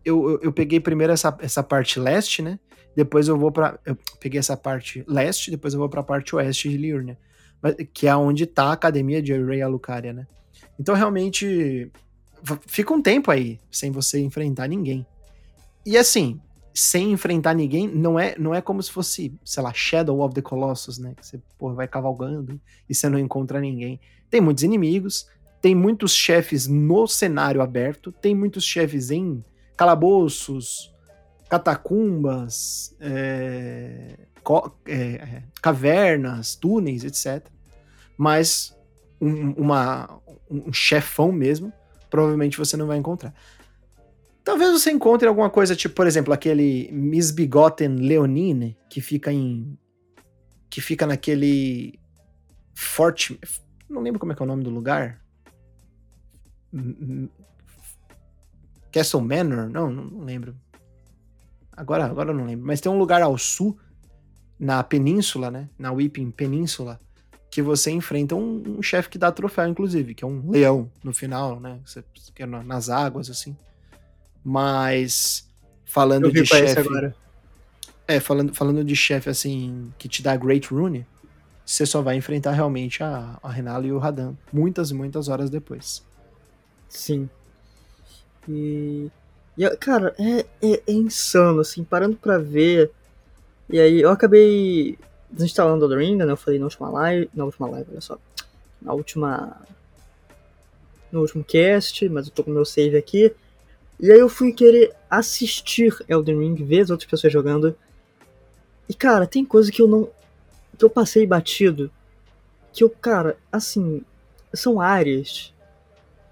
eu, 0.05 0.31
eu, 0.31 0.41
eu 0.45 0.53
peguei 0.53 0.81
primeiro 0.81 1.13
essa, 1.13 1.37
essa 1.41 1.63
parte 1.63 2.01
leste, 2.01 2.43
né? 2.43 2.59
Depois 2.97 3.29
eu 3.29 3.39
vou 3.39 3.53
para 3.53 3.79
eu 3.85 3.97
peguei 4.19 4.41
essa 4.41 4.57
parte 4.57 5.05
leste, 5.07 5.51
depois 5.51 5.75
eu 5.75 5.81
vou 5.81 5.89
para 5.89 6.01
a 6.01 6.05
parte 6.05 6.35
oeste 6.35 6.69
de 6.69 6.77
Liurnia, 6.77 7.19
que 7.93 8.09
é 8.09 8.17
onde 8.17 8.47
tá 8.47 8.65
a 8.65 8.73
academia 8.73 9.23
de 9.23 9.33
Rei 9.33 9.63
Alucaria, 9.63 10.13
né? 10.13 10.27
Então 10.81 10.95
realmente 10.95 11.93
fica 12.67 12.93
um 12.93 13.03
tempo 13.03 13.31
aí 13.31 13.61
sem 13.71 13.91
você 13.91 14.19
enfrentar 14.19 14.67
ninguém. 14.69 15.07
E 15.85 15.97
assim, 15.97 16.41
sem 16.75 17.13
enfrentar 17.13 17.55
ninguém, 17.55 17.89
não 17.89 18.19
é, 18.19 18.37
não 18.39 18.55
é 18.55 18.61
como 18.61 18.83
se 18.83 18.91
fosse, 18.91 19.33
sei 19.45 19.63
lá, 19.63 19.73
Shadow 19.75 20.21
of 20.21 20.35
the 20.35 20.43
Colossus, 20.43 20.99
né? 20.99 21.15
Que 21.17 21.27
você 21.27 21.41
porra, 21.59 21.75
vai 21.75 21.89
cavalgando 21.89 22.61
e 22.89 22.95
você 22.95 23.09
não 23.09 23.19
encontra 23.19 23.61
ninguém. 23.61 24.01
Tem 24.31 24.41
muitos 24.41 24.63
inimigos, 24.63 25.27
tem 25.61 25.75
muitos 25.75 26.13
chefes 26.13 26.67
no 26.67 27.07
cenário 27.07 27.61
aberto, 27.61 28.13
tem 28.13 28.35
muitos 28.35 28.65
chefes 28.65 29.11
em 29.11 29.45
calabouços, 29.77 30.93
catacumbas, 31.49 32.95
é, 33.01 34.17
é, 34.87 35.43
cavernas, 35.61 36.55
túneis, 36.55 37.05
etc. 37.05 37.47
Mas 38.17 38.77
um, 39.21 39.53
uma, 39.53 40.21
um 40.51 40.73
chefão 40.73 41.33
mesmo, 41.33 41.73
provavelmente 42.11 42.59
você 42.59 42.77
não 42.77 42.87
vai 42.87 42.99
encontrar. 42.99 43.35
Talvez 44.49 44.73
você 44.73 44.91
encontre 44.91 45.29
alguma 45.29 45.51
coisa, 45.51 45.77
tipo, 45.77 45.95
por 45.95 46.07
exemplo, 46.07 46.33
aquele 46.33 46.89
Misbegotten 46.91 47.97
Leonine, 47.97 48.79
que 48.89 48.99
fica 48.99 49.31
em. 49.31 49.79
que 50.71 50.81
fica 50.81 51.07
naquele. 51.07 52.01
Forte. 52.75 53.39
Não 53.91 54.01
lembro 54.01 54.19
como 54.19 54.33
é 54.33 54.35
que 54.35 54.41
é 54.41 54.45
o 54.45 54.49
nome 54.49 54.65
do 54.65 54.71
lugar. 54.71 55.23
Castle 58.91 59.21
Manor? 59.21 59.69
Não, 59.69 59.91
não 59.91 60.25
lembro. 60.25 60.57
Agora, 61.71 62.07
agora 62.07 62.31
eu 62.31 62.35
não 62.35 62.47
lembro. 62.47 62.67
Mas 62.67 62.81
tem 62.81 62.91
um 62.91 62.99
lugar 62.99 63.21
ao 63.21 63.37
sul, 63.37 63.79
na 64.59 64.83
península, 64.83 65.51
né? 65.51 65.69
Na 65.79 65.93
Weeping 65.93 66.31
Península, 66.31 66.99
que 67.51 67.61
você 67.61 67.91
enfrenta 67.91 68.35
um, 68.35 68.79
um 68.79 68.83
chefe 68.83 69.11
que 69.11 69.19
dá 69.19 69.31
troféu, 69.31 69.69
inclusive, 69.69 70.15
que 70.15 70.25
é 70.25 70.27
um 70.27 70.51
leão 70.51 70.91
no 71.05 71.13
final, 71.13 71.61
né? 71.61 71.79
Você, 71.85 72.03
que 72.35 72.43
é 72.43 72.47
nas 72.47 72.89
águas, 72.89 73.29
assim. 73.29 73.55
Mas 74.45 75.49
falando 75.85 76.31
de 76.31 76.45
chefe. 76.45 77.13
É, 78.07 78.21
falando, 78.21 78.55
falando 78.55 78.83
de 78.85 78.97
chefe 78.97 79.29
assim, 79.29 79.93
que 79.99 80.09
te 80.09 80.23
dá 80.23 80.35
Great 80.35 80.69
Rune, 80.73 81.07
você 81.65 81.85
só 81.85 82.01
vai 82.01 82.17
enfrentar 82.17 82.53
realmente 82.53 83.03
a, 83.03 83.39
a 83.43 83.51
Renala 83.51 83.87
e 83.87 83.93
o 83.93 83.99
Radan 83.99 84.33
muitas 84.51 84.91
e 84.91 84.95
muitas 84.95 85.29
horas 85.29 85.51
depois. 85.51 86.03
Sim. 86.89 87.29
E. 88.49 89.11
e 89.57 89.77
cara, 89.77 90.15
é, 90.19 90.47
é, 90.63 90.83
é, 90.87 90.93
insano, 90.93 91.61
assim, 91.61 91.85
parando 91.85 92.17
pra 92.17 92.39
ver. 92.39 92.91
E 93.69 93.79
aí 93.79 94.01
eu 94.01 94.11
acabei 94.11 94.99
desinstalando 95.31 95.85
o 95.85 95.95
Ring, 95.95 96.17
né? 96.17 96.25
Eu 96.25 96.37
falei 96.37 96.59
na 96.59 96.65
última 96.65 96.89
live. 96.89 97.29
Na 97.35 97.45
última 97.45 97.69
live, 97.69 97.91
olha 97.91 98.01
só. 98.01 98.19
Na 98.81 98.95
última. 98.95 99.61
No 101.13 101.21
último 101.21 101.45
cast, 101.45 102.09
mas 102.09 102.27
eu 102.27 102.33
tô 102.33 102.43
com 102.43 102.51
meu 102.51 102.65
save 102.65 102.97
aqui. 102.97 103.35
E 104.01 104.13
aí 104.13 104.19
eu 104.19 104.29
fui 104.29 104.53
querer 104.53 104.95
assistir 105.11 105.97
Elden 106.09 106.39
Ring, 106.39 106.55
ver 106.55 106.83
as 106.83 106.91
outras 106.91 107.09
pessoas 107.09 107.33
jogando. 107.33 107.77
E 108.89 108.95
cara, 108.95 109.27
tem 109.27 109.45
coisa 109.45 109.73
que 109.73 109.83
eu 109.83 109.89
não. 109.89 110.09
que 110.77 110.85
eu 110.85 110.91
passei 110.91 111.27
batido. 111.27 111.91
Que 112.73 112.85
eu, 112.85 112.91
cara, 112.91 113.37
assim. 113.51 114.03
São 114.55 114.81
áreas. 114.81 115.53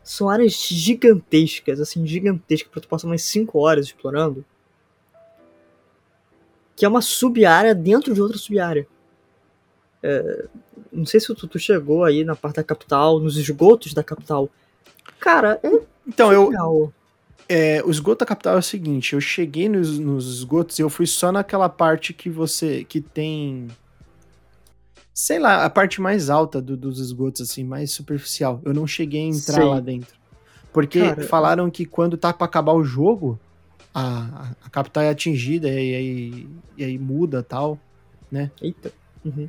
São 0.02 0.31
áreas 0.31 0.52
gigantescas, 0.52 1.81
assim, 1.81 2.07
gigantescas, 2.07 2.70
pra 2.70 2.81
tu 2.81 2.87
passar 2.87 3.09
umas 3.09 3.22
5 3.22 3.59
horas 3.59 3.87
explorando. 3.87 4.44
Que 6.76 6.85
é 6.85 6.88
uma 6.88 7.02
sub-área 7.02 7.74
dentro 7.74 8.14
de 8.14 8.22
outra 8.22 8.38
sub-área. 8.38 8.87
É, 10.02 10.46
não 10.92 11.05
sei 11.05 11.18
se 11.18 11.35
tu, 11.35 11.59
chegou 11.59 12.05
aí 12.05 12.22
na 12.22 12.37
parte 12.37 12.57
da 12.57 12.64
capital, 12.64 13.18
nos 13.18 13.37
esgotos 13.37 13.92
da 13.92 14.05
capital. 14.05 14.48
Cara, 15.18 15.59
é. 15.62 15.81
Então, 16.07 16.33
eu, 16.33 16.52
é, 17.48 17.82
o 17.85 17.90
esgoto 17.90 18.20
da 18.20 18.26
capital 18.26 18.56
é 18.56 18.59
o 18.59 18.62
seguinte, 18.62 19.14
eu 19.14 19.20
cheguei 19.20 19.68
nos, 19.68 19.98
nos 19.98 20.26
esgotos 20.38 20.78
e 20.78 20.82
eu 20.82 20.90
fui 20.90 21.06
só 21.06 21.30
naquela 21.30 21.68
parte 21.68 22.12
que 22.12 22.28
você, 22.28 22.85
que 22.85 23.00
tem, 23.00 23.68
sei 25.14 25.38
lá, 25.38 25.64
a 25.64 25.70
parte 25.70 26.00
mais 26.00 26.28
alta 26.28 26.61
do, 26.61 26.76
dos 26.76 26.98
esgotos, 26.98 27.40
assim, 27.42 27.64
mais 27.64 27.92
superficial. 27.92 28.61
Eu 28.64 28.74
não 28.74 28.87
cheguei 28.87 29.22
a 29.22 29.28
entrar 29.28 29.54
Sei. 29.54 29.64
lá 29.64 29.80
dentro. 29.80 30.16
Porque 30.72 31.00
Cara, 31.00 31.22
falaram 31.22 31.70
que 31.70 31.87
quando 31.87 32.16
tá 32.16 32.32
pra 32.32 32.46
acabar 32.46 32.72
o 32.72 32.85
jogo, 32.85 33.38
a, 33.94 34.52
a 34.62 34.68
capital 34.68 35.04
é 35.04 35.09
atingida 35.09 35.68
e 35.68 35.72
aí, 35.72 36.48
e 36.76 36.85
aí 36.85 36.98
muda 36.98 37.42
tal, 37.42 37.78
né? 38.30 38.50
Eita. 38.61 38.92
Uhum. 39.24 39.48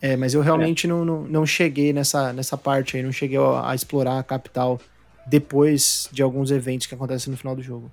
É, 0.00 0.16
mas 0.16 0.34
eu 0.34 0.40
realmente 0.40 0.86
é. 0.86 0.90
não, 0.90 1.04
não, 1.04 1.22
não, 1.24 1.44
cheguei 1.44 1.92
nessa, 1.92 2.32
nessa 2.32 2.56
parte 2.56 2.96
aí, 2.96 3.02
não 3.02 3.10
cheguei 3.10 3.36
a, 3.36 3.70
a 3.70 3.74
explorar 3.74 4.18
a 4.18 4.22
capital 4.22 4.80
depois 5.28 6.08
de 6.10 6.22
alguns 6.22 6.50
eventos 6.50 6.86
que 6.86 6.94
acontecem 6.94 7.30
no 7.30 7.36
final 7.36 7.54
do 7.54 7.62
jogo. 7.62 7.90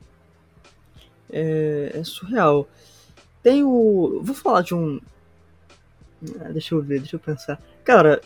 É, 1.30 1.92
é 1.94 2.04
surreal. 2.04 2.68
Tem 3.44 3.64
o. 3.64 4.22
Vou 4.24 4.36
falar 4.36 4.62
de 4.62 4.74
um. 4.74 5.00
Ah, 6.40 6.50
deixa 6.52 6.74
eu 6.74 6.82
ver, 6.82 7.00
deixa 7.00 7.16
eu 7.16 7.20
pensar. 7.20 7.62
Cara, 7.84 8.22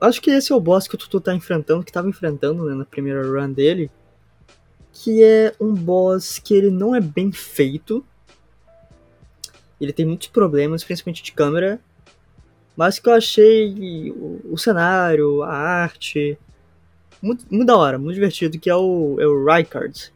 acho 0.00 0.20
que 0.20 0.30
esse 0.30 0.52
é 0.52 0.54
o 0.54 0.60
boss 0.60 0.88
que 0.88 0.94
o 0.94 0.98
Tutu 0.98 1.20
tá 1.20 1.34
enfrentando, 1.34 1.84
que 1.84 1.92
tava 1.92 2.08
enfrentando 2.08 2.64
né, 2.64 2.74
na 2.74 2.84
primeira 2.84 3.22
run 3.22 3.52
dele. 3.52 3.90
Que 4.92 5.22
é 5.22 5.54
um 5.60 5.74
boss 5.74 6.38
que 6.38 6.54
ele 6.54 6.70
não 6.70 6.94
é 6.94 7.00
bem 7.00 7.30
feito. 7.30 8.04
Ele 9.78 9.92
tem 9.92 10.06
muitos 10.06 10.28
problemas, 10.28 10.82
principalmente 10.82 11.22
de 11.22 11.32
câmera. 11.32 11.78
Mas 12.74 12.98
que 12.98 13.08
eu 13.08 13.12
achei 13.12 14.10
o, 14.10 14.52
o 14.52 14.58
cenário, 14.58 15.42
a 15.42 15.52
arte, 15.52 16.38
muito, 17.22 17.44
muito 17.50 17.66
da 17.66 17.76
hora, 17.76 17.98
muito 17.98 18.14
divertido, 18.14 18.58
que 18.58 18.68
é 18.68 18.74
o, 18.74 19.16
é 19.18 19.26
o 19.26 19.44
Rykard 19.44 20.12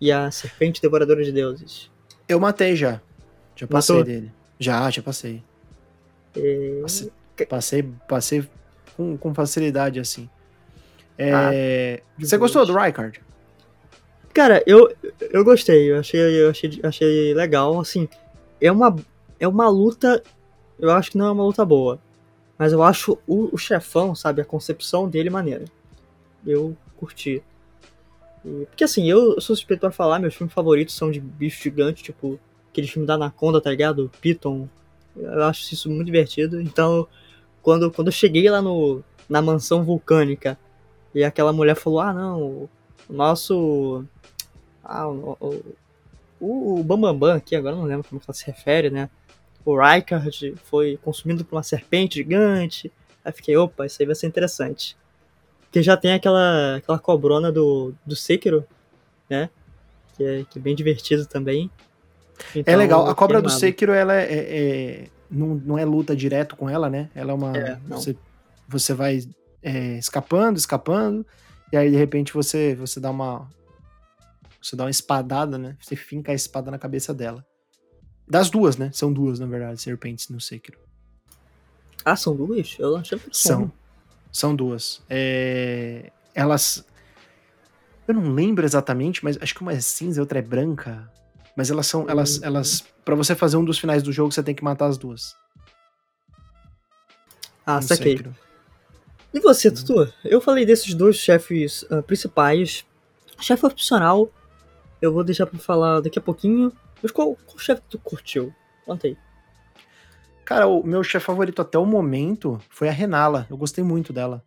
e 0.00 0.12
a 0.12 0.30
Serpente 0.30 0.80
Devoradora 0.80 1.24
de 1.24 1.32
Deuses. 1.32 1.90
Eu 2.28 2.38
matei 2.38 2.76
já. 2.76 3.00
Já 3.56 3.66
passei 3.66 3.96
Matou? 3.96 4.12
dele. 4.12 4.32
Já, 4.58 4.90
já 4.90 5.02
passei. 5.02 5.42
É... 6.36 6.80
Passei, 6.82 7.12
passei, 7.48 7.82
passei 8.08 8.48
com, 8.96 9.16
com 9.16 9.34
facilidade, 9.34 9.98
assim. 9.98 10.28
É... 11.16 11.32
Ah, 11.32 12.12
você 12.18 12.36
gostou 12.36 12.64
do 12.64 12.76
Rykard? 12.76 13.20
Cara, 14.32 14.62
eu, 14.66 14.94
eu 15.32 15.42
gostei, 15.42 15.90
eu 15.90 15.98
achei, 15.98 16.20
eu 16.20 16.50
achei, 16.50 16.80
achei 16.82 17.34
legal, 17.34 17.80
assim, 17.80 18.08
é 18.60 18.70
uma, 18.70 18.94
é 19.40 19.48
uma 19.48 19.68
luta, 19.68 20.22
eu 20.78 20.92
acho 20.92 21.10
que 21.10 21.18
não 21.18 21.26
é 21.26 21.32
uma 21.32 21.42
luta 21.42 21.64
boa, 21.64 21.98
mas 22.56 22.72
eu 22.72 22.80
acho 22.80 23.18
o, 23.26 23.52
o 23.52 23.58
chefão, 23.58 24.14
sabe, 24.14 24.40
a 24.40 24.44
concepção 24.44 25.08
dele 25.08 25.28
maneira 25.28 25.64
eu 26.46 26.76
curti. 26.96 27.42
E, 28.44 28.66
porque 28.66 28.84
assim, 28.84 29.08
eu 29.08 29.40
sou 29.40 29.56
suspeito 29.56 29.80
pra 29.80 29.90
falar, 29.90 30.18
meus 30.18 30.34
filmes 30.34 30.54
favoritos 30.54 30.94
são 30.94 31.10
de 31.10 31.20
bicho 31.20 31.62
gigante, 31.62 32.02
tipo 32.02 32.38
aquele 32.70 32.86
filme 32.86 33.06
da 33.06 33.14
Anaconda, 33.14 33.60
tá 33.60 33.70
ligado? 33.70 34.10
Python. 34.20 34.68
Eu 35.16 35.44
acho 35.44 35.74
isso 35.74 35.90
muito 35.90 36.06
divertido. 36.06 36.60
Então, 36.60 37.06
quando, 37.62 37.90
quando 37.90 38.08
eu 38.08 38.12
cheguei 38.12 38.48
lá 38.48 38.62
no, 38.62 39.02
na 39.28 39.42
mansão 39.42 39.84
vulcânica 39.84 40.58
e 41.14 41.24
aquela 41.24 41.52
mulher 41.52 41.74
falou: 41.74 42.00
Ah, 42.00 42.12
não, 42.12 42.40
o 43.08 43.12
nosso. 43.12 44.04
Ah, 44.84 45.08
o, 45.08 45.36
o, 46.40 46.80
o 46.80 46.84
Bambambam 46.84 47.34
aqui, 47.34 47.56
agora 47.56 47.76
não 47.76 47.84
lembro 47.84 48.08
como 48.08 48.20
ela 48.24 48.34
se 48.34 48.46
refere, 48.46 48.90
né? 48.90 49.10
O 49.64 49.76
Rykard 49.76 50.54
foi 50.64 50.98
consumido 51.02 51.44
por 51.44 51.56
uma 51.56 51.62
serpente 51.62 52.16
gigante. 52.16 52.90
Aí 53.24 53.32
fiquei, 53.32 53.56
opa, 53.56 53.84
isso 53.84 54.00
aí 54.00 54.06
vai 54.06 54.14
ser 54.14 54.26
interessante. 54.26 54.96
Porque 55.68 55.82
já 55.82 55.96
tem 55.96 56.14
aquela, 56.14 56.76
aquela 56.76 56.98
cobrona 56.98 57.52
do, 57.52 57.94
do 58.04 58.16
Sekiro, 58.16 58.64
né? 59.28 59.50
Que 60.16 60.24
é, 60.24 60.44
que 60.48 60.58
é 60.58 60.62
bem 60.62 60.74
divertido 60.74 61.26
também. 61.26 61.70
Então, 62.54 62.72
É 62.72 62.76
legal. 62.76 63.06
A 63.06 63.14
cobra 63.14 63.42
do. 63.42 63.50
Sekiro, 63.50 63.92
ela 63.92 64.14
é, 64.14 64.24
é- 64.24 64.58
é- 64.58 65.08
não, 65.30 65.48
não 65.54 65.78
é 65.78 65.84
luta 65.84 66.16
direto 66.16 66.56
com 66.56 66.70
ela, 66.70 66.88
né? 66.88 67.10
Ela 67.14 67.32
é 67.32 67.34
uma. 67.34 67.56
É, 67.56 67.78
não. 67.86 67.98
você, 67.98 68.16
você 68.66 68.94
vai 68.94 69.20
é, 69.62 69.98
escapando, 69.98 70.56
escapando, 70.56 71.26
e 71.70 71.76
aí 71.76 71.90
de 71.90 71.96
repente 71.96 72.32
você, 72.32 72.74
você 72.74 72.98
dá 72.98 73.10
uma. 73.10 73.46
Você 74.62 74.74
dá 74.74 74.84
uma 74.84 74.90
espadada, 74.90 75.58
né? 75.58 75.76
Você 75.80 75.94
finca 75.96 76.32
a 76.32 76.34
espada 76.34 76.70
na 76.70 76.78
cabeça 76.78 77.12
dela. 77.12 77.44
Das 78.26 78.48
duas, 78.50 78.76
né? 78.76 78.90
São 78.92 79.12
duas, 79.12 79.38
na 79.38 79.46
verdade, 79.46 79.80
serpentes 79.80 80.28
no 80.28 80.40
Sekiro. 80.40 80.78
Ah, 82.04 82.16
são 82.16 82.34
duas? 82.34 82.74
Eu 82.78 82.96
achei 82.96 83.18
que 83.18 83.28
só 83.32 83.48
São. 83.48 83.72
São 84.32 84.54
duas. 84.54 85.02
É, 85.08 86.10
Elas. 86.34 86.84
Eu 88.06 88.14
não 88.14 88.32
lembro 88.32 88.64
exatamente, 88.64 89.22
mas 89.22 89.36
acho 89.40 89.54
que 89.54 89.60
uma 89.60 89.72
é 89.72 89.80
cinza 89.80 90.18
e 90.18 90.20
outra 90.20 90.38
é 90.38 90.42
branca. 90.42 91.10
Mas 91.56 91.70
elas 91.70 91.86
são. 91.86 92.08
Elas. 92.08 92.38
Hum. 92.38 92.40
elas 92.44 92.84
para 93.04 93.14
você 93.14 93.34
fazer 93.34 93.56
um 93.56 93.64
dos 93.64 93.78
finais 93.78 94.02
do 94.02 94.12
jogo, 94.12 94.32
você 94.32 94.42
tem 94.42 94.54
que 94.54 94.62
matar 94.62 94.86
as 94.86 94.98
duas. 94.98 95.34
Ah, 97.64 97.76
no 97.76 97.82
saquei. 97.82 98.18
Sekiro. 98.18 98.36
E 99.32 99.40
você, 99.40 99.70
Tutu? 99.70 100.12
Eu 100.24 100.40
falei 100.40 100.64
desses 100.64 100.94
dois 100.94 101.16
chefes 101.16 101.84
ah, 101.90 102.02
principais. 102.02 102.84
Chefe 103.40 103.64
opcional, 103.64 104.30
eu 105.00 105.12
vou 105.12 105.22
deixar 105.22 105.46
pra 105.46 105.58
falar 105.58 106.00
daqui 106.00 106.18
a 106.18 106.22
pouquinho. 106.22 106.72
Mas 107.02 107.12
qual, 107.12 107.36
qual 107.46 107.58
chefe 107.58 107.82
tu 107.88 107.98
curtiu? 107.98 108.52
Conta 108.84 109.06
aí. 109.06 109.16
Cara, 110.48 110.66
o 110.66 110.82
meu 110.82 111.04
chefe 111.04 111.26
favorito 111.26 111.60
até 111.60 111.78
o 111.78 111.84
momento 111.84 112.58
foi 112.70 112.88
a 112.88 112.90
Renala. 112.90 113.46
Eu 113.50 113.56
gostei 113.58 113.84
muito 113.84 114.14
dela. 114.14 114.42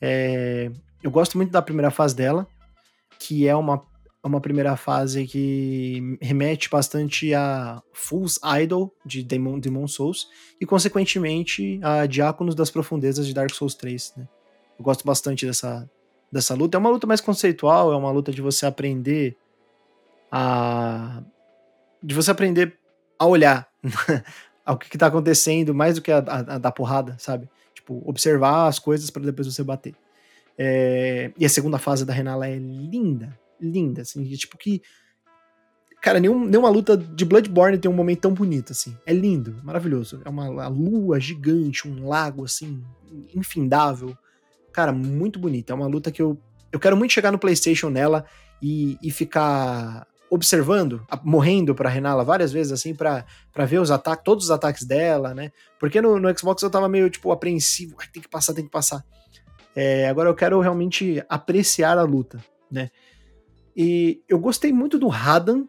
É, 0.00 0.70
Eu 1.02 1.10
gosto 1.10 1.36
muito 1.36 1.50
da 1.50 1.60
primeira 1.60 1.90
fase 1.90 2.14
dela, 2.14 2.46
que 3.18 3.48
é 3.48 3.56
uma, 3.56 3.82
uma 4.22 4.40
primeira 4.40 4.76
fase 4.76 5.26
que 5.26 6.16
remete 6.22 6.70
bastante 6.70 7.34
a 7.34 7.82
Fool's 7.92 8.38
Idol 8.62 8.94
de 9.04 9.24
Demon, 9.24 9.58
Demon 9.58 9.88
Souls 9.88 10.28
e, 10.60 10.64
consequentemente, 10.64 11.80
a 11.82 12.06
Diáconos 12.06 12.54
das 12.54 12.70
Profundezas 12.70 13.26
de 13.26 13.34
Dark 13.34 13.52
Souls 13.52 13.74
3. 13.74 14.14
Né? 14.16 14.28
Eu 14.78 14.84
gosto 14.84 15.04
bastante 15.04 15.44
dessa, 15.44 15.90
dessa 16.30 16.54
luta. 16.54 16.76
É 16.76 16.78
uma 16.78 16.90
luta 16.90 17.08
mais 17.08 17.20
conceitual, 17.20 17.92
é 17.92 17.96
uma 17.96 18.12
luta 18.12 18.30
de 18.30 18.40
você 18.40 18.66
aprender 18.66 19.36
a. 20.30 21.24
de 22.00 22.14
você 22.14 22.30
aprender 22.30 22.78
a 23.18 23.26
olhar 23.26 23.68
ao 24.64 24.78
que, 24.78 24.88
que 24.88 24.98
tá 24.98 25.06
acontecendo, 25.08 25.74
mais 25.74 25.96
do 25.96 26.02
que 26.02 26.10
a, 26.10 26.18
a, 26.18 26.38
a 26.54 26.58
dar 26.58 26.72
porrada, 26.72 27.16
sabe? 27.18 27.48
Tipo, 27.74 28.02
observar 28.06 28.66
as 28.66 28.78
coisas 28.78 29.10
para 29.10 29.22
depois 29.22 29.46
você 29.46 29.62
bater. 29.62 29.94
É, 30.56 31.32
e 31.36 31.44
a 31.44 31.48
segunda 31.48 31.78
fase 31.78 32.04
da 32.04 32.12
Renala 32.12 32.48
é 32.48 32.56
linda, 32.56 33.38
linda, 33.60 34.02
assim, 34.02 34.24
tipo 34.36 34.56
que. 34.56 34.80
Cara, 36.00 36.20
nenhum, 36.20 36.44
nenhuma 36.44 36.68
luta 36.68 36.96
de 36.96 37.24
Bloodborne 37.24 37.78
tem 37.78 37.90
um 37.90 37.94
momento 37.94 38.20
tão 38.20 38.34
bonito, 38.34 38.72
assim. 38.72 38.96
É 39.06 39.12
lindo, 39.12 39.58
maravilhoso. 39.62 40.20
É 40.24 40.28
uma 40.28 40.68
lua 40.68 41.18
gigante, 41.18 41.88
um 41.88 42.06
lago, 42.06 42.44
assim, 42.44 42.84
infindável. 43.34 44.16
Cara, 44.70 44.92
muito 44.92 45.38
bonita. 45.38 45.72
É 45.72 45.76
uma 45.76 45.86
luta 45.86 46.10
que 46.10 46.20
eu. 46.20 46.38
Eu 46.70 46.78
quero 46.78 46.96
muito 46.96 47.12
chegar 47.12 47.30
no 47.30 47.38
PlayStation 47.38 47.88
nela 47.88 48.26
e, 48.60 48.98
e 49.02 49.10
ficar 49.10 50.06
observando, 50.34 51.06
morrendo 51.22 51.74
pra 51.74 51.88
Renala 51.88 52.24
várias 52.24 52.52
vezes, 52.52 52.72
assim, 52.72 52.94
pra, 52.94 53.24
pra 53.52 53.64
ver 53.64 53.78
os 53.78 53.90
ataques, 53.90 54.24
todos 54.24 54.44
os 54.44 54.50
ataques 54.50 54.84
dela, 54.84 55.32
né? 55.32 55.52
Porque 55.78 56.00
no, 56.00 56.18
no 56.18 56.38
Xbox 56.38 56.62
eu 56.62 56.70
tava 56.70 56.88
meio, 56.88 57.08
tipo, 57.08 57.30
apreensivo. 57.30 57.96
Tem 58.12 58.22
que 58.22 58.28
passar, 58.28 58.54
tem 58.54 58.64
que 58.64 58.70
passar. 58.70 59.04
É, 59.74 60.08
agora 60.08 60.28
eu 60.28 60.34
quero 60.34 60.60
realmente 60.60 61.22
apreciar 61.28 61.98
a 61.98 62.02
luta, 62.02 62.44
né? 62.70 62.90
E 63.76 64.22
eu 64.28 64.38
gostei 64.38 64.72
muito 64.72 64.98
do 64.98 65.08
Radan. 65.08 65.64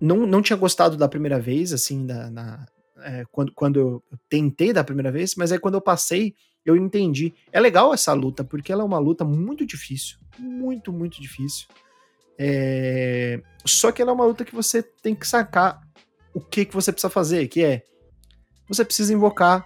Não, 0.00 0.26
não 0.26 0.42
tinha 0.42 0.56
gostado 0.56 0.96
da 0.96 1.08
primeira 1.08 1.40
vez, 1.40 1.72
assim, 1.72 2.06
da, 2.06 2.30
na, 2.30 2.66
é, 2.98 3.24
quando, 3.30 3.52
quando 3.52 3.78
eu 3.78 4.02
tentei 4.28 4.72
da 4.72 4.84
primeira 4.84 5.10
vez, 5.10 5.34
mas 5.36 5.52
aí 5.52 5.58
quando 5.58 5.74
eu 5.74 5.80
passei, 5.80 6.34
eu 6.64 6.76
entendi. 6.76 7.34
É 7.52 7.60
legal 7.60 7.92
essa 7.92 8.12
luta, 8.12 8.42
porque 8.42 8.72
ela 8.72 8.82
é 8.82 8.86
uma 8.86 8.98
luta 8.98 9.24
muito 9.24 9.66
difícil. 9.66 10.18
Muito, 10.38 10.92
muito 10.92 11.20
difícil. 11.20 11.66
É, 12.38 13.40
Só 13.64 13.92
que 13.92 14.02
ela 14.02 14.10
é 14.10 14.14
uma 14.14 14.26
luta 14.26 14.44
que 14.44 14.54
você 14.54 14.82
tem 14.82 15.14
que 15.14 15.26
sacar 15.26 15.80
o 16.34 16.40
que, 16.40 16.64
que 16.64 16.74
você 16.74 16.90
precisa 16.92 17.10
fazer, 17.10 17.46
que 17.48 17.62
é 17.62 17.82
você 18.68 18.84
precisa 18.84 19.12
invocar 19.12 19.64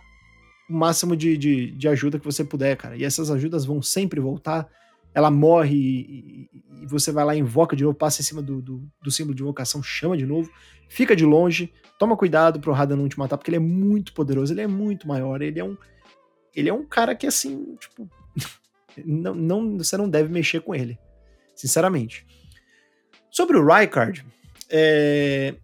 o 0.69 0.75
máximo 0.75 1.17
de, 1.17 1.37
de, 1.39 1.71
de 1.73 1.89
ajuda 1.89 2.19
que 2.19 2.25
você 2.25 2.45
puder, 2.45 2.77
cara. 2.77 2.97
E 2.97 3.05
essas 3.05 3.31
ajudas 3.31 3.65
vão 3.65 3.81
sempre 3.81 4.21
voltar. 4.21 4.69
Ela 5.15 5.31
morre 5.31 5.75
e, 5.77 6.49
e- 6.53 6.83
e 6.83 6.87
você 6.87 7.11
vai 7.11 7.25
lá, 7.25 7.35
invoca 7.35 7.75
de 7.75 7.83
novo, 7.85 7.97
passa 7.97 8.21
em 8.21 8.25
cima 8.25 8.43
do, 8.43 8.61
do, 8.61 8.87
do 9.03 9.11
símbolo 9.11 9.35
de 9.35 9.43
invocação, 9.43 9.83
chama 9.83 10.17
de 10.17 10.27
novo, 10.27 10.51
fica 10.89 11.17
de 11.17 11.25
longe, 11.25 11.73
toma 11.99 12.17
cuidado 12.17 12.61
pro 12.61 12.73
Radan 12.73 12.97
não 12.97 13.09
te 13.09 13.19
matar, 13.19 13.37
porque 13.39 13.51
ele 13.51 13.57
é 13.57 13.61
muito 13.61 14.13
poderoso, 14.13 14.53
ele 14.53 14.61
é 14.61 14.67
muito 14.67 15.09
maior, 15.09 15.41
ele 15.43 15.59
é 15.59 15.65
um. 15.65 15.77
Ele 16.55 16.69
é 16.69 16.75
um 16.75 16.85
cara 16.85 17.15
que 17.15 17.27
assim, 17.27 17.77
tipo. 17.81 18.09
não, 19.07 19.35
não, 19.35 19.79
você 19.79 19.97
não 19.97 20.09
deve 20.09 20.29
mexer 20.29 20.61
com 20.61 20.75
ele. 20.75 20.99
Sinceramente. 21.57 22.27
Sobre 23.31 23.57
o 23.57 23.67
Rykard, 23.67 24.25
é, 24.71 25.55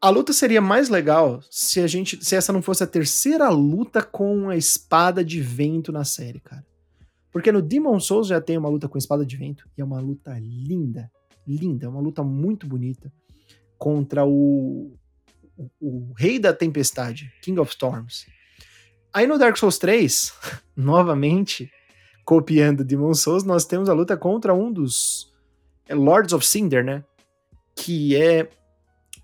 a 0.00 0.08
luta 0.08 0.32
seria 0.32 0.60
mais 0.60 0.88
legal 0.88 1.42
se 1.50 1.80
a 1.80 1.86
gente, 1.86 2.24
se 2.24 2.34
essa 2.34 2.52
não 2.52 2.62
fosse 2.62 2.82
a 2.82 2.86
terceira 2.86 3.48
luta 3.50 4.02
com 4.02 4.48
a 4.48 4.56
espada 4.56 5.24
de 5.24 5.40
vento 5.40 5.92
na 5.92 6.04
série, 6.04 6.40
cara. 6.40 6.64
Porque 7.30 7.52
no 7.52 7.62
Demon 7.62 8.00
Souls 8.00 8.26
já 8.26 8.40
tem 8.40 8.56
uma 8.56 8.68
luta 8.68 8.88
com 8.88 8.98
espada 8.98 9.24
de 9.24 9.36
vento 9.36 9.68
e 9.76 9.80
é 9.80 9.84
uma 9.84 10.00
luta 10.00 10.36
linda, 10.40 11.10
linda, 11.46 11.86
é 11.86 11.88
uma 11.88 12.00
luta 12.00 12.24
muito 12.24 12.66
bonita 12.66 13.12
contra 13.78 14.24
o, 14.24 14.96
o, 15.56 15.70
o 15.80 16.12
rei 16.16 16.38
da 16.38 16.52
tempestade, 16.52 17.30
King 17.42 17.60
of 17.60 17.70
Storms. 17.70 18.26
Aí 19.12 19.26
no 19.26 19.38
Dark 19.38 19.56
Souls 19.56 19.78
3, 19.78 20.32
novamente, 20.74 21.70
copiando 22.24 22.84
Demon 22.84 23.14
Souls, 23.14 23.44
nós 23.44 23.64
temos 23.64 23.88
a 23.88 23.92
luta 23.92 24.16
contra 24.16 24.54
um 24.54 24.72
dos 24.72 25.29
Lords 25.94 26.32
of 26.32 26.46
Cinder, 26.46 26.84
né? 26.84 27.04
Que 27.76 28.16
é 28.16 28.48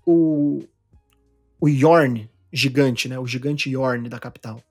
o, 0.05 0.63
o 1.59 1.67
Yorn 1.67 2.29
gigante, 2.51 3.07
né? 3.07 3.19
O 3.19 3.25
gigante 3.27 3.69
Yorn 3.69 4.09
da 4.09 4.19
capital. 4.19 4.61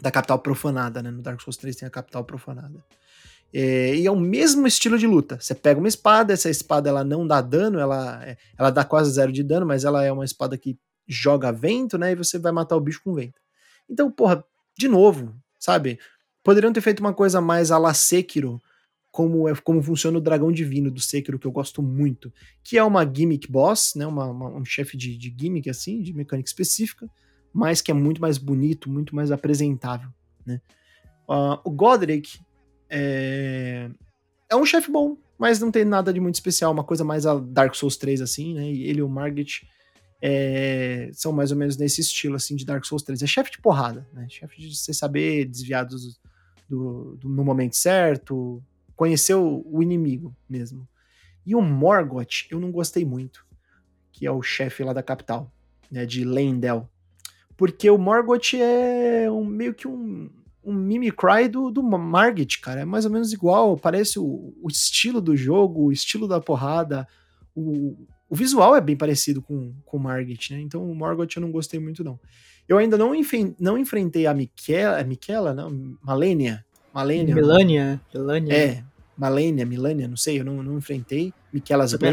Da 0.00 0.10
capital 0.10 0.38
profanada, 0.38 1.02
né? 1.02 1.10
No 1.10 1.22
Dark 1.22 1.40
Souls 1.40 1.56
3 1.56 1.76
tem 1.76 1.86
a 1.86 1.90
capital 1.90 2.24
profanada. 2.24 2.84
É, 3.52 3.94
e 3.94 4.06
é 4.06 4.10
o 4.10 4.18
mesmo 4.18 4.66
estilo 4.66 4.98
de 4.98 5.06
luta. 5.06 5.38
Você 5.40 5.54
pega 5.54 5.78
uma 5.78 5.86
espada, 5.88 6.32
essa 6.32 6.50
espada 6.50 6.88
ela 6.88 7.04
não 7.04 7.24
dá 7.24 7.40
dano, 7.40 7.78
ela, 7.78 8.20
é- 8.24 8.36
ela 8.58 8.70
dá 8.70 8.84
quase 8.84 9.12
zero 9.12 9.30
de 9.30 9.44
dano, 9.44 9.64
mas 9.64 9.84
ela 9.84 10.04
é 10.04 10.10
uma 10.10 10.24
espada 10.24 10.58
que 10.58 10.76
joga 11.06 11.52
vento, 11.52 11.96
né? 11.96 12.12
E 12.12 12.16
você 12.16 12.36
vai 12.38 12.50
matar 12.50 12.76
o 12.76 12.80
bicho 12.80 13.00
com 13.04 13.14
vento. 13.14 13.40
Então, 13.88 14.10
porra, 14.10 14.44
de 14.76 14.88
novo, 14.88 15.32
sabe? 15.58 16.00
Poderiam 16.42 16.72
ter 16.72 16.80
feito 16.80 16.98
uma 17.00 17.14
coisa 17.14 17.40
mais 17.40 17.70
a 17.70 17.78
la 17.78 17.94
Sekiro, 17.94 18.60
como, 19.14 19.48
é, 19.48 19.54
como 19.54 19.80
funciona 19.80 20.18
o 20.18 20.20
dragão 20.20 20.50
divino 20.50 20.90
do 20.90 21.00
Sekiro, 21.00 21.38
que 21.38 21.46
eu 21.46 21.52
gosto 21.52 21.80
muito, 21.80 22.32
que 22.64 22.76
é 22.76 22.82
uma 22.82 23.04
gimmick 23.06 23.48
boss, 23.48 23.94
né? 23.94 24.04
Uma, 24.04 24.26
uma- 24.26 24.50
um 24.50 24.64
chefe 24.64 24.96
de, 24.96 25.16
de 25.16 25.32
gimmick, 25.38 25.70
assim, 25.70 26.02
de 26.02 26.12
mecânica 26.12 26.48
específica, 26.48 27.08
mas 27.52 27.80
que 27.80 27.92
é 27.92 27.94
muito 27.94 28.20
mais 28.20 28.38
bonito, 28.38 28.90
muito 28.90 29.14
mais 29.14 29.30
apresentável, 29.30 30.08
né? 30.44 30.60
Ah, 31.28 31.60
o 31.64 31.70
Godric 31.70 32.40
é, 32.90 33.88
é 34.50 34.56
um 34.56 34.66
chefe 34.66 34.90
bom, 34.90 35.16
mas 35.38 35.60
não 35.60 35.70
tem 35.70 35.84
nada 35.84 36.12
de 36.12 36.18
muito 36.18 36.34
especial, 36.34 36.72
uma 36.72 36.82
coisa 36.82 37.04
mais 37.04 37.24
a 37.24 37.38
Dark 37.38 37.72
Souls 37.76 37.96
3, 37.96 38.20
assim, 38.20 38.52
né? 38.54 38.68
E 38.68 38.82
ele 38.82 38.98
e 38.98 39.02
o 39.02 39.08
Margit 39.08 39.64
é, 40.20 41.08
são 41.12 41.30
mais 41.32 41.52
ou 41.52 41.56
menos 41.56 41.76
nesse 41.76 42.00
estilo, 42.00 42.34
assim, 42.34 42.56
de 42.56 42.64
Dark 42.64 42.84
Souls 42.84 43.04
3. 43.04 43.22
É 43.22 43.26
chefe 43.28 43.52
de 43.52 43.60
porrada, 43.60 44.04
né? 44.12 44.26
Chefe 44.28 44.60
de 44.60 44.74
você 44.76 44.92
saber 44.92 45.44
desviar 45.44 45.84
dos- 45.86 46.18
do, 46.68 47.16
do- 47.20 47.28
no 47.28 47.44
momento 47.44 47.76
certo, 47.76 48.60
conhecer 48.96 49.34
o, 49.34 49.64
o 49.66 49.82
inimigo 49.82 50.34
mesmo. 50.48 50.86
E 51.46 51.54
o 51.54 51.60
Morgoth, 51.60 52.46
eu 52.50 52.58
não 52.58 52.70
gostei 52.70 53.04
muito, 53.04 53.44
que 54.12 54.26
é 54.26 54.30
o 54.30 54.42
chefe 54.42 54.82
lá 54.82 54.92
da 54.92 55.02
capital, 55.02 55.52
né, 55.90 56.06
de 56.06 56.24
Leyndell. 56.24 56.88
Porque 57.56 57.88
o 57.90 57.98
Morgoth 57.98 58.54
é 58.54 59.30
um, 59.30 59.44
meio 59.44 59.74
que 59.74 59.86
um, 59.86 60.30
um 60.64 60.72
mimicry 60.72 61.48
do, 61.48 61.70
do 61.70 61.82
Margit, 61.82 62.60
cara. 62.60 62.80
É 62.80 62.84
mais 62.84 63.04
ou 63.04 63.10
menos 63.10 63.32
igual, 63.32 63.76
parece 63.76 64.18
o, 64.18 64.54
o 64.60 64.68
estilo 64.68 65.20
do 65.20 65.36
jogo, 65.36 65.84
o 65.84 65.92
estilo 65.92 66.26
da 66.26 66.40
porrada, 66.40 67.06
o, 67.54 67.96
o 68.28 68.34
visual 68.34 68.74
é 68.74 68.80
bem 68.80 68.96
parecido 68.96 69.40
com, 69.42 69.72
com 69.84 69.96
o 69.96 70.00
Margit, 70.00 70.52
né? 70.52 70.60
Então 70.60 70.82
o 70.82 70.94
Morgoth 70.94 71.36
eu 71.36 71.42
não 71.42 71.52
gostei 71.52 71.78
muito, 71.78 72.02
não. 72.02 72.18
Eu 72.66 72.78
ainda 72.78 72.96
não, 72.96 73.14
enfen- 73.14 73.54
não 73.60 73.76
enfrentei 73.76 74.26
a 74.26 74.32
Miquela, 74.32 74.98
é 74.98 75.04
Miquela, 75.04 75.52
não? 75.52 75.96
Malenia. 76.02 76.64
Malenia. 76.94 77.34
Melania. 77.34 78.00
Melania. 78.14 78.54
É, 78.54 78.84
Malenia, 79.18 79.66
Milania, 79.66 80.06
não 80.06 80.16
sei, 80.16 80.40
eu 80.40 80.44
não, 80.44 80.62
não 80.62 80.78
enfrentei. 80.78 81.34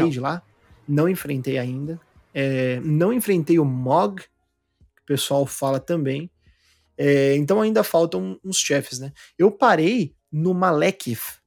Blade 0.00 0.20
lá, 0.20 0.42
não 0.88 1.08
enfrentei 1.08 1.56
ainda. 1.56 2.00
É, 2.34 2.80
não 2.80 3.12
enfrentei 3.12 3.58
o 3.58 3.64
Mog, 3.64 4.20
que 4.20 5.02
o 5.02 5.06
pessoal 5.06 5.46
fala 5.46 5.78
também. 5.78 6.28
É, 6.96 7.34
então 7.36 7.60
ainda 7.60 7.82
faltam 7.82 8.38
uns 8.44 8.58
chefes, 8.58 8.98
né? 8.98 9.12
Eu 9.38 9.50
parei 9.50 10.14
no 10.30 10.52
Malekith, 10.52 11.40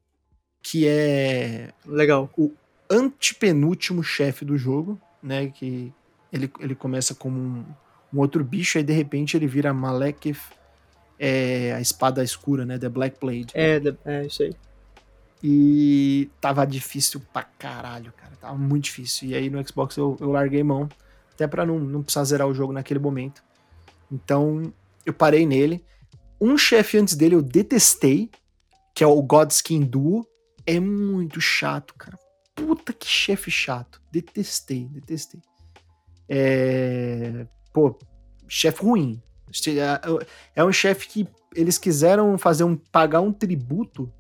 que 0.62 0.88
é 0.88 1.74
Legal. 1.86 2.30
antepenúltimo 2.90 4.04
chefe 4.04 4.46
do 4.46 4.58
jogo, 4.58 5.00
né? 5.22 5.48
Que 5.48 5.94
ele, 6.32 6.52
ele 6.60 6.76
começa 6.76 7.14
como 7.14 7.40
um, 7.40 7.66
um 8.14 8.20
outro 8.20 8.44
bicho, 8.44 8.78
aí 8.78 8.84
de 8.84 8.94
repente 8.94 9.38
ele 9.38 9.48
vira 9.48 9.74
Malekith, 9.74 10.40
é, 11.20 11.74
a 11.74 11.82
espada 11.82 12.24
escura, 12.24 12.66
né? 12.66 12.78
The 12.78 12.90
Black 12.90 13.18
Blade. 13.20 13.48
É, 13.54 13.82
é 14.06 14.26
isso 14.26 14.44
aí. 14.44 14.56
E 15.44 16.30
tava 16.42 16.66
difícil 16.66 17.22
pra 17.32 17.44
caralho, 17.44 18.12
cara. 18.14 18.34
Tava 18.40 18.58
muito 18.58 18.86
difícil. 18.86 19.30
E 19.30 19.36
aí 19.36 19.50
no 19.50 19.66
Xbox 19.68 19.96
eu, 19.98 20.18
eu 20.20 20.32
larguei 20.32 20.64
mão, 20.64 20.90
até 21.34 21.48
pra 21.48 21.66
não, 21.66 21.80
não 21.80 22.02
precisar 22.02 22.24
zerar 22.24 22.48
o 22.48 22.54
jogo 22.54 22.74
naquele 22.74 23.00
momento. 23.00 23.44
Então 24.12 24.74
eu 25.06 25.14
parei 25.14 25.46
nele. 25.46 25.84
Um 26.40 26.58
chefe 26.58 26.98
antes 26.98 27.16
dele 27.16 27.36
eu 27.36 27.42
detestei, 27.42 28.30
que 28.94 29.04
é 29.04 29.08
o 29.08 29.22
Godskin 29.22 29.82
Duo. 29.82 30.28
É 30.66 30.80
muito 30.80 31.40
chato, 31.40 31.94
cara. 31.94 32.18
Puta 32.56 32.92
que 32.92 33.08
chefe 33.08 33.52
chato. 33.52 34.02
Detestei, 34.12 34.86
detestei. 34.86 35.42
É... 36.28 37.46
Pô, 37.72 37.98
chefe 38.48 38.82
ruim. 38.82 39.22
É, 39.68 40.62
é 40.62 40.64
um 40.64 40.72
chefe 40.72 41.08
que 41.08 41.28
eles 41.56 41.78
quiseram 41.78 42.38
fazer 42.38 42.64
um 42.64 42.76
pagar 42.76 43.22
um 43.22 43.32
tributo 43.32 44.12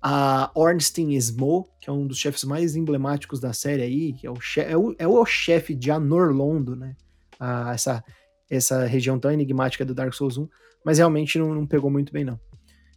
a 0.00 0.50
Ornstein 0.54 1.14
Smo, 1.16 1.68
que 1.80 1.90
é 1.90 1.92
um 1.92 2.06
dos 2.06 2.18
chefes 2.18 2.44
mais 2.44 2.76
emblemáticos 2.76 3.40
da 3.40 3.52
série 3.52 3.82
aí, 3.82 4.12
que 4.12 4.26
é 4.26 4.30
o, 4.30 4.40
chefe, 4.40 4.72
é 4.72 4.76
o, 4.76 4.94
é 4.98 5.08
o 5.08 5.26
chefe 5.26 5.74
de 5.74 5.90
Anorlondo, 5.90 6.76
né? 6.76 6.94
Ah, 7.38 7.72
essa, 7.74 8.04
essa 8.48 8.84
região 8.86 9.18
tão 9.18 9.32
enigmática 9.32 9.84
do 9.84 9.94
Dark 9.94 10.12
Souls 10.14 10.38
1, 10.38 10.48
mas 10.84 10.98
realmente 10.98 11.38
não, 11.38 11.52
não 11.52 11.66
pegou 11.66 11.90
muito 11.90 12.12
bem, 12.12 12.24
não. 12.24 12.38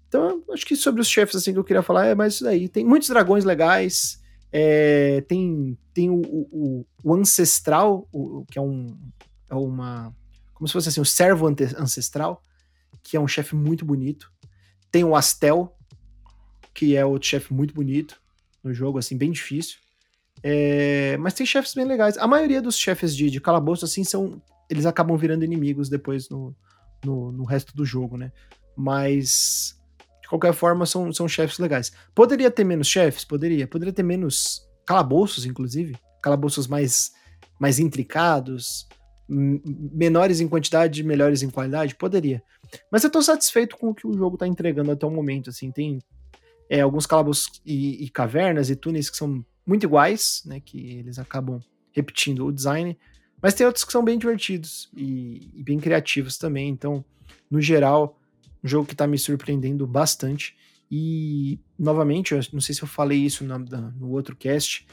Então, 0.08 0.44
acho 0.52 0.66
que 0.66 0.76
sobre 0.76 1.02
os 1.02 1.08
chefes 1.08 1.36
assim 1.36 1.54
que 1.54 1.60
eu 1.60 1.64
queria 1.64 1.82
falar 1.82 2.06
é 2.06 2.14
mais 2.14 2.36
isso 2.36 2.44
daí. 2.44 2.68
Tem 2.68 2.86
muitos 2.86 3.10
dragões 3.10 3.46
legais, 3.46 4.22
é, 4.52 5.22
tem, 5.22 5.78
tem 5.94 6.10
o, 6.10 6.22
o, 6.22 6.86
o 7.04 7.14
Ancestral, 7.16 8.08
o, 8.12 8.46
que 8.46 8.60
é 8.60 8.62
um. 8.62 8.98
É 9.50 9.56
uma. 9.56 10.14
Como 10.62 10.68
se 10.68 10.74
fosse 10.74 10.90
assim, 10.90 11.02
o 11.02 11.06
Servo 11.06 11.48
Ancestral, 11.48 12.40
que 13.02 13.18
é 13.18 13.20
um 13.20 13.28
chefe 13.28 13.56
muito 13.56 13.84
bonito. 13.84 14.32
Tem 14.92 15.04
o 15.04 15.16
Astel, 15.16 15.76
que 16.72 16.96
é 16.96 17.04
outro 17.04 17.28
chefe 17.28 17.52
muito 17.52 17.74
bonito 17.74 18.22
no 18.64 18.72
jogo, 18.72 19.00
assim, 19.00 19.18
bem 19.18 19.32
difícil. 19.32 19.80
É, 20.44 21.18
mas 21.18 21.34
tem 21.34 21.48
chefes 21.48 21.74
bem 21.74 21.84
legais. 21.84 22.16
A 22.16 22.28
maioria 22.28 22.62
dos 22.62 22.78
chefes 22.78 23.16
de, 23.16 23.32
de 23.32 23.42
calabouço, 23.42 23.86
assim, 23.86 24.04
são. 24.04 24.40
Eles 24.70 24.86
acabam 24.86 25.18
virando 25.18 25.44
inimigos 25.44 25.90
depois 25.90 26.30
no, 26.30 26.56
no, 27.04 27.32
no, 27.32 27.44
resto 27.44 27.76
do 27.76 27.84
jogo, 27.84 28.16
né? 28.16 28.32
Mas. 28.78 29.76
De 30.22 30.30
qualquer 30.30 30.54
forma, 30.54 30.86
são, 30.86 31.12
são 31.12 31.28
chefes 31.28 31.58
legais. 31.58 31.92
Poderia 32.14 32.52
ter 32.52 32.64
menos 32.64 32.86
chefes? 32.86 33.26
Poderia. 33.26 33.68
Poderia 33.68 33.92
ter 33.92 34.04
menos 34.04 34.62
calabouços, 34.86 35.44
inclusive. 35.44 35.98
Calabouços 36.22 36.68
mais, 36.68 37.14
mais 37.60 37.80
intricados, 37.80 38.88
menores 39.34 40.42
em 40.42 40.48
quantidade, 40.48 41.04
melhores 41.04 41.42
em 41.42 41.50
qualidade? 41.50 41.96
Poderia. 41.96 42.44
Mas 42.92 43.04
eu 43.04 43.10
tô 43.10 43.22
satisfeito 43.22 43.78
com 43.78 43.90
o 43.90 43.96
que 43.96 44.06
o 44.06 44.14
jogo 44.14 44.38
tá 44.38 44.46
entregando 44.46 44.92
até 44.92 45.06
o 45.06 45.12
momento, 45.12 45.50
assim. 45.50 45.72
Tem 45.72 46.00
é, 46.70 46.82
alguns 46.82 47.06
calabouços 47.06 47.62
e, 47.66 48.04
e, 48.04 48.10
cavernas 48.10 48.70
e 48.70 48.76
túneis 48.76 49.10
que 49.10 49.18
são 49.18 49.46
muito 49.66 49.86
iguais, 49.86 50.42
né? 50.46 50.60
Que 50.60 50.98
eles 51.00 51.18
acabam 51.18 51.62
repetindo 51.94 52.46
o 52.46 52.52
design. 52.52 52.98
Mas 53.42 53.54
tem 53.54 53.66
outros 53.66 53.86
que 53.86 53.92
são 53.92 54.04
bem 54.04 54.20
divertidos 54.20 54.90
e, 54.96 55.52
e 55.56 55.64
bem 55.64 55.80
criativos 55.80 56.38
também. 56.38 56.70
Então, 56.70 57.04
no 57.50 57.62
geral, 57.62 58.20
um 58.64 58.68
jogo 58.68 58.86
que 58.86 58.94
está 58.94 59.08
me 59.08 59.18
surpreendendo 59.18 59.88
bastante. 59.88 60.56
E, 60.90 61.58
novamente, 61.80 62.34
eu 62.34 62.42
não 62.52 62.60
sei 62.60 62.76
se 62.76 62.84
eu 62.84 62.88
falei 62.88 63.20
isso 63.20 63.46
no, 63.46 63.58
no 63.58 64.10
outro 64.10 64.36
cast, 64.36 64.86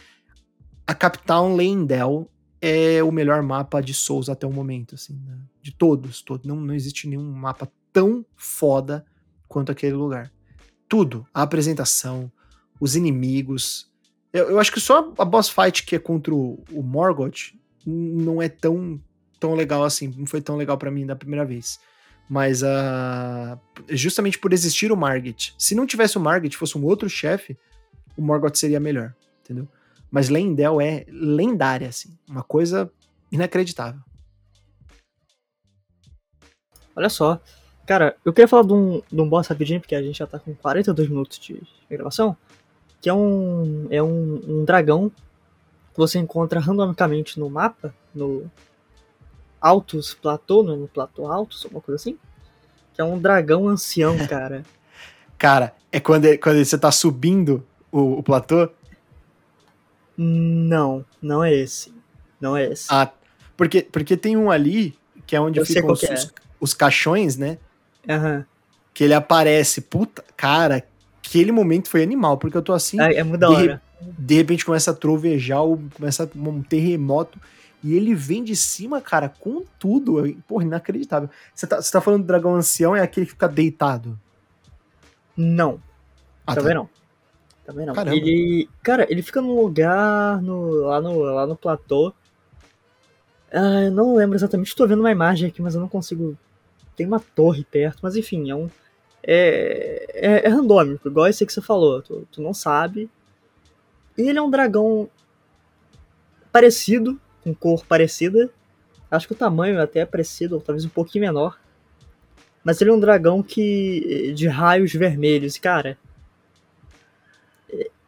a 0.86 0.94
Capital 0.94 1.54
Leyndell 1.54 2.30
é 2.60 3.02
o 3.02 3.12
melhor 3.12 3.42
mapa 3.42 3.80
de 3.80 3.94
Souls 3.94 4.28
até 4.28 4.46
o 4.46 4.52
momento, 4.52 4.94
assim, 4.94 5.20
né? 5.26 5.38
de 5.62 5.72
todos, 5.72 6.22
todos. 6.22 6.46
Não, 6.46 6.56
não 6.56 6.74
existe 6.74 7.08
nenhum 7.08 7.30
mapa 7.32 7.70
tão 7.92 8.24
foda 8.36 9.04
quanto 9.46 9.72
aquele 9.72 9.94
lugar 9.94 10.32
tudo. 10.88 11.26
A 11.32 11.42
apresentação, 11.42 12.32
os 12.80 12.96
inimigos. 12.96 13.88
Eu, 14.32 14.50
eu 14.50 14.58
acho 14.58 14.72
que 14.72 14.80
só 14.80 15.12
a 15.18 15.24
boss 15.24 15.48
fight 15.48 15.84
que 15.84 15.94
é 15.94 15.98
contra 15.98 16.34
o, 16.34 16.64
o 16.72 16.82
Morgoth 16.82 17.54
não 17.86 18.42
é 18.42 18.48
tão, 18.48 19.00
tão 19.38 19.54
legal 19.54 19.84
assim. 19.84 20.12
Não 20.16 20.26
foi 20.26 20.40
tão 20.40 20.56
legal 20.56 20.78
para 20.78 20.90
mim 20.90 21.06
da 21.06 21.14
primeira 21.14 21.44
vez. 21.44 21.78
Mas 22.28 22.62
uh, 22.62 23.58
justamente 23.90 24.38
por 24.38 24.52
existir 24.52 24.90
o 24.90 24.96
Margit. 24.96 25.54
Se 25.58 25.74
não 25.74 25.86
tivesse 25.86 26.18
o 26.18 26.20
Margit, 26.20 26.56
fosse 26.56 26.76
um 26.76 26.84
outro 26.84 27.08
chefe, 27.08 27.56
o 28.16 28.22
Morgoth 28.22 28.56
seria 28.56 28.80
melhor, 28.80 29.14
entendeu? 29.42 29.68
Mas 30.10 30.28
Lendel 30.28 30.80
é 30.80 31.04
lendária, 31.08 31.88
assim. 31.88 32.16
Uma 32.28 32.42
coisa 32.42 32.90
inacreditável. 33.30 34.00
Olha 36.96 37.08
só, 37.08 37.40
Cara, 37.88 38.14
eu 38.22 38.34
queria 38.34 38.46
falar 38.46 38.64
de 38.64 38.72
um, 38.74 39.00
de 39.10 39.18
um 39.18 39.26
boss 39.26 39.46
rapidinho, 39.46 39.80
porque 39.80 39.94
a 39.94 40.02
gente 40.02 40.18
já 40.18 40.26
tá 40.26 40.38
com 40.38 40.54
42 40.54 41.08
minutos 41.08 41.38
de, 41.38 41.58
gravação. 41.90 42.36
Que 43.00 43.08
é 43.08 43.14
um. 43.14 43.86
É 43.88 44.02
um, 44.02 44.42
um 44.46 44.64
dragão 44.66 45.08
que 45.08 45.96
você 45.96 46.18
encontra 46.18 46.60
randomicamente 46.60 47.40
no 47.40 47.48
mapa, 47.48 47.94
no 48.14 48.44
Altos 49.58 50.12
Platô, 50.12 50.62
no, 50.62 50.76
no 50.76 50.86
Platô 50.86 51.32
Altos, 51.32 51.64
alguma 51.64 51.80
coisa 51.80 51.96
assim. 51.98 52.18
Que 52.92 53.00
é 53.00 53.04
um 53.04 53.18
dragão 53.18 53.66
ancião, 53.66 54.18
cara. 54.28 54.64
cara, 55.38 55.74
é 55.90 55.98
quando, 55.98 56.26
quando 56.40 56.62
você 56.62 56.76
tá 56.76 56.92
subindo 56.92 57.66
o, 57.90 58.18
o 58.18 58.22
platô? 58.22 58.68
Não, 60.20 61.04
não 61.22 61.44
é 61.44 61.54
esse. 61.54 61.94
Não 62.40 62.56
é 62.56 62.72
esse. 62.72 62.86
Ah, 62.90 63.08
porque, 63.56 63.82
porque 63.82 64.16
tem 64.16 64.36
um 64.36 64.50
ali 64.50 64.98
que 65.24 65.36
é 65.36 65.40
onde 65.40 65.64
ficam 65.64 65.92
os, 65.92 66.02
é. 66.02 66.16
os 66.60 66.74
caixões, 66.74 67.36
né? 67.36 67.58
Uhum. 68.08 68.44
Que 68.92 69.04
ele 69.04 69.14
aparece. 69.14 69.80
Puta, 69.80 70.24
cara, 70.36 70.84
aquele 71.24 71.52
momento 71.52 71.88
foi 71.88 72.02
animal, 72.02 72.36
porque 72.36 72.56
eu 72.56 72.62
tô 72.62 72.72
assim. 72.72 73.00
É, 73.00 73.18
é 73.18 73.22
muito 73.22 73.40
da 73.40 73.50
hora. 73.50 73.82
De 74.00 74.34
repente 74.34 74.64
começa 74.64 74.90
a 74.90 74.94
trovejar, 74.94 75.60
começa 75.94 76.28
um 76.34 76.62
terremoto. 76.62 77.38
E 77.82 77.94
ele 77.94 78.12
vem 78.12 78.42
de 78.42 78.56
cima, 78.56 79.00
cara, 79.00 79.28
com 79.28 79.64
tudo. 79.78 80.36
Porra, 80.48 80.64
inacreditável. 80.64 81.30
Você 81.54 81.64
tá, 81.64 81.80
você 81.80 81.92
tá 81.92 82.00
falando 82.00 82.22
do 82.22 82.26
dragão 82.26 82.56
ancião, 82.56 82.96
é 82.96 83.02
aquele 83.02 83.26
que 83.26 83.32
fica 83.32 83.46
deitado? 83.46 84.18
Não. 85.36 85.80
Ah, 86.44 86.56
Também 86.56 86.70
tá. 86.70 86.74
não. 86.74 86.88
Também 87.68 87.84
não. 87.84 87.92
Caramba. 87.92 88.16
Ele. 88.16 88.66
Cara, 88.82 89.06
ele 89.10 89.20
fica 89.20 89.42
num 89.42 89.60
lugar 89.60 90.40
no, 90.40 90.70
lá, 90.86 91.00
no, 91.02 91.18
lá 91.18 91.46
no 91.46 91.54
platô. 91.54 92.14
Ah, 93.52 93.82
eu 93.82 93.92
não 93.92 94.16
lembro 94.16 94.36
exatamente. 94.36 94.68
Estou 94.68 94.88
vendo 94.88 95.00
uma 95.00 95.12
imagem 95.12 95.50
aqui, 95.50 95.60
mas 95.60 95.74
eu 95.74 95.80
não 95.82 95.88
consigo 95.88 96.34
tem 96.96 97.06
uma 97.06 97.20
torre 97.20 97.62
perto, 97.62 97.98
mas 98.02 98.16
enfim, 98.16 98.50
é 98.50 98.54
um. 98.54 98.70
É, 99.22 100.06
é, 100.14 100.46
é 100.46 100.48
randômico, 100.48 101.08
igual 101.08 101.26
esse 101.26 101.44
que 101.44 101.52
você 101.52 101.60
falou, 101.60 102.00
tu, 102.00 102.26
tu 102.32 102.40
não 102.40 102.54
sabe. 102.54 103.10
E 104.16 104.22
ele 104.22 104.38
é 104.38 104.42
um 104.42 104.50
dragão 104.50 105.10
parecido, 106.50 107.20
com 107.44 107.54
cor 107.54 107.84
parecida. 107.84 108.50
Acho 109.10 109.26
que 109.26 109.34
o 109.34 109.36
tamanho 109.36 109.78
até 109.78 110.00
é 110.00 110.06
parecido, 110.06 110.54
ou 110.54 110.60
talvez 110.62 110.86
um 110.86 110.88
pouquinho 110.88 111.26
menor. 111.26 111.60
Mas 112.64 112.80
ele 112.80 112.88
é 112.88 112.94
um 112.94 113.00
dragão 113.00 113.42
que. 113.42 114.32
de 114.34 114.48
raios 114.48 114.90
vermelhos, 114.94 115.58
cara. 115.58 115.98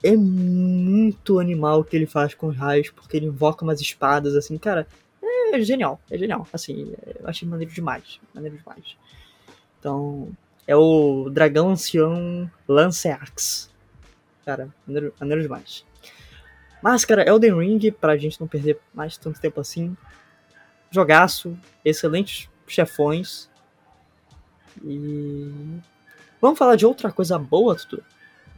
É, 0.03 0.16
muito 0.16 1.38
animal 1.38 1.80
o 1.80 1.84
que 1.84 1.94
ele 1.94 2.07
faz 2.07 2.34
com 2.34 2.48
os 2.48 2.57
raios, 2.57 2.90
porque 2.90 3.16
ele 3.16 3.26
invoca 3.26 3.64
umas 3.64 3.80
espadas, 3.80 4.34
assim, 4.34 4.57
cara 4.57 4.86
é 5.53 5.61
genial, 5.61 6.01
é 6.11 6.16
genial. 6.16 6.46
Assim, 6.53 6.94
eu 7.18 7.28
achei 7.28 7.46
maneiro 7.46 7.72
demais. 7.72 8.20
Maneiro 8.34 8.57
demais. 8.57 8.96
Então, 9.78 10.30
é 10.66 10.76
o 10.76 11.28
dragão 11.30 11.70
ancião 11.70 12.51
Lanceax. 12.68 13.70
Cara, 14.44 14.72
maneiro, 14.86 15.14
maneiro 15.18 15.42
demais. 15.42 15.84
Mas, 16.82 17.05
cara, 17.05 17.28
Elden 17.28 17.59
Ring, 17.59 17.90
pra 17.90 18.16
gente 18.16 18.40
não 18.40 18.48
perder 18.48 18.80
mais 18.94 19.16
tanto 19.16 19.40
tempo 19.40 19.61
assim. 19.61 19.96
Jogaço, 20.90 21.59
excelentes 21.84 22.48
chefões. 22.66 23.51
E. 24.82 25.53
Vamos 26.40 26.59
falar 26.59 26.76
de 26.76 26.86
outra 26.86 27.12
coisa 27.12 27.38
boa, 27.38 27.76
Tutu? 27.76 28.03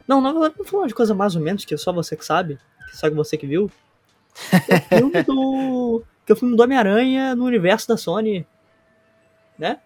Não, 0.07 0.21
não, 0.21 0.33
vamos 0.33 0.69
falar 0.69 0.87
de 0.87 0.93
coisa 0.93 1.13
mais 1.13 1.35
ou 1.35 1.41
menos, 1.41 1.65
que 1.65 1.73
é 1.73 1.77
só 1.77 1.93
você 1.93 2.15
que 2.15 2.25
sabe. 2.25 2.59
Que 2.89 2.97
só 2.97 3.09
você 3.09 3.37
que 3.37 3.47
viu. 3.47 3.71
É 4.67 4.75
o 4.75 4.99
filme 4.99 5.23
do 5.23 6.03
que 6.25 6.31
é 6.31 6.33
o 6.33 6.37
filme 6.37 6.55
do 6.55 6.63
Homem-Aranha 6.63 7.35
no 7.35 7.45
universo 7.45 7.87
da 7.87 7.97
Sony, 7.97 8.47
né? 9.57 9.79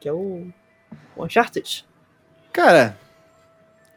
Que 0.00 0.08
é 0.08 0.12
o, 0.12 0.46
o 1.16 1.24
Uncharted. 1.24 1.84
Cara, 2.52 2.96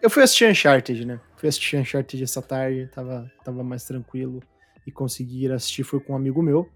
eu 0.02 0.10
fui 0.10 0.24
assistir 0.24 0.50
Uncharted, 0.50 1.06
né? 1.06 1.20
Fui 1.38 1.48
assistir 1.48 1.78
Uncharted 1.78 2.24
essa 2.24 2.42
tarde, 2.42 2.90
tava, 2.94 3.32
tava 3.44 3.64
mais 3.64 3.84
tranquilo 3.84 4.42
e 4.86 4.92
consegui 4.92 5.46
ir 5.46 5.52
assistir, 5.52 5.84
foi 5.84 6.00
com 6.00 6.14
um 6.14 6.16
amigo 6.16 6.42
meu. 6.42 6.70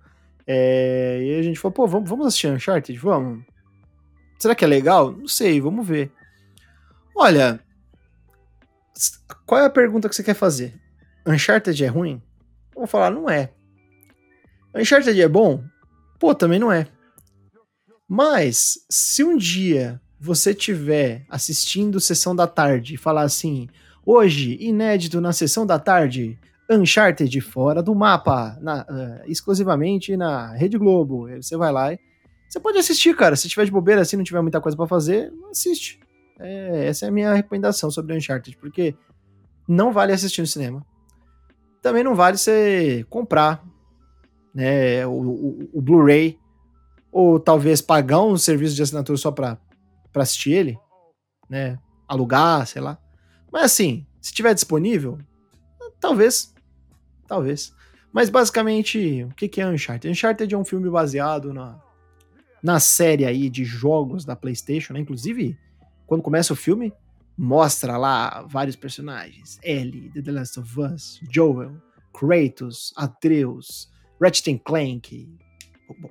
É, 0.46 1.20
e 1.22 1.40
a 1.40 1.42
gente 1.44 1.60
falou, 1.60 1.74
pô, 1.74 1.88
vamos, 1.88 2.10
vamos 2.10 2.28
assistir 2.28 2.48
Uncharted? 2.48 2.98
Vamos. 3.00 3.44
Será 4.38 4.54
que 4.54 4.64
é 4.64 4.68
legal? 4.68 5.12
Não 5.12 5.28
sei, 5.28 5.60
vamos 5.60 5.88
ver. 5.88 6.12
Olha, 7.16 7.60
qual 9.46 9.62
é 9.62 9.66
a 9.66 9.70
pergunta 9.70 10.10
que 10.10 10.16
você 10.16 10.24
quer 10.24 10.34
fazer? 10.34 10.80
Uncharted 11.26 11.84
é 11.84 11.88
ruim? 11.88 12.22
Vamos 12.74 12.90
falar, 12.90 13.10
não 13.12 13.30
é. 13.30 13.52
Uncharted 14.76 15.20
é 15.20 15.28
bom? 15.28 15.64
Pô, 16.20 16.34
também 16.36 16.60
não 16.60 16.72
é. 16.72 16.88
Mas, 18.08 18.86
se 18.90 19.24
um 19.24 19.38
dia 19.38 20.02
você 20.20 20.54
tiver 20.54 21.26
assistindo 21.30 22.00
sessão 22.00 22.36
da 22.36 22.48
tarde 22.48 22.96
e 22.96 22.98
falar 22.98 23.22
assim, 23.22 23.68
hoje, 24.06 24.58
inédito 24.60 25.22
na 25.22 25.32
sessão 25.32 25.66
da 25.66 25.80
tarde, 25.80 26.38
Uncharted 26.70 27.42
fora 27.42 27.82
do 27.82 27.96
mapa, 27.96 28.58
na, 28.62 28.82
uh, 28.82 29.32
exclusivamente 29.32 30.16
na 30.16 30.54
Rede 30.54 30.78
Globo. 30.78 31.28
Você 31.42 31.58
vai 31.58 31.72
lá 31.72 31.94
e 31.94 32.00
você 32.48 32.60
pode 32.60 32.78
assistir, 32.78 33.16
cara. 33.16 33.36
Se 33.36 33.48
tiver 33.48 33.66
de 33.66 33.72
bobeira 33.72 34.02
assim, 34.02 34.18
não 34.18 34.24
tiver 34.24 34.42
muita 34.42 34.62
coisa 34.62 34.76
para 34.76 34.88
fazer, 34.88 35.32
assiste. 35.50 36.00
É, 36.40 36.88
essa 36.88 37.06
é 37.06 37.10
a 37.10 37.12
minha 37.12 37.34
recomendação 37.34 37.92
sobre 37.92 38.16
Uncharted, 38.16 38.58
porque 38.58 38.96
não 39.68 39.92
vale 39.92 40.14
assistir 40.14 40.42
no 40.42 40.48
cinema. 40.48 40.86
Também 41.82 42.04
não 42.04 42.16
vale 42.16 42.38
você 42.38 43.06
comprar 43.10 43.64
né, 44.54 45.06
o, 45.06 45.12
o, 45.12 45.70
o 45.74 45.82
Blu-ray 45.82 46.40
ou 47.12 47.40
talvez 47.40 47.82
pagar 47.82 48.22
um 48.22 48.38
serviço 48.38 48.76
de 48.76 48.84
assinatura 48.84 49.18
só 49.18 49.32
para 49.32 49.58
assistir 50.16 50.52
ele, 50.52 50.80
né? 51.50 51.78
Alugar, 52.08 52.66
sei 52.68 52.82
lá. 52.82 52.98
Mas 53.52 53.64
assim, 53.64 54.06
se 54.22 54.34
tiver 54.34 54.54
disponível, 54.54 55.18
talvez 56.00 56.54
Talvez. 57.30 57.72
Mas 58.12 58.28
basicamente, 58.28 59.24
o 59.24 59.36
que, 59.36 59.62
é 59.62 59.68
Uncharted? 59.68 60.12
Uncharted 60.12 60.52
é 60.54 60.58
um 60.58 60.66
filme 60.66 60.90
baseado 60.90 61.54
na, 61.54 61.80
na 62.62 62.80
série 62.80 63.24
aí 63.24 63.52
de 63.52 63.64
jogos 63.64 64.26
da 64.26 64.36
PlayStation, 64.36 64.94
né? 64.94 65.00
Inclusive, 65.00 65.56
quando 66.10 66.24
começa 66.24 66.52
o 66.52 66.56
filme, 66.56 66.92
mostra 67.38 67.96
lá 67.96 68.42
vários 68.50 68.76
personagens: 68.76 69.60
Ellie, 69.64 70.12
The 70.12 70.32
Last 70.32 70.60
of 70.60 70.80
Us, 70.82 71.22
Joel, 71.32 71.80
Kratos, 72.12 72.92
Atreus, 72.98 73.90
Ratchet 74.20 74.60
Clank, 74.66 75.30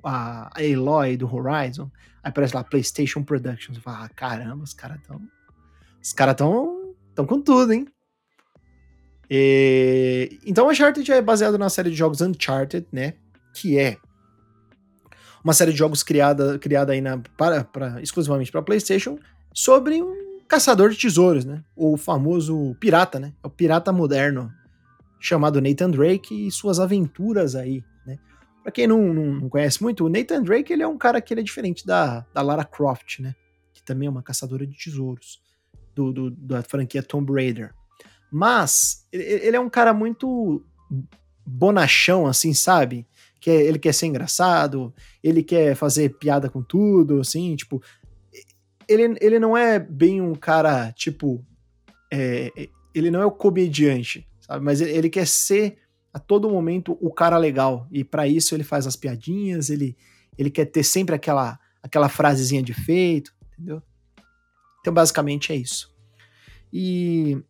a 0.03 0.49
Aloy 0.57 1.17
do 1.17 1.27
Horizon. 1.31 1.91
Aí 2.23 2.29
aparece 2.29 2.55
lá 2.55 2.63
PlayStation 2.63 3.23
Productions. 3.23 3.77
Você 3.77 3.81
fala, 3.81 4.05
ah, 4.05 4.09
caramba, 4.09 4.63
os 4.63 4.73
caras 4.73 5.01
tão. 5.05 5.21
Os 6.01 6.13
caras 6.13 6.35
tão. 6.35 6.95
tão 7.13 7.25
com 7.25 7.41
tudo, 7.41 7.73
hein? 7.73 7.85
E, 9.29 10.39
então, 10.45 10.69
Uncharted 10.69 11.11
é 11.11 11.21
baseado 11.21 11.57
na 11.57 11.69
série 11.69 11.91
de 11.91 11.95
jogos 11.97 12.21
Uncharted, 12.21 12.87
né? 12.91 13.15
Que 13.53 13.77
é 13.77 13.97
uma 15.43 15.53
série 15.53 15.71
de 15.71 15.77
jogos 15.77 16.03
criada, 16.03 16.57
criada 16.57 16.93
aí 16.93 17.01
na, 17.01 17.17
para, 17.37 17.63
para, 17.65 18.01
exclusivamente 18.01 18.51
para 18.51 18.61
PlayStation 18.61 19.19
sobre 19.53 20.01
um 20.01 20.43
caçador 20.47 20.89
de 20.89 20.97
tesouros, 20.97 21.45
né? 21.45 21.63
O 21.75 21.97
famoso 21.97 22.75
pirata, 22.79 23.19
né? 23.19 23.33
É 23.43 23.47
o 23.47 23.49
pirata 23.49 23.91
moderno 23.91 24.51
chamado 25.19 25.61
Nathan 25.61 25.91
Drake 25.91 26.47
e 26.47 26.51
suas 26.51 26.79
aventuras 26.79 27.55
aí, 27.55 27.83
né? 28.05 28.17
Pra 28.63 28.71
quem 28.71 28.87
não, 28.87 29.13
não, 29.13 29.25
não, 29.33 29.49
conhece 29.49 29.81
muito, 29.83 30.05
o 30.05 30.09
Nathan 30.09 30.41
Drake 30.41 30.71
ele 30.71 30.83
é 30.83 30.87
um 30.87 30.97
cara 30.97 31.21
que 31.21 31.33
ele 31.33 31.41
é 31.41 31.43
diferente 31.43 31.85
da, 31.85 32.25
da 32.33 32.41
Lara 32.41 32.63
Croft, 32.63 33.19
né? 33.19 33.35
Que 33.73 33.83
também 33.83 34.07
é 34.07 34.11
uma 34.11 34.23
caçadora 34.23 34.65
de 34.65 34.77
tesouros 34.77 35.41
do, 35.93 36.11
do 36.11 36.31
da 36.31 36.63
franquia 36.63 37.03
Tomb 37.03 37.31
Raider. 37.33 37.73
Mas 38.31 39.07
ele 39.11 39.55
é 39.55 39.59
um 39.59 39.69
cara 39.69 39.93
muito 39.93 40.63
bonachão, 41.45 42.27
assim, 42.27 42.53
sabe? 42.53 43.07
Que 43.39 43.49
é, 43.49 43.63
ele 43.63 43.79
quer 43.79 43.93
ser 43.93 44.05
engraçado, 44.05 44.93
ele 45.23 45.41
quer 45.41 45.75
fazer 45.75 46.17
piada 46.17 46.49
com 46.49 46.61
tudo, 46.61 47.19
assim, 47.19 47.55
tipo. 47.55 47.81
Ele, 48.89 49.15
ele 49.21 49.39
não 49.39 49.55
é 49.55 49.79
bem 49.79 50.19
um 50.19 50.33
cara, 50.33 50.91
tipo. 50.91 51.45
É, 52.11 52.51
ele 52.93 53.11
não 53.11 53.21
é 53.21 53.25
o 53.25 53.31
comediante, 53.31 54.27
sabe? 54.41 54.65
Mas 54.65 54.81
ele, 54.81 54.91
ele 54.91 55.09
quer 55.09 55.27
ser 55.27 55.77
a 56.13 56.19
todo 56.19 56.49
momento 56.49 56.97
o 56.99 57.13
cara 57.13 57.37
legal. 57.37 57.87
E 57.91 58.03
para 58.03 58.27
isso 58.27 58.55
ele 58.55 58.63
faz 58.63 58.87
as 58.87 58.95
piadinhas, 58.95 59.69
ele, 59.69 59.95
ele 60.37 60.49
quer 60.49 60.65
ter 60.65 60.83
sempre 60.83 61.15
aquela, 61.15 61.59
aquela 61.81 62.09
frasezinha 62.09 62.63
de 62.63 62.73
feito, 62.73 63.33
entendeu? 63.53 63.81
Então, 64.81 64.93
basicamente 64.93 65.51
é 65.51 65.55
isso. 65.55 65.93
E 66.71 67.41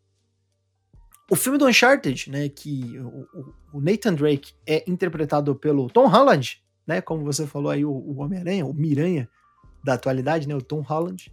o 1.29 1.35
filme 1.35 1.57
do 1.57 1.67
Uncharted, 1.67 2.29
né, 2.31 2.49
que 2.49 2.97
o, 2.99 3.53
o, 3.73 3.81
Nathan 3.81 4.13
Drake 4.13 4.53
é 4.65 4.83
interpretado 4.89 5.55
pelo 5.55 5.89
Tom 5.89 6.07
Holland, 6.07 6.61
né, 6.87 7.01
como 7.01 7.23
você 7.23 7.45
falou 7.45 7.69
aí, 7.71 7.85
o, 7.85 7.91
o 7.91 8.19
Homem-Aranha, 8.19 8.65
o 8.65 8.73
Miranha 8.73 9.29
da 9.83 9.93
atualidade, 9.93 10.47
né, 10.47 10.55
o 10.55 10.61
Tom 10.61 10.81
Holland. 10.81 11.31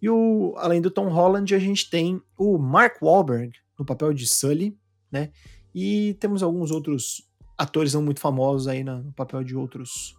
E 0.00 0.10
o, 0.10 0.54
além 0.56 0.80
do 0.80 0.90
Tom 0.90 1.08
Holland, 1.08 1.54
a 1.54 1.58
gente 1.58 1.88
tem 1.88 2.20
o 2.36 2.58
Mark 2.58 3.00
Wahlberg 3.02 3.52
no 3.78 3.84
papel 3.84 4.12
de 4.12 4.26
Sully, 4.26 4.76
né, 5.10 5.30
e 5.74 6.14
temos 6.14 6.42
alguns 6.42 6.70
outros 6.70 7.28
atores 7.56 7.94
não 7.94 8.02
muito 8.02 8.20
famosos 8.20 8.66
aí 8.66 8.82
no 8.82 9.12
papel 9.12 9.44
de 9.44 9.56
outros, 9.56 10.16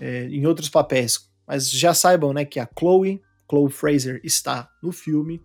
é, 0.00 0.26
em 0.28 0.46
outros 0.46 0.68
papéis. 0.68 1.28
Mas 1.46 1.70
já 1.70 1.94
saibam, 1.94 2.32
né, 2.32 2.44
que 2.44 2.60
a 2.60 2.68
Chloe, 2.78 3.20
Chloe 3.50 3.70
Fraser 3.70 4.20
está 4.22 4.70
no 4.82 4.92
filme. 4.92 5.42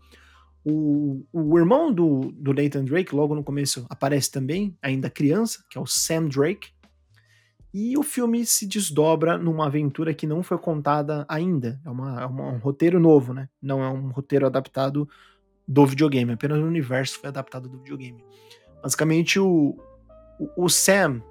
O, 0.65 1.25
o 1.31 1.57
irmão 1.57 1.93
do, 1.93 2.31
do 2.33 2.53
Nathan 2.53 2.85
Drake, 2.85 3.15
logo 3.15 3.35
no 3.35 3.43
começo, 3.43 3.85
aparece 3.89 4.31
também, 4.31 4.77
ainda 4.81 5.09
criança, 5.09 5.63
que 5.69 5.77
é 5.77 5.81
o 5.81 5.85
Sam 5.85 6.27
Drake. 6.27 6.69
E 7.73 7.97
o 7.97 8.03
filme 8.03 8.45
se 8.45 8.67
desdobra 8.67 9.37
numa 9.37 9.65
aventura 9.65 10.13
que 10.13 10.27
não 10.27 10.43
foi 10.43 10.57
contada 10.57 11.25
ainda. 11.27 11.81
É, 11.83 11.89
uma, 11.89 12.21
é 12.21 12.25
uma, 12.25 12.51
um 12.51 12.57
roteiro 12.59 12.99
novo, 12.99 13.33
né? 13.33 13.49
Não 13.61 13.81
é 13.81 13.89
um 13.89 14.09
roteiro 14.09 14.45
adaptado 14.45 15.09
do 15.67 15.85
videogame, 15.85 16.33
apenas 16.33 16.59
o 16.59 16.65
universo 16.65 17.19
foi 17.19 17.29
adaptado 17.29 17.69
do 17.69 17.77
videogame. 17.77 18.23
Basicamente, 18.81 19.39
o, 19.39 19.77
o, 20.39 20.65
o 20.65 20.69
Sam, 20.69 21.21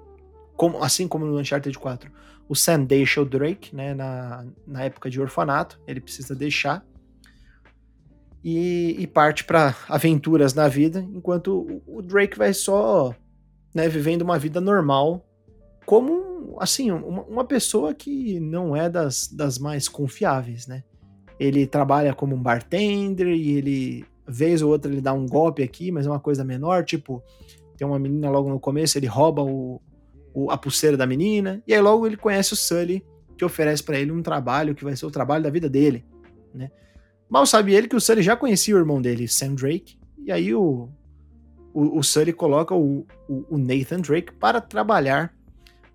como, 0.55 0.83
assim 0.83 1.07
como 1.07 1.25
no 1.25 1.37
Uncharted 1.37 1.77
4, 1.77 2.11
o 2.49 2.55
Sam 2.55 2.83
deixa 2.83 3.21
o 3.21 3.25
Drake, 3.25 3.75
né, 3.75 3.93
na, 3.93 4.45
na 4.65 4.83
época 4.83 5.09
de 5.09 5.21
orfanato, 5.21 5.79
ele 5.87 6.01
precisa 6.01 6.35
deixar, 6.35 6.83
e, 8.43 8.95
e 8.99 9.07
parte 9.07 9.43
para 9.45 9.75
aventuras 9.87 10.53
na 10.53 10.67
vida, 10.67 10.99
enquanto 11.13 11.81
o, 11.87 12.01
Drake 12.01 12.37
vai 12.37 12.53
só 12.53 13.15
né, 13.73 13.87
vivendo 13.87 14.23
uma 14.23 14.37
vida 14.37 14.59
normal, 14.59 15.25
como 15.85 16.32
assim 16.59 16.91
uma, 16.91 17.23
uma, 17.23 17.45
pessoa 17.45 17.93
que 17.93 18.39
não 18.39 18.75
é 18.75 18.89
das, 18.89 19.27
das 19.27 19.57
mais 19.57 19.87
confiáveis, 19.87 20.67
né? 20.67 20.83
Ele 21.39 21.65
trabalha 21.65 22.13
como 22.13 22.35
um 22.35 22.41
bartender 22.41 23.27
e 23.27 23.51
ele 23.57 24.05
vez 24.27 24.61
ou 24.61 24.71
outra 24.71 24.91
ele 24.91 25.01
dá 25.01 25.13
um 25.13 25.25
golpe 25.25 25.63
aqui, 25.63 25.91
mas 25.91 26.05
é 26.05 26.09
uma 26.09 26.19
coisa 26.19 26.43
menor, 26.43 26.85
tipo 26.85 27.21
tem 27.77 27.87
uma 27.87 27.99
menina 27.99 28.29
logo 28.29 28.49
no 28.49 28.59
começo 28.59 28.97
ele 28.97 29.07
rouba 29.07 29.41
o, 29.41 29.81
o 30.33 30.51
a 30.51 30.57
pulseira 30.57 30.95
da 30.95 31.07
menina 31.07 31.61
e 31.67 31.73
aí 31.73 31.81
logo 31.81 32.05
ele 32.05 32.15
conhece 32.15 32.53
o 32.53 32.55
Sully 32.55 33.03
que 33.37 33.43
oferece 33.43 33.83
para 33.83 33.99
ele 33.99 34.11
um 34.11 34.21
trabalho 34.21 34.75
que 34.75 34.83
vai 34.83 34.95
ser 34.95 35.05
o 35.05 35.11
trabalho 35.11 35.43
da 35.43 35.49
vida 35.49 35.67
dele, 35.67 36.05
né? 36.53 36.71
Mal 37.29 37.45
sabe 37.45 37.73
ele 37.73 37.87
que 37.87 37.95
o 37.95 38.01
Sully 38.01 38.21
já 38.21 38.35
conhecia 38.35 38.75
o 38.75 38.77
irmão 38.77 39.01
dele, 39.01 39.27
Sam 39.27 39.55
Drake, 39.55 39.97
e 40.23 40.31
aí 40.31 40.53
o, 40.53 40.87
o, 41.73 41.97
o 41.97 42.03
Sully 42.03 42.31
coloca 42.31 42.75
o, 42.75 43.05
o, 43.27 43.55
o, 43.55 43.57
Nathan 43.57 43.99
Drake 43.99 44.31
para 44.33 44.61
trabalhar 44.61 45.33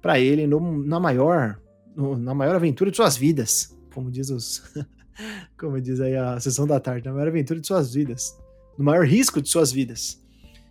para 0.09 0.19
ele 0.19 0.47
no, 0.47 0.83
na 0.85 0.99
maior 0.99 1.61
no, 1.95 2.17
na 2.17 2.33
maior 2.33 2.55
aventura 2.55 2.91
de 2.91 2.97
suas 2.97 3.15
vidas, 3.15 3.77
como 3.93 4.11
diz 4.11 4.31
os 4.31 4.63
como 5.61 5.79
diz 5.79 6.01
aí 6.01 6.17
a 6.17 6.41
sessão 6.41 6.67
da 6.67 6.81
tarde, 6.81 7.05
na 7.05 7.13
maior 7.13 7.29
aventura 7.29 7.61
de 7.61 7.67
suas 7.67 7.93
vidas, 7.93 8.35
no 8.79 8.87
maior 8.87 9.05
risco 9.07 9.43
de 9.43 9.51
suas 9.51 9.71
vidas. 9.71 10.19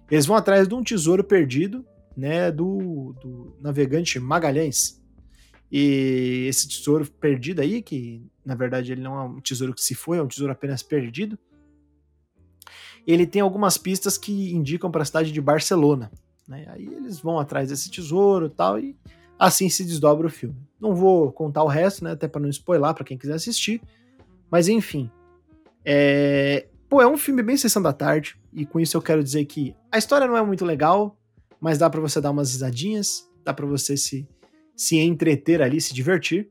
Eles 0.10 0.26
vão 0.26 0.36
atrás 0.36 0.68
de 0.68 0.74
um 0.74 0.82
tesouro 0.82 1.24
perdido, 1.24 1.86
né, 2.16 2.52
do, 2.52 3.14
do 3.22 3.56
navegante 3.62 4.20
Magalhães. 4.20 5.00
E 5.72 6.48
esse 6.50 6.68
tesouro 6.68 7.06
perdido 7.06 7.62
aí, 7.62 7.84
que 7.84 8.26
na 8.44 8.56
verdade 8.56 8.92
ele 8.92 9.02
não 9.02 9.20
é 9.20 9.24
um 9.24 9.40
tesouro 9.40 9.76
que 9.76 9.84
se 9.84 9.94
foi, 9.94 10.18
é 10.18 10.24
um 10.24 10.28
tesouro 10.28 10.52
apenas 10.52 10.82
perdido. 10.82 11.38
Ele 13.06 13.28
tem 13.28 13.44
algumas 13.44 13.78
pistas 13.78 14.18
que 14.18 14.52
indicam 14.52 14.90
para 14.90 15.04
a 15.04 15.06
cidade 15.06 15.32
de 15.32 15.40
Barcelona. 15.40 16.12
Né? 16.48 16.66
Aí 16.70 16.88
eles 16.88 17.20
vão 17.20 17.38
atrás 17.38 17.70
desse 17.70 17.92
tesouro 17.92 18.50
tal, 18.50 18.80
e 18.80 18.98
assim 19.38 19.70
se 19.70 19.84
desdobra 19.84 20.28
o 20.28 20.30
filme. 20.30 20.56
Não 20.80 20.96
vou 20.96 21.32
contar 21.32 21.64
o 21.64 21.68
resto, 21.68 22.04
né? 22.04 22.12
Até 22.12 22.28
para 22.28 22.42
não 22.42 22.50
spoiler 22.50 22.94
para 22.94 23.04
quem 23.04 23.18
quiser 23.18 23.34
assistir. 23.34 23.82
Mas 24.50 24.68
enfim. 24.68 25.10
É... 25.86 26.68
Pô, 26.90 27.02
é 27.02 27.08
um 27.08 27.18
filme 27.18 27.44
bem 27.44 27.58
sessão 27.58 27.82
da 27.82 27.94
tarde. 27.94 28.40
E 28.54 28.66
com 28.66 28.80
isso 28.80 28.96
eu 28.96 29.02
quero 29.02 29.24
dizer 29.24 29.46
que 29.46 29.76
a 29.92 29.98
história 29.98 30.28
não 30.28 30.38
é 30.38 30.42
muito 30.42 30.66
legal, 30.66 31.18
mas 31.60 31.78
dá 31.78 31.90
para 31.90 32.02
você 32.02 32.22
dar 32.22 32.32
umas 32.32 32.52
risadinhas, 32.52 33.30
dá 33.44 33.54
para 33.54 33.66
você 33.66 33.98
se, 33.98 34.28
se 34.76 34.98
entreter 35.00 35.62
ali, 35.62 35.82
se 35.82 35.94
divertir. 35.94 36.50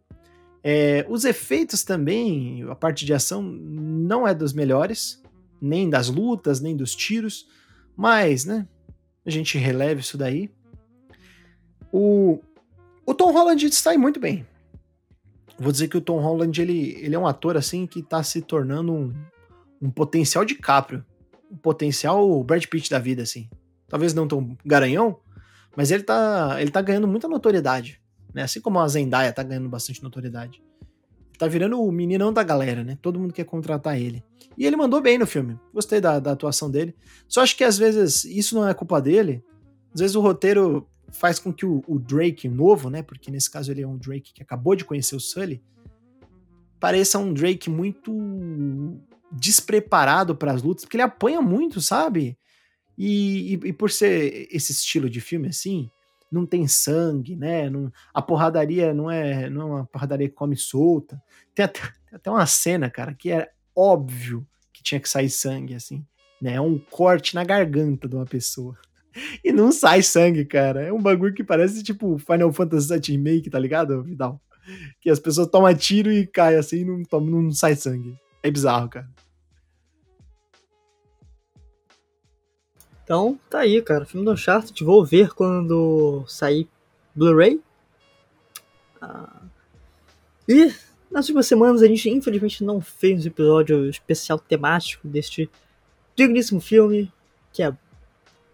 É, 0.63 1.07
os 1.09 1.25
efeitos 1.25 1.85
também, 1.85 2.65
a 2.69 2.75
parte 2.75 3.07
de 3.07 3.15
ação 3.15 3.41
não 3.41 4.27
é 4.27 4.35
dos 4.35 4.53
melhores, 4.53 5.23
nem 5.61 5.89
das 5.89 6.09
lutas, 6.09 6.61
nem 6.61 6.77
dos 6.77 6.95
tiros, 6.95 7.47
mas, 7.97 8.45
né, 8.45 8.67
a 9.25 9.31
gente 9.31 9.57
releva 9.59 10.01
isso 10.01 10.19
daí. 10.19 10.51
O, 11.93 12.41
o 13.07 13.15
Tom 13.15 13.33
Holland 13.33 13.73
sai 13.73 13.97
muito 13.97 14.21
bem. 14.21 14.47
Vou 15.59 15.73
dizer 15.73 15.89
que 15.89 15.97
o 15.97 16.01
Tom 16.03 16.21
Holland, 16.21 16.61
ele, 16.61 16.99
ele 17.01 17.15
é 17.15 17.19
um 17.19 17.27
ator, 17.27 17.57
assim, 17.57 17.87
que 17.87 18.03
tá 18.03 18.23
se 18.23 18.43
tornando 18.43 18.93
um, 18.93 19.15
um 19.81 19.91
potencial 19.91 20.45
de 20.45 20.55
Caprio. 20.55 21.05
Um 21.51 21.57
potencial 21.57 22.45
Brad 22.45 22.65
Pitt 22.67 22.91
da 22.91 22.99
vida, 22.99 23.23
assim. 23.23 23.49
Talvez 23.89 24.13
não 24.13 24.29
tão 24.29 24.57
garanhão, 24.65 25.19
mas 25.77 25.91
ele 25.91 26.03
tá, 26.03 26.57
ele 26.61 26.71
tá 26.71 26.83
ganhando 26.83 27.07
muita 27.07 27.29
notoriedade 27.29 28.01
né? 28.37 28.43
Assim 28.43 28.61
como 28.61 28.79
a 28.79 28.87
Zendaya 28.87 29.33
tá 29.33 29.43
ganhando 29.43 29.67
bastante 29.67 30.03
notoriedade. 30.03 30.63
Tá 31.39 31.49
virando 31.49 31.81
o 31.81 31.91
meninão 31.91 32.31
da 32.31 32.43
galera, 32.43 32.85
né? 32.85 32.99
Todo 33.01 33.19
mundo 33.19 33.33
quer 33.33 33.45
contratar 33.45 33.99
ele. 33.99 34.23
E 34.59 34.67
ele 34.67 34.77
mandou 34.77 35.01
bem 35.01 35.17
no 35.17 35.27
filme. 35.27 35.59
Gostei 35.73 36.03
da, 36.03 36.19
da 36.19 36.33
atuação 36.33 36.71
dele. 36.71 36.95
Só 37.27 37.41
acho 37.41 37.57
que 37.57 37.65
às 37.65 37.79
vezes 37.79 38.25
isso 38.25 38.55
não 38.55 38.69
é 38.69 38.75
culpa 38.75 39.01
dele. 39.01 39.43
Às 39.95 40.01
vezes 40.01 40.17
o 40.17 40.21
roteiro 40.21 40.87
faz 41.13 41.39
com 41.39 41.53
que 41.53 41.65
o, 41.65 41.83
o 41.87 41.99
Drake 41.99 42.49
novo, 42.49 42.91
né? 42.91 43.03
Porque 43.03 43.31
nesse 43.31 43.51
caso 43.51 43.71
ele 43.71 43.83
é 43.83 43.87
um 43.87 43.97
Drake 43.97 44.33
que 44.33 44.43
acabou 44.43 44.75
de 44.75 44.85
conhecer 44.85 45.17
o 45.17 45.21
Sully, 45.21 45.63
pareça 46.79 47.19
um 47.19 47.33
Drake 47.33 47.71
muito 47.71 48.13
despreparado 49.31 50.37
para 50.37 50.53
as 50.53 50.63
lutas, 50.63 50.85
porque 50.85 50.97
ele 50.97 51.03
apanha 51.03 51.41
muito, 51.41 51.81
sabe? 51.81 52.39
E, 52.97 53.55
e, 53.55 53.69
e, 53.69 53.73
por 53.73 53.91
ser 53.91 54.49
esse 54.51 54.73
estilo 54.73 55.11
de 55.11 55.21
filme 55.21 55.49
assim, 55.49 55.91
não 56.31 56.47
tem 56.47 56.67
sangue, 56.67 57.37
né? 57.37 57.69
Não, 57.69 57.93
a 58.13 58.23
porradaria 58.23 58.95
não 58.95 59.11
é, 59.11 59.51
não 59.51 59.63
é 59.63 59.65
uma 59.65 59.87
porradaria 59.87 60.29
que 60.29 60.35
come 60.35 60.57
solta. 60.57 61.21
Tem 61.55 61.65
até, 61.65 61.81
tem 61.81 62.17
até 62.17 62.31
uma 62.31 62.47
cena, 62.47 62.91
cara, 62.91 63.15
que 63.15 63.31
é 63.31 63.51
óbvio 63.75 64.47
que 64.73 64.83
tinha 64.83 65.01
que 65.01 65.09
sair 65.09 65.29
sangue, 65.29 65.75
assim. 65.75 66.05
Né? 66.41 66.55
É 66.55 66.61
um 66.61 66.79
corte 66.79 67.35
na 67.35 67.45
garganta 67.45 68.09
de 68.09 68.15
uma 68.17 68.25
pessoa. 68.25 68.77
E 69.45 69.53
não 69.53 69.73
sai 69.73 70.03
sangue, 70.03 70.45
cara. 70.45 70.83
É 70.83 70.93
um 70.93 71.01
bagulho 71.01 71.35
que 71.35 71.45
parece 71.45 71.83
tipo 71.83 72.19
Final 72.19 72.53
Fantasy 72.53 72.89
VII 72.89 73.17
Remake, 73.17 73.51
tá 73.51 73.59
ligado, 73.59 74.03
Vidal? 74.03 74.41
Que 75.01 75.11
as 75.11 75.19
pessoas 75.19 75.49
tomam 75.49 75.75
tiro 75.75 76.11
e 76.11 76.27
caem 76.27 76.59
assim 76.59 76.81
e 76.81 76.85
não, 76.85 77.21
não 77.21 77.51
sai 77.53 77.77
sangue. 77.77 78.17
É 78.43 78.51
bizarro, 78.51 78.89
cara. 78.89 79.09
Então, 83.05 83.39
tá 83.49 83.61
aí, 83.61 83.81
cara. 83.83 84.05
Filme 84.05 84.25
do 84.25 84.33
Uncharted, 84.33 84.83
vou 84.83 85.05
ver 85.05 85.33
quando 85.33 86.25
sair 86.27 86.69
Blu-ray. 87.15 87.61
Ah. 89.01 89.43
E 90.49 90.73
nas 91.11 91.27
últimas 91.27 91.47
semanas 91.47 91.83
a 91.83 91.87
gente 91.87 92.11
infelizmente 92.11 92.65
não 92.65 92.81
fez 92.81 93.25
um 93.25 93.29
episódio 93.29 93.89
especial 93.89 94.39
temático 94.39 95.07
deste 95.07 95.49
digníssimo 96.17 96.61
filme, 96.61 97.13
que 97.53 97.63
é 97.63 97.73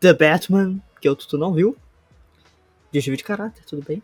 The 0.03 0.13
Batman, 0.13 0.81
que 1.01 1.09
o 1.09 1.15
Tutu 1.15 1.39
não 1.39 1.53
viu. 1.53 1.77
Desvio 2.91 3.17
de 3.17 3.23
caráter, 3.23 3.65
tudo 3.65 3.87
bem. 3.87 4.03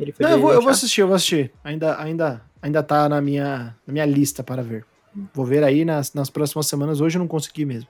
Ele 0.00 0.10
foi 0.10 0.24
não, 0.24 0.32
eu 0.32 0.40
vou, 0.40 0.50
eu 0.50 0.62
vou, 0.62 0.70
assistir, 0.70 1.02
eu 1.02 1.06
vou 1.06 1.14
assistir. 1.14 1.52
Ainda, 1.62 2.00
ainda, 2.00 2.40
ainda 2.62 2.82
tá 2.82 3.06
na 3.06 3.20
minha, 3.20 3.76
na 3.86 3.92
minha 3.92 4.06
lista 4.06 4.42
para 4.42 4.62
ver. 4.62 4.86
Vou 5.34 5.44
ver 5.44 5.62
aí 5.62 5.84
nas, 5.84 6.14
nas 6.14 6.30
próximas 6.30 6.66
semanas. 6.66 7.02
Hoje 7.02 7.18
eu 7.18 7.20
não 7.20 7.28
consegui 7.28 7.66
mesmo. 7.66 7.88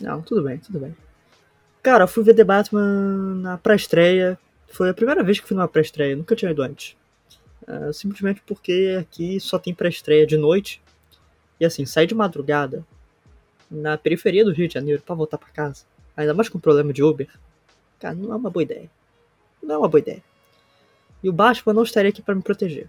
Não, 0.00 0.22
tudo 0.22 0.44
bem, 0.44 0.58
tudo 0.58 0.78
bem. 0.78 0.96
Cara, 1.82 2.04
eu 2.04 2.08
fui 2.08 2.22
ver 2.22 2.34
The 2.34 2.44
Batman 2.44 3.34
na 3.40 3.58
pré-estreia. 3.58 4.38
Foi 4.68 4.88
a 4.88 4.94
primeira 4.94 5.24
vez 5.24 5.40
que 5.40 5.48
fui 5.48 5.56
numa 5.56 5.66
pré-estreia, 5.66 6.14
nunca 6.14 6.36
tinha 6.36 6.52
ido 6.52 6.62
antes. 6.62 6.96
Uh, 7.62 7.92
simplesmente 7.92 8.40
porque 8.46 8.96
aqui 9.00 9.40
só 9.40 9.58
tem 9.58 9.74
pré-estreia 9.74 10.24
de 10.24 10.36
noite. 10.36 10.80
E 11.58 11.64
assim, 11.64 11.84
sair 11.84 12.06
de 12.06 12.14
madrugada 12.14 12.86
na 13.68 13.98
periferia 13.98 14.44
do 14.44 14.52
Rio 14.52 14.68
de 14.68 14.74
Janeiro 14.74 15.02
para 15.04 15.14
voltar 15.16 15.38
para 15.38 15.48
casa, 15.48 15.84
ainda 16.22 16.34
mais 16.34 16.48
com 16.48 16.58
problema 16.58 16.92
de 16.92 17.02
Uber, 17.02 17.28
cara, 17.98 18.14
não 18.14 18.32
é 18.32 18.36
uma 18.36 18.50
boa 18.50 18.62
ideia. 18.62 18.90
Não 19.62 19.74
é 19.74 19.78
uma 19.78 19.88
boa 19.88 20.00
ideia. 20.00 20.22
E 21.22 21.28
o 21.28 21.32
Batman 21.32 21.74
não 21.74 21.82
estaria 21.82 22.10
aqui 22.10 22.20
para 22.20 22.34
me 22.34 22.42
proteger. 22.42 22.88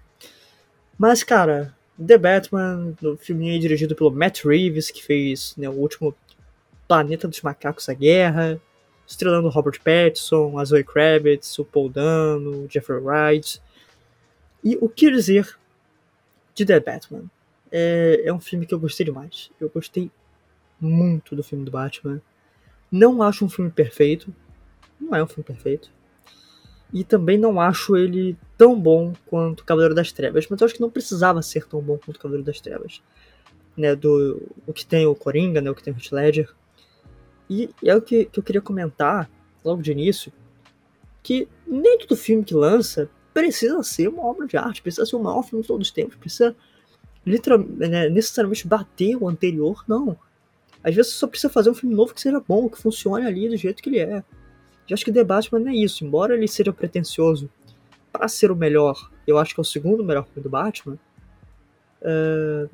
Mas, 0.98 1.24
cara, 1.24 1.76
The 2.04 2.18
Batman, 2.18 2.96
no 3.02 3.16
filme 3.18 3.60
dirigido 3.60 3.96
pelo 3.96 4.12
Matt 4.12 4.44
Reeves, 4.44 4.90
que 4.90 5.04
fez 5.04 5.56
né, 5.58 5.70
o 5.70 5.74
último 5.74 6.16
Planeta 6.88 7.28
dos 7.28 7.42
Macacos 7.42 7.88
a 7.90 7.94
Guerra, 7.94 8.60
estrelando 9.08 9.50
Robert 9.50 9.80
Pattinson, 9.84 10.58
a 10.58 10.66
Zoe 10.66 10.84
Kravitz, 10.84 11.58
o 11.60 11.66
Paul 11.66 11.90
Dano, 11.90 12.66
o 12.66 12.70
Jeffrey 12.70 13.00
Wright. 13.00 13.62
E 14.64 14.78
o 14.82 14.90
que 14.90 15.12
dizer 15.12 15.58
de 16.56 16.66
The 16.66 16.80
Batman? 16.80 17.26
É, 17.72 18.22
é 18.26 18.34
um 18.34 18.40
filme 18.40 18.66
que 18.66 18.74
eu 18.74 18.80
gostei 18.80 19.06
demais. 19.06 19.52
Eu 19.60 19.70
gostei 19.70 20.12
muito 20.80 21.36
do 21.36 21.44
filme 21.44 21.66
do 21.66 21.72
Batman. 21.72 22.22
Não 22.94 23.24
acho 23.24 23.44
um 23.44 23.50
filme 23.50 23.72
perfeito. 23.72 24.32
Não 25.02 25.16
é 25.16 25.24
um 25.24 25.26
filme 25.26 25.44
perfeito. 25.44 25.92
E 26.94 27.04
também 27.04 27.40
não 27.40 27.60
acho 27.60 27.98
ele 27.98 28.38
tão 28.56 28.80
bom 28.80 29.14
quanto 29.26 29.66
Cavaleiro 29.66 29.96
das 29.96 30.12
Trevas. 30.12 30.46
Mas 30.48 30.62
eu 30.62 30.66
acho 30.66 30.76
que 30.76 30.82
não 30.82 30.92
precisava 30.92 31.42
ser 31.42 31.66
tão 31.66 31.82
bom 31.82 31.98
quanto 31.98 32.20
Cavaleiro 32.20 32.46
das 32.46 32.62
Trevas. 32.62 33.02
Né, 33.76 33.96
do, 33.96 34.48
o 34.68 34.72
que 34.72 34.86
tem 34.86 35.08
o 35.08 35.16
Coringa, 35.16 35.60
né, 35.60 35.72
o 35.72 35.74
que 35.74 35.82
tem 35.82 35.92
o 35.92 35.98
Heath 35.98 36.12
Ledger. 36.12 36.54
E 37.50 37.68
é 37.84 37.96
o 37.96 38.02
que, 38.02 38.26
que 38.26 38.40
eu 38.40 38.44
queria 38.44 38.62
comentar 38.62 39.28
logo 39.66 39.82
de 39.82 39.92
início, 39.92 40.32
que 41.24 41.48
nem 41.66 41.98
todo 41.98 42.16
filme 42.16 42.44
que 42.44 42.54
lança 42.54 43.10
precisa 43.34 43.82
ser 43.82 44.08
uma 44.08 44.24
obra 44.24 44.46
de 44.46 44.56
arte, 44.56 44.84
precisa 44.84 45.04
ser 45.04 45.16
o 45.16 45.24
maior 45.24 45.42
filme 45.42 45.64
de 45.64 45.68
todos 45.68 45.88
os 45.88 45.92
tempos, 45.92 46.16
precisa 46.16 46.56
né, 47.26 48.08
necessariamente 48.10 48.68
bater 48.68 49.16
o 49.16 49.28
anterior, 49.28 49.84
não. 49.88 50.16
Às 50.84 50.94
vezes 50.94 51.14
você 51.14 51.20
só 51.20 51.28
precisa 51.28 51.52
fazer 51.52 51.70
um 51.70 51.74
filme 51.74 51.96
novo 51.96 52.14
que 52.14 52.22
seja 52.22 52.44
bom, 52.46 52.68
que 52.70 52.78
funcione 52.78 53.26
ali 53.26 53.48
do 53.48 53.56
jeito 53.56 53.82
que 53.82 53.90
ele 53.90 54.00
é. 54.00 54.24
Eu 54.90 54.94
acho 54.94 55.06
que 55.06 55.12
The 55.12 55.24
Batman 55.24 55.70
é 55.70 55.76
isso, 55.76 56.04
embora 56.04 56.36
ele 56.36 56.48
seja 56.48 56.74
pretencioso 56.74 57.50
para 58.12 58.28
ser 58.28 58.52
o 58.52 58.56
melhor, 58.56 59.10
eu 59.26 59.38
acho 59.40 59.56
que 59.56 59.60
é 59.60 59.64
o 59.64 59.66
segundo 59.66 60.04
melhor 60.04 60.26
filme 60.26 60.44
do 60.44 60.50
Batman, 60.50 61.00
uh, 62.02 62.70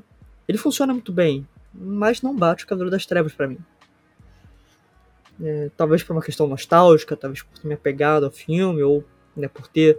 ele 0.47 0.57
funciona 0.57 0.91
muito 0.91 1.13
bem, 1.13 1.47
mas 1.73 2.21
não 2.21 2.35
bate 2.35 2.65
o 2.65 2.67
Cavaleiro 2.67 2.91
das 2.91 3.05
Trevas 3.05 3.33
para 3.33 3.47
mim. 3.47 3.59
É, 5.41 5.69
talvez 5.77 6.03
por 6.03 6.13
uma 6.13 6.21
questão 6.21 6.47
nostálgica, 6.47 7.15
talvez 7.15 7.43
por 7.43 7.57
ter 7.57 7.67
me 7.67 7.73
apegado 7.73 8.25
ao 8.25 8.31
filme, 8.31 8.83
ou 8.83 9.05
né, 9.35 9.47
por 9.47 9.67
ter 9.67 9.97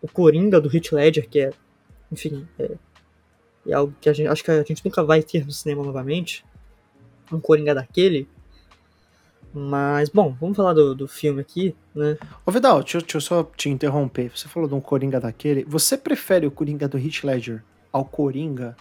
o 0.00 0.06
Coringa 0.06 0.60
do 0.60 0.74
Heath 0.74 0.92
Ledger, 0.92 1.28
que 1.28 1.40
é, 1.40 1.50
enfim, 2.12 2.46
é, 2.58 2.70
é 3.66 3.72
algo 3.72 3.92
que 4.00 4.08
a 4.08 4.12
gente, 4.12 4.28
acho 4.28 4.44
que 4.44 4.50
a 4.50 4.62
gente 4.62 4.84
nunca 4.84 5.02
vai 5.02 5.22
ter 5.22 5.44
no 5.44 5.50
cinema 5.50 5.82
novamente, 5.82 6.44
um 7.32 7.40
Coringa 7.40 7.74
daquele. 7.74 8.28
Mas, 9.52 10.10
bom, 10.10 10.36
vamos 10.38 10.56
falar 10.56 10.74
do, 10.74 10.94
do 10.94 11.08
filme 11.08 11.40
aqui, 11.40 11.74
né? 11.94 12.18
Ô 12.44 12.50
Vidal, 12.50 12.82
deixa, 12.82 12.98
deixa 12.98 13.16
eu 13.16 13.20
só 13.20 13.42
te 13.42 13.70
interromper. 13.70 14.30
Você 14.34 14.48
falou 14.48 14.68
de 14.68 14.74
um 14.74 14.80
Coringa 14.80 15.18
daquele. 15.18 15.64
Você 15.64 15.96
prefere 15.96 16.46
o 16.46 16.50
Coringa 16.50 16.86
do 16.86 16.98
Heath 16.98 17.24
Ledger 17.24 17.64
ao 17.90 18.04
Coringa 18.04 18.76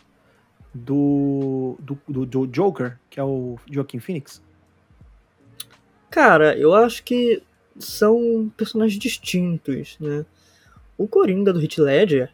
do, 0.74 1.78
do, 1.80 2.26
do, 2.26 2.48
Joker, 2.48 3.00
que 3.10 3.20
é 3.20 3.24
o 3.24 3.58
Joaquin 3.72 4.00
Phoenix? 4.00 4.42
Cara, 6.10 6.58
eu 6.58 6.74
acho 6.74 7.04
que 7.04 7.42
são 7.80 8.52
personagens 8.58 9.00
distintos, 9.00 9.96
né? 10.00 10.26
O 10.98 11.08
Coringa 11.08 11.54
do 11.54 11.62
Heath 11.62 11.78
Ledger, 11.78 12.32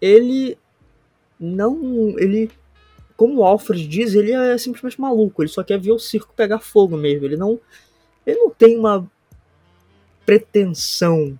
ele 0.00 0.56
não, 1.38 2.18
ele 2.18 2.50
como 3.16 3.40
o 3.40 3.44
Alfred 3.44 3.86
diz, 3.86 4.14
ele 4.14 4.32
é 4.32 4.56
simplesmente 4.58 5.00
maluco, 5.00 5.42
ele 5.42 5.48
só 5.48 5.62
quer 5.62 5.78
ver 5.78 5.92
o 5.92 5.98
circo 5.98 6.32
pegar 6.34 6.58
fogo 6.58 6.96
mesmo, 6.96 7.24
ele 7.24 7.36
não 7.36 7.58
ele 8.26 8.38
não 8.38 8.50
tem 8.50 8.78
uma 8.78 9.08
pretensão 10.24 11.38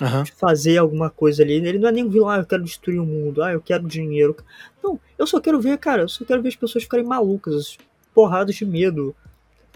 uhum. 0.00 0.22
de 0.22 0.32
fazer 0.32 0.78
alguma 0.78 1.10
coisa 1.10 1.42
ali, 1.42 1.54
ele 1.54 1.78
não 1.78 1.88
é 1.88 1.92
nem 1.92 2.04
um 2.04 2.08
vilão, 2.08 2.28
ah, 2.28 2.38
eu 2.38 2.46
quero 2.46 2.62
destruir 2.62 3.00
o 3.00 3.06
mundo, 3.06 3.42
ah, 3.42 3.52
eu 3.52 3.60
quero 3.60 3.86
dinheiro. 3.86 4.36
Não, 4.82 4.98
eu 5.18 5.26
só 5.26 5.40
quero 5.40 5.60
ver, 5.60 5.76
cara, 5.78 6.02
eu 6.02 6.08
só 6.08 6.24
quero 6.24 6.42
ver 6.42 6.48
as 6.48 6.56
pessoas 6.56 6.84
ficarem 6.84 7.04
malucas, 7.04 7.76
porradas 8.14 8.54
de 8.54 8.64
medo, 8.64 9.14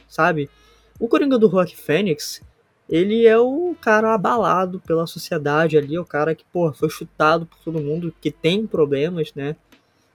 sabe? 0.08 0.48
O 0.98 1.08
Coringa 1.08 1.38
do 1.38 1.48
Rock 1.48 1.76
Fênix, 1.76 2.40
ele 2.88 3.26
é 3.26 3.38
o 3.38 3.74
cara 3.80 4.14
abalado 4.14 4.80
pela 4.80 5.06
sociedade 5.06 5.76
ali, 5.76 5.98
o 5.98 6.04
cara 6.04 6.34
que, 6.34 6.44
pô, 6.52 6.72
foi 6.72 6.88
chutado 6.88 7.46
por 7.46 7.58
todo 7.58 7.82
mundo, 7.82 8.14
que 8.20 8.30
tem 8.30 8.66
problemas, 8.66 9.32
né? 9.34 9.56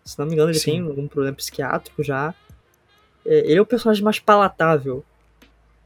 Se 0.07 0.17
não 0.17 0.25
me 0.25 0.33
engano, 0.33 0.49
ele 0.49 0.57
Sim. 0.57 0.71
tem 0.71 0.81
algum 0.81 1.07
problema 1.07 1.35
psiquiátrico 1.35 2.01
já. 2.01 2.33
É, 3.25 3.39
ele 3.39 3.55
é 3.55 3.61
o 3.61 3.65
personagem 3.65 4.03
mais 4.03 4.19
palatável, 4.19 5.03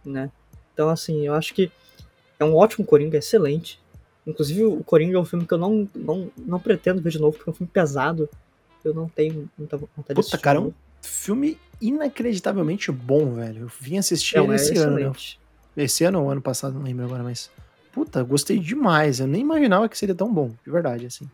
né? 0.06 0.30
Então, 0.74 0.90
assim, 0.90 1.26
eu 1.26 1.34
acho 1.34 1.54
que 1.54 1.72
é 2.40 2.46
um 2.46 2.56
ótimo 2.56 2.86
Coringa, 2.86 3.18
excelente. 3.18 3.80
Inclusive, 4.26 4.64
o 4.64 4.84
Coringa 4.84 5.18
é 5.18 5.20
um 5.20 5.26
filme 5.26 5.46
que 5.46 5.54
eu 5.54 5.58
não, 5.58 5.90
não, 5.96 6.32
não 6.38 6.60
pretendo 6.60 7.02
ver 7.02 7.10
de 7.10 7.20
novo, 7.20 7.36
porque 7.36 7.50
é 7.50 7.52
um 7.52 7.56
filme 7.56 7.72
pesado. 7.74 8.30
Eu 8.86 8.94
não 8.94 9.10
tenho 9.10 9.50
muita 9.58 9.78
vontade 9.78 9.96
Puta, 9.96 10.14
de 10.14 10.20
assistir. 10.20 10.38
Puta, 10.38 10.44
cara, 10.44 10.60
é 10.60 10.62
um 10.62 10.74
filme 11.02 11.58
inacreditavelmente 11.82 12.92
bom, 12.92 13.34
velho. 13.34 13.64
Eu 13.64 13.72
vim 13.80 13.98
assistir 13.98 14.38
é, 14.38 14.44
ele 14.44 14.56
esse 14.56 14.78
é 14.78 14.82
ano, 14.82 15.00
né? 15.00 15.12
Esse 15.76 16.04
ano 16.04 16.22
ou 16.22 16.30
ano 16.30 16.42
passado, 16.42 16.76
não 16.76 16.84
lembro 16.84 17.06
agora, 17.06 17.24
mas. 17.24 17.50
Puta, 17.92 18.24
gostei 18.24 18.60
demais. 18.60 19.20
Eu 19.20 19.28
nem 19.28 19.42
imaginava 19.42 19.90
que 19.90 19.98
seria 19.98 20.16
tão 20.16 20.32
bom, 20.32 20.52
de 20.64 20.72
verdade, 20.72 21.08
assim. 21.08 21.30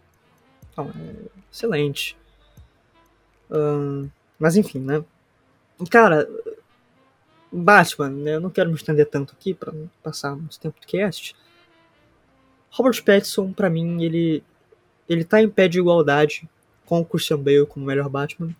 Não, 0.75 0.85
é 0.85 1.15
excelente. 1.51 2.15
Mas 4.39 4.55
enfim, 4.55 4.79
né? 4.79 5.03
Cara, 5.89 6.27
Batman, 7.51 8.09
né? 8.09 8.35
Eu 8.35 8.41
não 8.41 8.49
quero 8.49 8.69
me 8.69 8.75
estender 8.75 9.05
tanto 9.07 9.33
aqui 9.33 9.53
para 9.53 9.73
passar 10.03 10.35
muito 10.35 10.59
tempo 10.59 10.79
do 10.79 10.87
cast. 10.87 11.35
Robert 12.71 13.03
Pattinson, 13.03 13.53
para 13.53 13.69
mim, 13.69 14.03
ele 14.03 14.43
ele 15.07 15.23
tá 15.23 15.41
em 15.41 15.49
pé 15.49 15.67
de 15.67 15.79
igualdade 15.79 16.47
com 16.85 16.99
o 16.99 17.05
Christian 17.05 17.39
Bale 17.39 17.65
como 17.65 17.85
melhor 17.85 18.09
Batman. 18.09 18.55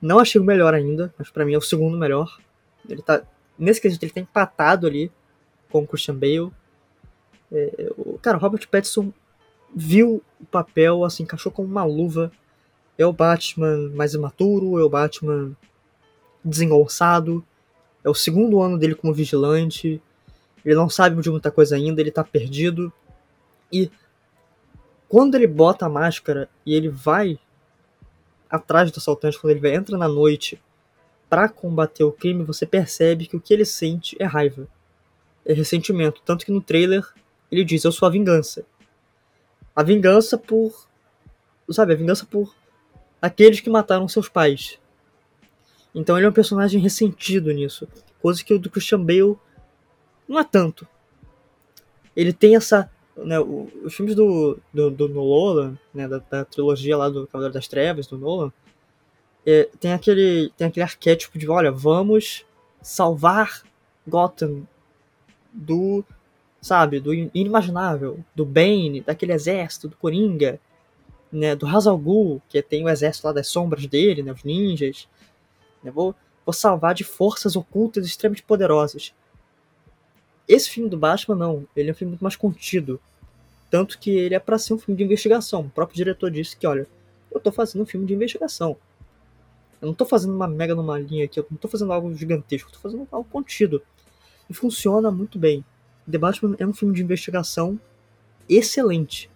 Não 0.00 0.18
achei 0.18 0.40
o 0.40 0.44
melhor 0.44 0.74
ainda, 0.74 1.12
mas 1.18 1.30
para 1.30 1.44
mim 1.44 1.54
é 1.54 1.58
o 1.58 1.62
segundo 1.62 1.96
melhor. 1.96 2.38
Ele 2.88 3.02
tá. 3.02 3.22
Nesse 3.58 3.80
quesito, 3.80 4.04
ele 4.04 4.12
tá 4.12 4.20
empatado 4.20 4.86
ali 4.86 5.10
com 5.70 5.82
o 5.82 5.86
Christian 5.86 6.14
Bale. 6.14 6.52
É, 7.50 7.92
o, 7.96 8.18
cara, 8.18 8.36
Robert 8.36 8.68
Pattinson 8.68 9.12
viu 9.74 10.22
o 10.40 10.44
papel, 10.46 11.04
assim, 11.04 11.22
encaixou 11.22 11.50
como 11.50 11.68
uma 11.68 11.84
luva. 11.84 12.30
É 12.98 13.04
o 13.04 13.12
Batman 13.12 13.90
mais 13.94 14.14
imaturo, 14.14 14.78
é 14.78 14.82
o 14.82 14.88
Batman 14.88 15.52
desengonçado, 16.44 17.44
é 18.02 18.08
o 18.08 18.14
segundo 18.14 18.60
ano 18.60 18.78
dele 18.78 18.94
como 18.94 19.12
vigilante, 19.12 20.00
ele 20.64 20.74
não 20.74 20.88
sabe 20.88 21.20
de 21.20 21.30
muita 21.30 21.50
coisa 21.50 21.76
ainda, 21.76 22.00
ele 22.00 22.10
tá 22.10 22.24
perdido. 22.24 22.92
E 23.72 23.90
quando 25.08 25.34
ele 25.34 25.46
bota 25.46 25.86
a 25.86 25.88
máscara 25.88 26.48
e 26.64 26.74
ele 26.74 26.88
vai 26.88 27.38
atrás 28.50 28.90
do 28.90 28.98
assaltante, 28.98 29.38
quando 29.38 29.56
ele 29.56 29.74
entra 29.74 29.96
na 29.96 30.08
noite 30.08 30.60
para 31.28 31.48
combater 31.48 32.04
o 32.04 32.12
crime, 32.12 32.44
você 32.44 32.66
percebe 32.66 33.26
que 33.26 33.36
o 33.36 33.40
que 33.40 33.52
ele 33.52 33.64
sente 33.64 34.16
é 34.18 34.24
raiva, 34.24 34.66
é 35.44 35.52
ressentimento. 35.52 36.22
Tanto 36.24 36.44
que 36.44 36.52
no 36.52 36.60
trailer 36.60 37.06
ele 37.50 37.64
diz: 37.64 37.84
Eu 37.84 37.92
sou 37.92 38.06
a 38.06 38.10
vingança. 38.10 38.64
A 39.74 39.82
vingança 39.82 40.36
por. 40.38 40.86
Sabe, 41.70 41.92
a 41.92 41.96
vingança 41.96 42.24
por 42.24 42.54
aqueles 43.20 43.60
que 43.60 43.70
mataram 43.70 44.08
seus 44.08 44.28
pais. 44.28 44.78
Então 45.94 46.16
ele 46.16 46.26
é 46.26 46.28
um 46.28 46.32
personagem 46.32 46.80
ressentido 46.80 47.52
nisso. 47.52 47.88
Coisa 48.20 48.44
que 48.44 48.52
o 48.52 48.58
do 48.58 48.70
Christian 48.70 49.02
Bale 49.02 49.36
não 50.28 50.38
é 50.38 50.44
tanto. 50.44 50.86
Ele 52.14 52.32
tem 52.32 52.56
essa. 52.56 52.90
Né, 53.16 53.40
os 53.40 53.94
filmes 53.94 54.14
do, 54.14 54.58
do, 54.72 54.90
do 54.90 55.08
Nolan, 55.08 55.78
né, 55.94 56.06
da, 56.06 56.18
da, 56.18 56.44
trilogia 56.44 56.98
lá 56.98 57.08
do 57.08 57.26
Cavaleiro 57.26 57.54
das 57.54 57.66
Trevas, 57.66 58.06
do 58.06 58.18
Nolan, 58.18 58.52
é, 59.46 59.70
tem, 59.80 59.94
aquele, 59.94 60.52
tem 60.56 60.66
aquele 60.66 60.84
arquétipo 60.84 61.38
de: 61.38 61.48
olha, 61.48 61.72
vamos 61.72 62.44
salvar 62.82 63.62
Gotham 64.06 64.66
do 65.50 66.04
sabe, 66.60 66.98
do 66.98 67.14
inimaginável, 67.14 68.24
do 68.34 68.44
Bane, 68.44 69.00
daquele 69.00 69.32
exército, 69.32 69.88
do 69.88 69.96
Coringa, 69.96 70.58
né, 71.36 71.54
do 71.54 71.66
Hazal 71.66 72.00
que 72.48 72.60
tem 72.62 72.84
o 72.84 72.88
exército 72.88 73.26
lá 73.26 73.32
das 73.32 73.48
sombras 73.48 73.86
dele, 73.86 74.22
né, 74.22 74.32
os 74.32 74.42
ninjas. 74.42 75.08
Né, 75.82 75.90
vou, 75.90 76.14
vou 76.44 76.52
salvar 76.52 76.94
de 76.94 77.04
forças 77.04 77.56
ocultas 77.56 78.06
extremamente 78.06 78.42
poderosas. 78.42 79.12
Esse 80.48 80.70
filme 80.70 80.88
do 80.88 80.96
Batman, 80.96 81.36
não. 81.36 81.66
Ele 81.76 81.90
é 81.90 81.92
um 81.92 81.94
filme 81.94 82.12
muito 82.12 82.22
mais 82.22 82.36
contido. 82.36 83.00
Tanto 83.70 83.98
que 83.98 84.10
ele 84.10 84.34
é 84.34 84.38
para 84.38 84.58
ser 84.58 84.74
um 84.74 84.78
filme 84.78 84.96
de 84.96 85.04
investigação. 85.04 85.62
O 85.62 85.70
próprio 85.70 85.96
diretor 85.96 86.30
disse 86.30 86.56
que, 86.56 86.66
olha, 86.66 86.86
eu 87.30 87.40
tô 87.40 87.50
fazendo 87.50 87.82
um 87.82 87.86
filme 87.86 88.06
de 88.06 88.14
investigação. 88.14 88.76
Eu 89.82 89.88
não 89.88 89.94
tô 89.94 90.06
fazendo 90.06 90.34
uma 90.34 90.46
mega 90.46 90.74
numa 90.74 90.98
linha 90.98 91.24
aqui, 91.24 91.38
eu 91.38 91.46
não 91.50 91.58
tô 91.58 91.68
fazendo 91.68 91.92
algo 91.92 92.14
gigantesco, 92.14 92.68
eu 92.68 92.72
tô 92.72 92.78
fazendo 92.78 93.06
algo 93.10 93.28
contido. 93.28 93.82
E 94.48 94.54
funciona 94.54 95.10
muito 95.10 95.38
bem. 95.38 95.64
The 96.10 96.16
Batman 96.16 96.56
é 96.58 96.66
um 96.66 96.72
filme 96.72 96.94
de 96.94 97.02
investigação 97.02 97.78
excelente. 98.48 99.28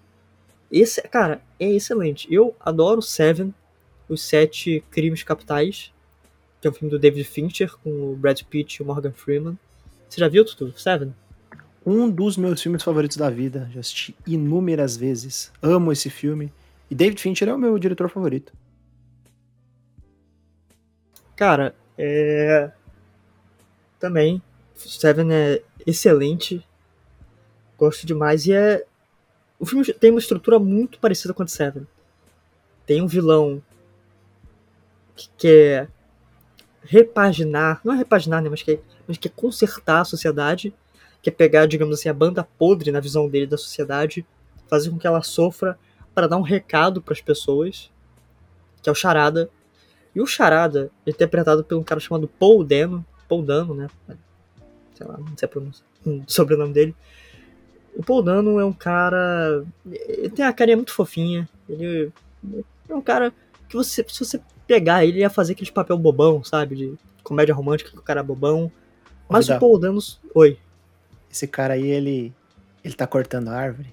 Esse, 0.70 1.02
cara, 1.02 1.42
é 1.58 1.68
excelente. 1.68 2.32
Eu 2.32 2.54
adoro 2.60 3.02
Seven, 3.02 3.52
Os 4.08 4.22
Sete 4.22 4.84
Crimes 4.90 5.22
Capitais, 5.22 5.92
que 6.60 6.68
é 6.68 6.70
um 6.70 6.74
filme 6.74 6.90
do 6.90 6.98
David 6.98 7.24
Fincher 7.24 7.74
com 7.78 8.12
o 8.12 8.16
Brad 8.16 8.40
Pitt 8.42 8.76
e 8.76 8.82
o 8.82 8.86
Morgan 8.86 9.12
Freeman. 9.12 9.58
Você 10.08 10.20
já 10.20 10.28
viu, 10.28 10.44
Tutu? 10.44 10.78
Seven? 10.78 11.14
Um 11.84 12.10
dos 12.10 12.36
meus 12.36 12.60
filmes 12.60 12.82
favoritos 12.82 13.16
da 13.16 13.30
vida. 13.30 13.68
Já 13.72 13.80
assisti 13.80 14.14
inúmeras 14.26 14.96
vezes. 14.96 15.52
Amo 15.62 15.92
esse 15.92 16.10
filme. 16.10 16.52
E 16.90 16.94
David 16.94 17.20
Fincher 17.20 17.48
é 17.48 17.54
o 17.54 17.58
meu 17.58 17.78
diretor 17.78 18.10
favorito. 18.10 18.52
Cara, 21.36 21.74
é. 21.96 22.70
Também. 23.98 24.42
Seven 24.74 25.32
é 25.32 25.62
excelente. 25.86 26.64
Gosto 27.78 28.06
demais. 28.06 28.46
E 28.46 28.52
é. 28.52 28.84
O 29.60 29.66
filme 29.66 29.84
tem 29.92 30.10
uma 30.10 30.18
estrutura 30.18 30.58
muito 30.58 30.98
parecida 30.98 31.34
com 31.34 31.42
a 31.42 31.44
de 31.44 31.52
Seven. 31.52 31.86
Tem 32.86 33.02
um 33.02 33.06
vilão 33.06 33.62
que 35.14 35.28
quer 35.36 35.90
repaginar, 36.82 37.80
não 37.84 37.92
é 37.92 37.96
repaginar, 37.96 38.42
né, 38.42 38.48
mas 38.48 38.62
quer, 38.62 38.80
mas 39.06 39.18
quer 39.18 39.28
consertar 39.28 40.00
a 40.00 40.04
sociedade, 40.04 40.74
quer 41.22 41.32
pegar, 41.32 41.66
digamos 41.66 41.98
assim, 41.98 42.08
a 42.08 42.14
banda 42.14 42.42
podre 42.58 42.90
na 42.90 43.00
visão 43.00 43.28
dele 43.28 43.46
da 43.46 43.58
sociedade, 43.58 44.26
fazer 44.66 44.88
com 44.88 44.98
que 44.98 45.06
ela 45.06 45.22
sofra 45.22 45.78
para 46.14 46.26
dar 46.26 46.38
um 46.38 46.42
recado 46.42 47.02
para 47.02 47.12
as 47.12 47.20
pessoas, 47.20 47.90
que 48.82 48.88
é 48.88 48.92
o 48.92 48.94
Charada. 48.94 49.50
E 50.14 50.22
o 50.22 50.26
Charada 50.26 50.90
é 51.06 51.10
interpretado 51.10 51.62
por 51.62 51.76
um 51.76 51.82
cara 51.82 52.00
chamado 52.00 52.26
Paul 52.26 52.64
Dano, 52.64 53.04
Paul 53.28 53.42
Dano, 53.42 53.74
né? 53.74 53.88
sei 54.94 55.06
lá, 55.06 55.18
não 55.18 55.36
sei 55.36 55.48
o 56.06 56.24
sobrenome 56.26 56.72
dele. 56.72 56.96
O 57.96 58.02
Paul 58.02 58.22
Dano 58.22 58.60
é 58.60 58.64
um 58.64 58.72
cara. 58.72 59.64
Ele 59.86 60.30
tem 60.30 60.44
a 60.44 60.52
carinha 60.52 60.76
muito 60.76 60.92
fofinha. 60.92 61.48
Ele 61.68 62.12
é 62.88 62.94
um 62.94 63.00
cara 63.00 63.32
que 63.68 63.76
você, 63.76 64.04
se 64.08 64.24
você 64.24 64.40
pegar 64.66 65.04
ele, 65.04 65.20
ia 65.20 65.30
fazer 65.30 65.52
aquele 65.52 65.70
papel 65.70 65.98
bobão, 65.98 66.42
sabe? 66.44 66.76
De 66.76 66.94
comédia 67.22 67.54
romântica 67.54 67.90
que 67.90 67.98
o 67.98 68.02
cara 68.02 68.20
é 68.20 68.22
bobão. 68.22 68.70
Mas 69.28 69.48
o 69.48 69.58
Paul 69.58 69.78
Dano. 69.78 69.98
Oi. 70.34 70.58
Esse 71.30 71.46
cara 71.46 71.74
aí, 71.74 71.86
ele. 71.86 72.34
Ele 72.82 72.94
tá 72.94 73.06
cortando 73.06 73.48
a 73.48 73.56
árvore? 73.56 73.92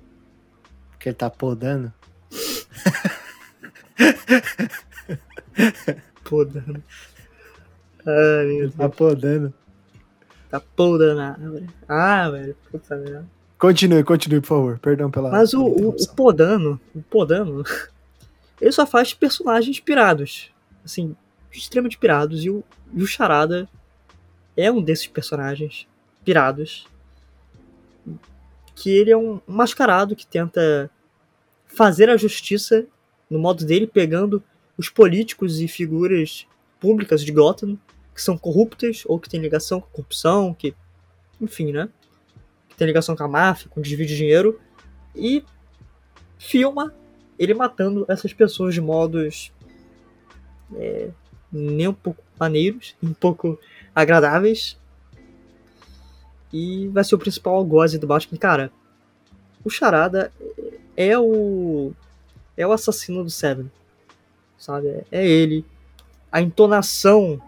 Porque 0.92 1.10
ele 1.10 1.16
tá 1.16 1.30
podando? 1.30 1.94
podando. 6.24 6.82
Ai, 8.06 8.46
meu 8.46 8.60
Deus. 8.60 8.76
Tá 8.76 8.90
podando. 8.90 9.54
Tá 10.50 10.60
podando 10.60 11.20
a 11.20 11.28
árvore. 11.28 11.70
Ah, 11.88 12.30
velho. 12.30 12.56
Puta 12.72 12.96
merda. 12.96 13.37
Continue, 13.58 14.04
continue, 14.04 14.42
por 14.42 14.48
favor. 14.48 14.80
Perdão 14.80 15.10
pela. 15.10 15.32
Mas 15.32 15.54
o, 15.54 15.64
o, 15.64 15.90
o 15.90 16.08
Podano, 16.16 16.80
o 16.94 17.02
Podano, 17.02 17.64
ele 18.62 18.72
só 18.72 18.86
faz 18.86 19.14
personagens 19.14 19.78
inspirados. 19.78 20.52
Assim, 20.86 21.16
extremamente 21.52 21.98
pirados. 21.98 22.44
E 22.44 22.50
o, 22.50 22.64
e 22.94 23.02
o 23.02 23.08
Charada 23.08 23.68
é 24.56 24.72
um 24.72 24.82
desses 24.82 25.08
personagens 25.08 25.88
pirados. 26.24 26.88
Que 28.76 28.92
ele 28.92 29.12
é 29.12 29.18
um 29.18 29.42
mascarado 29.48 30.16
que 30.16 30.26
tenta 30.26 30.90
fazer 31.66 32.10
a 32.10 32.18
justiça 32.18 32.86
no 33.30 33.40
modo 33.40 33.66
dele, 33.66 33.88
pegando 33.88 34.42
os 34.78 34.90
políticos 34.90 35.60
e 35.60 35.68
figuras 35.68 36.46
públicas 36.80 37.24
de 37.24 37.32
Gotham 37.32 37.78
que 38.18 38.22
são 38.24 38.36
corruptas 38.36 39.04
ou 39.06 39.20
que 39.20 39.30
têm 39.30 39.40
ligação 39.40 39.80
com 39.80 39.88
corrupção, 39.90 40.54
que. 40.54 40.74
Enfim, 41.40 41.72
né? 41.72 41.88
Tem 42.78 42.88
ligação 42.88 43.16
com 43.16 43.24
a 43.24 43.28
máfia, 43.28 43.68
com 43.70 43.82
desvio 43.82 44.06
de 44.06 44.16
dinheiro. 44.16 44.62
E 45.16 45.44
filma 46.38 46.94
ele 47.38 47.54
matando 47.54 48.06
essas 48.08 48.32
pessoas 48.32 48.74
de 48.74 48.82
modos. 48.82 49.52
É, 50.76 51.10
nem 51.52 51.88
um 51.88 51.94
pouco 51.94 52.24
maneiros, 52.40 52.96
um 53.02 53.14
pouco 53.14 53.60
agradáveis. 53.96 54.78
E 56.54 56.88
vai 56.90 57.04
ser 57.04 57.16
o 57.16 57.20
principal 57.20 57.56
algoze 57.56 57.98
do 57.98 58.08
Batman. 58.08 58.38
Cara, 58.38 58.72
o 59.64 59.70
Charada 59.70 60.32
é 60.96 61.18
o. 61.18 61.92
É 62.56 62.66
o 62.66 62.72
assassino 62.72 63.24
do 63.24 63.30
Seven. 63.30 63.72
Sabe? 64.58 65.04
É 65.12 65.28
ele. 65.28 65.66
A 66.32 66.42
entonação 66.42 67.42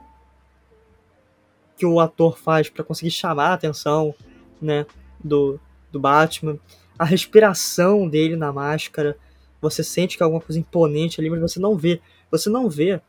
que 1.78 1.86
o 1.86 2.00
ator 2.00 2.38
faz 2.38 2.70
para 2.70 2.84
conseguir 2.84 3.12
chamar 3.12 3.50
a 3.50 3.54
atenção, 3.54 4.14
né, 4.62 4.86
do, 5.24 5.60
do 5.92 6.00
Batman. 6.00 6.58
A 6.98 7.06
respiração 7.06 8.08
dele 8.08 8.36
na 8.36 8.52
máscara, 8.52 9.18
você 9.62 9.84
sente 9.84 10.18
que 10.18 10.24
é 10.24 10.26
alguma 10.26 10.42
coisa 10.42 10.60
imponente 10.60 11.20
ali, 11.20 11.30
mas 11.30 11.40
você 11.40 11.60
não 11.60 11.76
vê. 11.76 12.02
Você 12.32 12.50
não 12.50 12.70
vê 12.70 13.02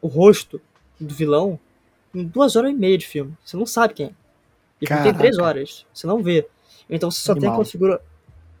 o 0.00 0.08
rosto 0.08 0.60
do 0.98 1.14
vilão 1.14 1.58
em 2.14 2.24
duas 2.24 2.56
horas 2.56 2.70
e 2.70 2.74
meia 2.74 2.98
de 2.98 3.06
filme. 3.06 3.36
Você 3.44 3.56
não 3.56 3.66
sabe 3.66 3.94
quem 3.94 4.06
é. 4.06 4.12
E 4.80 4.86
tem 4.86 5.14
três 5.14 5.38
horas. 5.38 5.86
Você 5.92 6.06
não 6.06 6.22
vê. 6.22 6.46
Então 6.88 7.10
você 7.10 7.20
só 7.20 7.32
Animal. 7.32 7.42
tem 7.42 7.50
aquela 7.50 7.70
figura, 7.70 8.02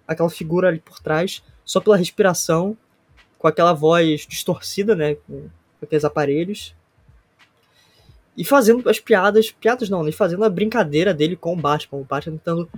aquela 0.06 0.30
figura 0.30 0.68
ali 0.68 0.78
por 0.78 1.00
trás, 1.00 1.42
só 1.64 1.80
pela 1.80 1.96
respiração, 1.96 2.76
com 3.38 3.48
aquela 3.48 3.72
voz 3.72 4.26
distorcida, 4.28 4.94
né? 4.94 5.14
Com 5.14 5.48
aqueles 5.82 6.04
aparelhos 6.04 6.74
e 8.40 8.44
fazendo 8.44 8.88
as 8.88 8.98
piadas, 8.98 9.50
piadas 9.50 9.90
não, 9.90 10.02
né? 10.02 10.10
Fazendo 10.10 10.42
a 10.46 10.48
brincadeira 10.48 11.12
dele 11.12 11.36
com 11.36 11.52
o 11.52 11.56
Batman, 11.56 12.00
o 12.00 12.04
Batman 12.04 12.38
tentando, 12.38 12.70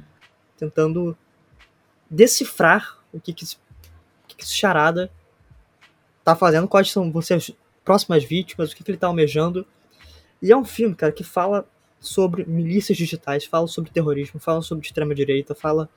tentando 0.59 1.17
decifrar 2.11 2.99
o 3.13 3.21
que 3.21 3.33
que, 3.33 3.47
que, 4.27 4.35
que 4.35 4.43
esse 4.43 4.57
charada 4.57 5.09
tá 6.25 6.35
fazendo, 6.35 6.67
quais 6.67 6.91
são 6.91 7.13
as 7.17 7.53
próximas 7.85 8.25
vítimas, 8.25 8.73
o 8.73 8.77
que, 8.77 8.83
que 8.83 8.91
ele 8.91 8.99
tá 8.99 9.07
almejando. 9.07 9.65
E 10.43 10.51
é 10.51 10.57
um 10.57 10.65
filme, 10.65 10.97
cara, 10.97 11.13
que 11.13 11.23
fala 11.23 11.65
sobre 12.01 12.45
milícias 12.45 12.99
digitais, 12.99 13.45
fala 13.45 13.69
sobre 13.69 13.93
terrorismo, 13.93 14.41
fala 14.41 14.63
sobre 14.63 14.85
extrema-direita, 14.85 15.55
fala 15.55 15.89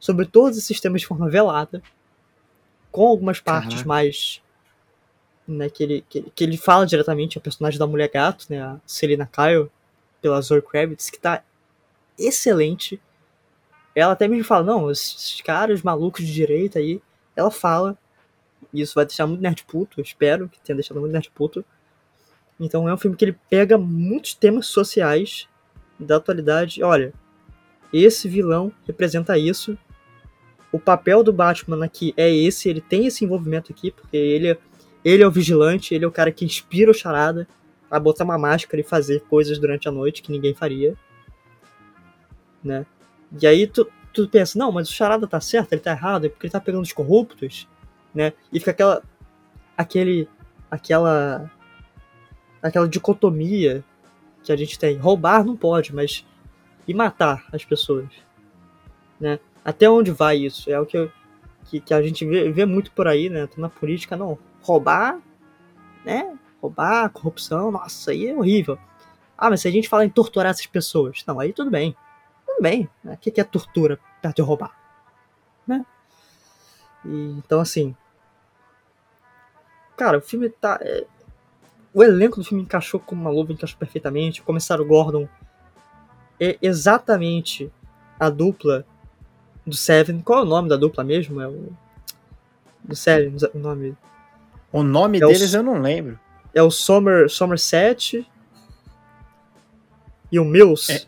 sobre 0.00 0.26
todos 0.26 0.58
esses 0.58 0.80
temas 0.80 1.02
de 1.02 1.06
forma 1.06 1.30
velada, 1.30 1.80
com 2.90 3.06
algumas 3.06 3.38
partes 3.38 3.74
Caraca. 3.74 3.88
mais 3.88 4.42
né, 5.46 5.68
que 5.68 5.82
ele, 5.82 6.04
que, 6.08 6.22
que, 6.22 6.44
ele 6.44 6.56
fala 6.56 6.86
diretamente, 6.86 7.38
a 7.38 7.40
personagem 7.40 7.78
da 7.78 7.86
Mulher 7.86 8.10
Gato, 8.12 8.46
né, 8.50 8.60
a 8.60 8.80
Selena 8.86 9.26
Kyle, 9.26 9.70
pela 10.20 10.40
Zoe 10.40 10.62
Kravitz, 10.62 11.10
que 11.10 11.18
tá 11.18 11.42
excelente. 12.18 13.00
Ela 13.94 14.12
até 14.12 14.26
mesmo 14.26 14.44
fala, 14.44 14.64
não, 14.64 14.90
esses 14.90 15.40
caras 15.40 15.82
malucos 15.82 16.24
de 16.24 16.32
direita 16.32 16.78
aí 16.78 17.00
ela 17.36 17.50
fala, 17.50 17.96
e 18.72 18.80
isso 18.80 18.94
vai 18.94 19.04
deixar 19.04 19.26
muito 19.26 19.42
nerd 19.42 19.64
puto, 19.64 20.00
eu 20.00 20.02
espero 20.02 20.48
que 20.48 20.58
tenha 20.60 20.76
deixado 20.76 20.98
muito 20.98 21.12
nerd 21.12 21.30
puto. 21.34 21.64
Então 22.58 22.88
é 22.88 22.94
um 22.94 22.96
filme 22.96 23.16
que 23.16 23.26
ele 23.26 23.38
pega 23.50 23.76
muitos 23.76 24.34
temas 24.34 24.66
sociais 24.66 25.46
da 26.00 26.16
atualidade. 26.16 26.82
Olha, 26.82 27.12
esse 27.92 28.28
vilão 28.28 28.72
representa 28.86 29.36
isso. 29.36 29.78
O 30.72 30.80
papel 30.80 31.22
do 31.22 31.32
Batman 31.32 31.84
aqui 31.84 32.14
é 32.16 32.30
esse, 32.34 32.68
ele 32.68 32.80
tem 32.80 33.06
esse 33.06 33.24
envolvimento 33.24 33.70
aqui, 33.70 33.90
porque 33.90 34.16
ele, 34.16 34.58
ele 35.08 35.22
é 35.22 35.26
o 35.26 35.30
vigilante, 35.30 35.94
ele 35.94 36.04
é 36.04 36.08
o 36.08 36.10
cara 36.10 36.32
que 36.32 36.44
inspira 36.44 36.90
o 36.90 36.94
charada 36.94 37.46
a 37.88 38.00
botar 38.00 38.24
uma 38.24 38.36
máscara 38.36 38.80
e 38.80 38.84
fazer 38.84 39.20
coisas 39.28 39.56
durante 39.56 39.88
a 39.88 39.92
noite 39.92 40.20
que 40.20 40.32
ninguém 40.32 40.52
faria. 40.52 40.96
Né? 42.62 42.84
E 43.40 43.46
aí 43.46 43.68
tu, 43.68 43.88
tu 44.12 44.28
pensa, 44.28 44.58
não, 44.58 44.72
mas 44.72 44.88
o 44.88 44.92
charada 44.92 45.24
tá 45.28 45.40
certo, 45.40 45.72
ele 45.72 45.80
tá 45.80 45.92
errado, 45.92 46.26
é 46.26 46.28
porque 46.28 46.46
ele 46.46 46.52
tá 46.52 46.58
pegando 46.58 46.82
os 46.82 46.92
corruptos, 46.92 47.68
né? 48.12 48.32
E 48.52 48.58
fica 48.58 48.72
aquela 48.72 49.00
aquele 49.78 50.28
aquela 50.68 51.48
aquela 52.60 52.88
dicotomia 52.88 53.84
que 54.42 54.50
a 54.50 54.56
gente 54.56 54.76
tem. 54.76 54.96
Roubar 54.96 55.44
não 55.44 55.56
pode, 55.56 55.94
mas 55.94 56.26
e 56.88 56.92
matar 56.92 57.46
as 57.52 57.64
pessoas, 57.64 58.08
né? 59.20 59.38
Até 59.64 59.88
onde 59.88 60.10
vai 60.10 60.38
isso? 60.38 60.68
É 60.68 60.80
o 60.80 60.86
que, 60.86 60.98
eu, 60.98 61.12
que, 61.66 61.78
que, 61.78 61.94
a 61.94 62.02
gente 62.02 62.24
vê, 62.26 62.50
vê 62.50 62.64
muito 62.64 62.90
por 62.90 63.06
aí, 63.06 63.28
né? 63.28 63.48
Na 63.56 63.68
política, 63.68 64.16
não. 64.16 64.36
Roubar, 64.66 65.20
né? 66.04 66.36
Roubar, 66.60 67.08
corrupção, 67.10 67.70
nossa, 67.70 68.10
aí 68.10 68.26
é 68.26 68.34
horrível. 68.34 68.76
Ah, 69.38 69.48
mas 69.48 69.60
se 69.60 69.68
a 69.68 69.70
gente 69.70 69.88
fala 69.88 70.04
em 70.04 70.10
torturar 70.10 70.50
essas 70.50 70.66
pessoas, 70.66 71.22
não, 71.24 71.38
aí 71.38 71.52
tudo 71.52 71.70
bem. 71.70 71.96
Tudo 72.44 72.60
bem. 72.60 72.88
Né? 73.04 73.14
O 73.14 73.16
que 73.16 73.40
é 73.40 73.44
tortura 73.44 74.00
perto 74.20 74.36
de 74.36 74.42
roubar? 74.42 74.76
Né? 75.66 75.86
E, 77.04 77.34
então, 77.38 77.60
assim. 77.60 77.94
Cara, 79.96 80.18
o 80.18 80.22
filme 80.22 80.48
tá. 80.48 80.78
É, 80.80 81.06
o 81.94 82.02
elenco 82.02 82.40
do 82.40 82.44
filme 82.44 82.64
encaixou 82.64 82.98
como 82.98 83.20
uma 83.20 83.30
luva, 83.30 83.52
encaixou 83.52 83.78
perfeitamente. 83.78 84.42
O 84.42 84.84
Gordon 84.84 85.28
é 86.40 86.58
exatamente 86.60 87.72
a 88.18 88.28
dupla 88.28 88.84
do 89.64 89.74
Seven. 89.74 90.20
Qual 90.22 90.40
é 90.40 90.42
o 90.42 90.46
nome 90.46 90.68
da 90.68 90.76
dupla 90.76 91.04
mesmo? 91.04 91.40
É 91.40 91.48
o. 91.48 91.72
Do 92.82 92.96
Seven, 92.96 93.36
o 93.54 93.58
nome. 93.58 93.96
O 94.76 94.82
nome 94.82 95.18
é 95.18 95.26
deles 95.26 95.54
o, 95.54 95.56
eu 95.56 95.62
não 95.62 95.80
lembro. 95.80 96.18
É 96.54 96.62
o 96.62 96.70
Somer, 96.70 97.30
Somerset 97.30 98.26
e 100.30 100.38
o 100.38 100.44
Mills. 100.44 101.06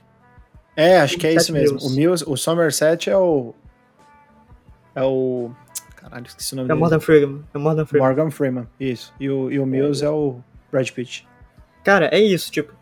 É, 0.75 0.93
é 0.93 1.01
acho 1.01 1.19
que 1.19 1.27
é 1.27 1.35
isso 1.35 1.53
mesmo. 1.53 1.77
Mills. 1.77 1.93
O 1.93 1.97
Mills, 1.97 2.25
o 2.27 2.37
Somerset 2.37 3.11
é 3.11 3.17
o. 3.17 3.55
É 4.95 5.03
o. 5.03 5.51
Caralho, 5.97 6.27
esqueci 6.27 6.55
o 6.55 6.57
nome 6.57 6.67
é 6.67 6.69
dele. 6.69 6.81
Morgan 6.81 7.01
Freeman. 7.01 7.45
É 7.53 7.59
Morgan 7.59 7.85
Freeman. 7.85 8.09
Morgan 8.09 8.31
Freeman, 8.31 8.69
isso. 8.81 9.13
E 9.21 9.29
o, 9.29 9.51
e 9.51 9.59
o 9.59 9.67
Mills 9.67 10.03
é, 10.03 10.07
é 10.07 10.11
o 10.11 10.41
Brad 10.73 10.89
Pitt. 10.91 11.29
Cara, 11.85 12.07
é 12.07 12.19
isso, 12.19 12.51
tipo. 12.51 12.73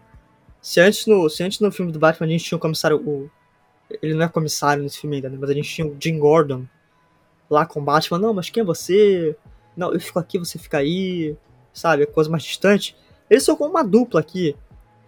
Se 0.61 0.80
antes 0.80 1.07
no, 1.07 1.28
se 1.28 1.43
antes 1.43 1.59
no 1.59 1.72
filme 1.72 1.91
do 1.91 1.99
Batman 1.99 2.26
a 2.26 2.30
gente 2.30 2.45
tinha 2.45 2.57
o 2.57 2.61
comissário. 2.61 2.99
O, 2.99 3.28
ele 4.03 4.14
não 4.14 4.24
é 4.24 4.28
comissário 4.28 4.84
nesse 4.84 5.01
filme 5.01 5.16
ainda, 5.16 5.28
né? 5.28 5.37
Mas 5.41 5.51
a 5.51 5.55
gente 5.55 5.68
tinha 5.68 5.87
o 5.87 5.97
Jim 5.99 6.18
Gordon 6.18 6.64
lá 7.51 7.66
com 7.66 7.80
o 7.80 7.82
Batman. 7.82 8.18
Não, 8.18 8.32
mas 8.32 8.51
quem 8.51 8.61
é 8.61 8.64
você? 8.64 9.37
Não, 9.77 9.93
eu 9.93 10.01
fico 10.01 10.18
aqui, 10.18 10.39
você 10.39 10.59
fica 10.59 10.79
aí. 10.79 11.37
Sabe? 11.72 12.05
É 12.05 12.07
coisa 12.07 12.31
mais 12.31 12.43
distante. 12.43 12.97
Eles 13.29 13.45
são 13.45 13.57
como 13.57 13.70
uma 13.70 13.85
dupla 13.85 14.20
aqui. 14.20 14.57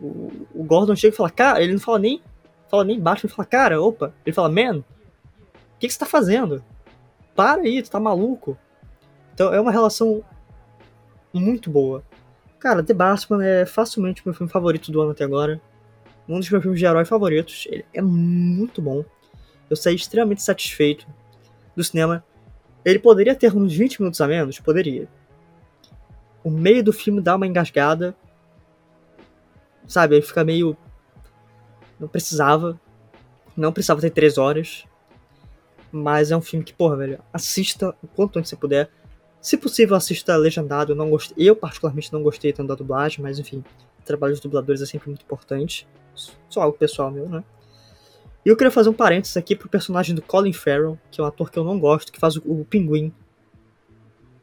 O, 0.01 0.31
o 0.55 0.65
Gordon 0.65 0.95
chega 0.95 1.15
e 1.15 1.17
fala, 1.17 1.31
cara, 1.31 1.63
ele 1.63 1.73
não 1.73 1.81
fala 1.81 1.99
nem. 1.99 2.23
Fala 2.69 2.85
nem 2.85 3.01
Batman, 3.01 3.29
ele 3.29 3.35
fala, 3.35 3.49
cara, 3.49 3.81
opa. 3.81 4.13
Ele 4.27 4.35
fala, 4.35 4.51
man, 4.51 4.79
o 4.79 4.85
que, 5.79 5.87
que 5.87 5.93
você 5.93 5.99
tá 5.99 6.07
fazendo? 6.07 6.63
Para 7.35 7.63
aí, 7.63 7.83
tu 7.83 7.91
tá 7.91 7.99
maluco. 7.99 8.59
Então 9.33 9.55
é 9.55 9.61
uma 9.61 9.71
relação 9.71 10.23
muito 11.33 11.71
boa. 11.71 12.03
Cara, 12.59 12.83
The 12.83 12.93
Batman 12.93 13.45
é 13.45 13.65
facilmente 13.65 14.23
meu 14.25 14.35
filme 14.35 14.51
favorito 14.51 14.91
do 14.91 15.01
ano 15.01 15.13
até 15.13 15.25
agora. 15.25 15.61
Um 16.29 16.39
dos 16.39 16.51
meus 16.51 16.63
filmes 16.63 16.81
de 16.81 16.85
herói 16.85 17.05
favoritos. 17.05 17.67
Ele 17.71 17.87
é 17.95 18.03
muito 18.03 18.83
bom. 18.83 19.05
Eu 19.71 19.77
saí 19.77 19.95
extremamente 19.95 20.43
satisfeito 20.43 21.07
do 21.77 21.85
cinema. 21.85 22.25
Ele 22.89 22.99
poderia 22.99 23.35
ter 23.35 23.55
uns 23.55 23.75
20 23.75 24.01
minutos 24.01 24.19
a 24.19 24.27
menos? 24.27 24.59
Poderia. 24.61 25.07
O 26.43 26.51
meio 26.51 26.83
do 26.83 26.91
filme 26.91 27.21
dá 27.21 27.37
uma 27.37 27.47
engasgada. 27.47 28.17
Sabe, 29.87 30.15
ele 30.15 30.25
fica 30.25 30.43
meio. 30.43 30.75
Não 32.01 32.09
precisava. 32.09 32.81
Não 33.55 33.75
precisava 33.75 34.01
ter 34.01 34.09
3 34.09 34.39
horas. 34.39 34.87
Mas 35.93 36.31
é 36.31 36.37
um 36.37 36.41
filme 36.41 36.65
que, 36.65 36.73
porra, 36.73 36.97
velho, 36.97 37.19
assista 37.31 37.95
o 38.03 38.09
quanto 38.09 38.39
antes 38.39 38.49
você 38.49 38.57
puder. 38.57 38.91
Se 39.39 39.59
possível, 39.59 39.95
assista 39.95 40.35
legendado. 40.37 40.93
Eu, 40.93 40.97
não 40.97 41.11
gostei, 41.11 41.47
eu, 41.47 41.55
particularmente, 41.55 42.11
não 42.11 42.23
gostei 42.23 42.55
tanto 42.55 42.69
da 42.69 42.75
dublagem, 42.75 43.23
mas 43.23 43.39
enfim, 43.39 43.63
o 43.99 44.03
trabalho 44.03 44.33
dos 44.33 44.41
dubladores 44.41 44.81
é 44.81 44.87
sempre 44.87 45.11
muito 45.11 45.25
importante. 45.25 45.87
Só 46.49 46.63
algo 46.63 46.79
pessoal 46.79 47.11
meu, 47.11 47.29
né? 47.29 47.45
E 48.49 48.51
eu 48.51 48.57
queria 48.57 48.71
fazer 48.71 48.89
um 48.89 48.95
parênteses 48.95 49.37
aqui 49.37 49.55
pro 49.55 49.69
personagem 49.69 50.15
do 50.15 50.23
Colin 50.23 50.55
Farrell, 50.55 50.99
que 51.11 51.21
é 51.21 51.23
um 51.23 51.27
ator 51.27 51.51
que 51.51 51.59
eu 51.59 51.65
não 51.65 51.79
gosto, 51.79 52.11
que 52.11 52.19
faz 52.19 52.35
o, 52.35 52.43
o 52.47 52.65
Pinguim. 52.65 53.13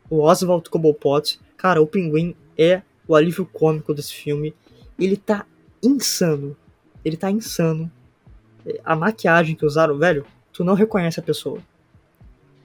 O 0.07 0.21
Oswald 0.21 0.69
Cobblepot. 0.69 1.39
Cara, 1.57 1.81
o 1.81 1.87
Pinguim 1.87 2.35
é 2.55 2.83
o 3.07 3.15
alívio 3.15 3.47
cômico 3.47 3.95
desse 3.95 4.13
filme. 4.13 4.53
Ele 4.99 5.17
tá 5.17 5.47
insano. 5.81 6.55
Ele 7.03 7.17
tá 7.17 7.31
insano. 7.31 7.91
A 8.83 8.95
maquiagem 8.95 9.55
que 9.55 9.65
usaram, 9.65 9.97
velho, 9.97 10.23
tu 10.53 10.63
não 10.63 10.75
reconhece 10.75 11.19
a 11.19 11.23
pessoa. 11.23 11.57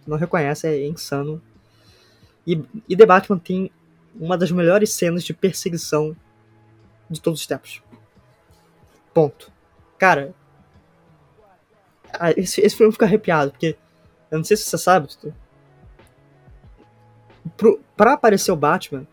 Tu 0.05 0.11
não 0.11 0.19
reconhece, 0.19 0.67
é 0.67 0.87
insano. 0.87 1.41
E, 2.47 2.63
e 2.87 2.95
The 2.95 3.07
Batman 3.07 3.39
tem 3.39 3.71
uma 4.15 4.37
das 4.37 4.51
melhores 4.51 4.93
cenas 4.93 5.25
de 5.25 5.33
perseguição 5.33 6.15
de 7.09 7.19
todos 7.19 7.41
os 7.41 7.47
tempos. 7.47 7.83
Ponto. 9.15 9.51
Cara, 9.97 10.35
esse, 12.37 12.61
esse 12.61 12.77
filme 12.77 12.93
fica 12.93 13.05
arrepiado, 13.05 13.51
porque 13.51 13.77
eu 14.31 14.39
não 14.39 14.45
sei 14.45 14.57
se 14.57 14.65
você 14.65 14.79
sabe, 14.79 15.09
pro, 17.57 17.81
pra 17.97 18.15
aparecer 18.15 18.53
o 18.53 18.57
Batman, 18.57 19.07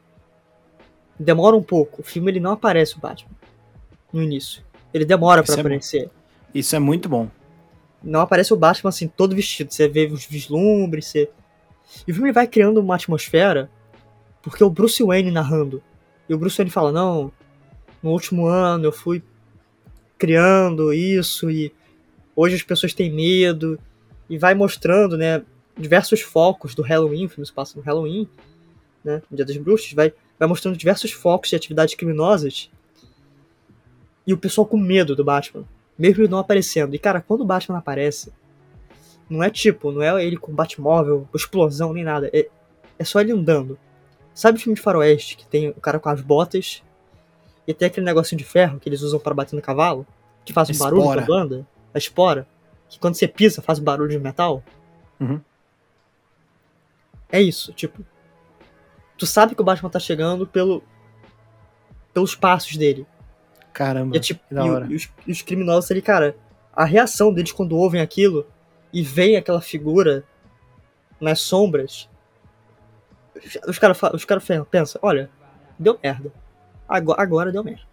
demora 1.19 1.55
um 1.55 1.63
pouco. 1.63 2.01
O 2.01 2.03
filme 2.03 2.31
ele 2.31 2.39
não 2.39 2.51
aparece 2.51 2.97
o 2.97 2.99
Batman 2.99 3.31
no 4.11 4.21
início. 4.21 4.63
Ele 4.93 5.05
demora 5.05 5.43
para 5.43 5.55
é 5.55 5.59
aparecer. 5.59 6.05
Bom. 6.05 6.11
Isso 6.53 6.75
é 6.75 6.79
muito 6.79 7.09
bom. 7.09 7.29
Não 8.03 8.21
aparece 8.21 8.53
o 8.53 8.57
Batman 8.57 8.89
assim, 8.89 9.07
todo 9.07 9.35
vestido. 9.35 9.73
Você 9.73 9.87
vê 9.87 10.05
os 10.05 10.25
vislumbres, 10.25 11.07
você 11.07 11.29
e 12.07 12.11
o 12.11 12.13
filme 12.15 12.31
vai 12.31 12.47
criando 12.47 12.79
uma 12.79 12.95
atmosfera 12.95 13.69
porque 14.41 14.63
o 14.63 14.69
Bruce 14.69 15.01
Wayne 15.03 15.31
narrando. 15.31 15.81
E 16.27 16.33
o 16.33 16.37
Bruce 16.37 16.57
Wayne 16.57 16.71
fala: 16.71 16.91
Não, 16.91 17.31
no 18.01 18.11
último 18.11 18.47
ano 18.47 18.85
eu 18.85 18.91
fui 18.91 19.23
criando 20.17 20.93
isso 20.93 21.49
e 21.49 21.73
hoje 22.37 22.55
as 22.55 22.61
pessoas 22.61 22.93
têm 22.93 23.11
medo. 23.11 23.79
E 24.29 24.37
vai 24.37 24.53
mostrando, 24.53 25.17
né, 25.17 25.41
diversos 25.77 26.21
focos 26.21 26.75
do 26.75 26.81
Halloween, 26.81 27.25
o 27.25 27.29
filme 27.29 27.45
se 27.45 27.51
passa 27.51 27.77
no 27.77 27.83
Halloween, 27.83 28.27
né, 29.03 29.21
no 29.31 29.37
Dia 29.37 29.45
das 29.45 29.57
Bruxas, 29.57 29.93
vai, 29.93 30.13
vai 30.37 30.47
mostrando 30.47 30.77
diversos 30.77 31.11
focos 31.11 31.49
de 31.49 31.55
atividades 31.55 31.95
criminosas. 31.95 32.69
E 34.25 34.33
o 34.33 34.37
pessoal 34.37 34.67
com 34.67 34.77
medo 34.77 35.15
do 35.15 35.23
Batman, 35.23 35.63
mesmo 35.97 36.23
ele 36.23 36.29
não 36.29 36.39
aparecendo. 36.39 36.93
E 36.93 36.99
cara, 36.99 37.21
quando 37.21 37.41
o 37.41 37.45
Batman 37.45 37.77
aparece, 37.77 38.33
não 39.29 39.41
é 39.41 39.49
tipo, 39.49 39.91
não 39.91 40.01
é 40.01 40.25
ele 40.25 40.35
com 40.35 40.53
Batmóvel, 40.53 41.27
explosão, 41.33 41.93
nem 41.93 42.03
nada. 42.03 42.29
É, 42.33 42.49
é 42.99 43.03
só 43.05 43.21
ele 43.21 43.31
andando. 43.31 43.79
Sabe 44.33 44.57
o 44.57 44.61
filme 44.61 44.75
de 44.75 44.81
faroeste, 44.81 45.37
que 45.37 45.47
tem 45.47 45.69
o 45.69 45.81
cara 45.81 45.99
com 45.99 46.09
as 46.09 46.21
botas 46.21 46.83
e 47.65 47.73
tem 47.73 47.87
aquele 47.87 48.05
negocinho 48.05 48.37
de 48.37 48.45
ferro 48.45 48.79
que 48.79 48.87
eles 48.89 49.01
usam 49.01 49.19
para 49.19 49.33
bater 49.33 49.55
no 49.55 49.61
cavalo? 49.61 50.05
Que 50.43 50.51
faz 50.51 50.67
um 50.69 50.73
espora. 50.73 50.95
barulho 50.95 51.25
quando 51.25 51.33
anda? 51.33 51.67
A 51.93 51.97
espora? 51.97 52.47
Que 52.89 52.99
quando 52.99 53.15
você 53.15 53.27
pisa 53.27 53.61
faz 53.61 53.79
barulho 53.79 54.09
de 54.09 54.19
metal? 54.19 54.63
Uhum. 55.19 55.41
É 57.29 57.41
isso, 57.41 57.73
tipo. 57.73 58.05
Tu 59.17 59.25
sabe 59.25 59.55
que 59.55 59.61
o 59.61 59.65
Batman 59.65 59.89
tá 59.89 59.99
chegando 59.99 60.45
pelo, 60.45 60.83
pelos 62.13 62.35
passos 62.35 62.77
dele. 62.77 63.05
Caramba, 63.73 64.15
e, 64.15 64.17
é, 64.17 64.21
tipo, 64.21 64.41
e, 64.51 64.91
e, 64.91 64.95
os, 64.95 65.09
e 65.25 65.31
os 65.31 65.41
criminosos 65.41 65.91
ali, 65.91 66.01
cara, 66.01 66.35
a 66.73 66.85
reação 66.85 67.33
deles 67.33 67.51
quando 67.51 67.75
ouvem 67.75 68.01
aquilo 68.01 68.45
e 68.93 69.03
vem 69.03 69.35
aquela 69.35 69.61
figura 69.61 70.23
nas 71.19 71.39
sombras, 71.41 72.09
os 73.67 73.77
caras 73.77 73.99
os 74.13 74.25
cara 74.25 74.41
pensam, 74.69 74.99
olha, 75.03 75.29
deu 75.77 75.99
merda. 76.01 76.31
Agora, 76.87 77.21
agora 77.21 77.51
deu 77.51 77.63
merda. 77.63 77.83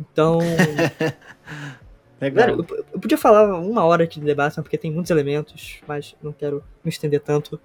Então. 0.00 0.38
Legal. 2.24 2.48
eu, 2.50 2.84
eu, 2.92 3.00
podia 3.00 3.18
falar 3.18 3.58
uma 3.58 3.84
hora 3.84 4.04
aqui 4.04 4.20
de 4.20 4.26
debate, 4.26 4.54
porque 4.56 4.78
tem 4.78 4.90
muitos 4.90 5.10
elementos, 5.10 5.80
mas 5.86 6.16
não 6.22 6.32
quero 6.32 6.62
me 6.84 6.90
estender 6.90 7.20
tanto. 7.20 7.60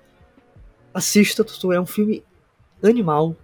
Assista, 0.93 1.43
Tutu, 1.43 1.71
é 1.71 1.79
um 1.79 1.85
filme 1.85 2.23
animal. 2.83 3.35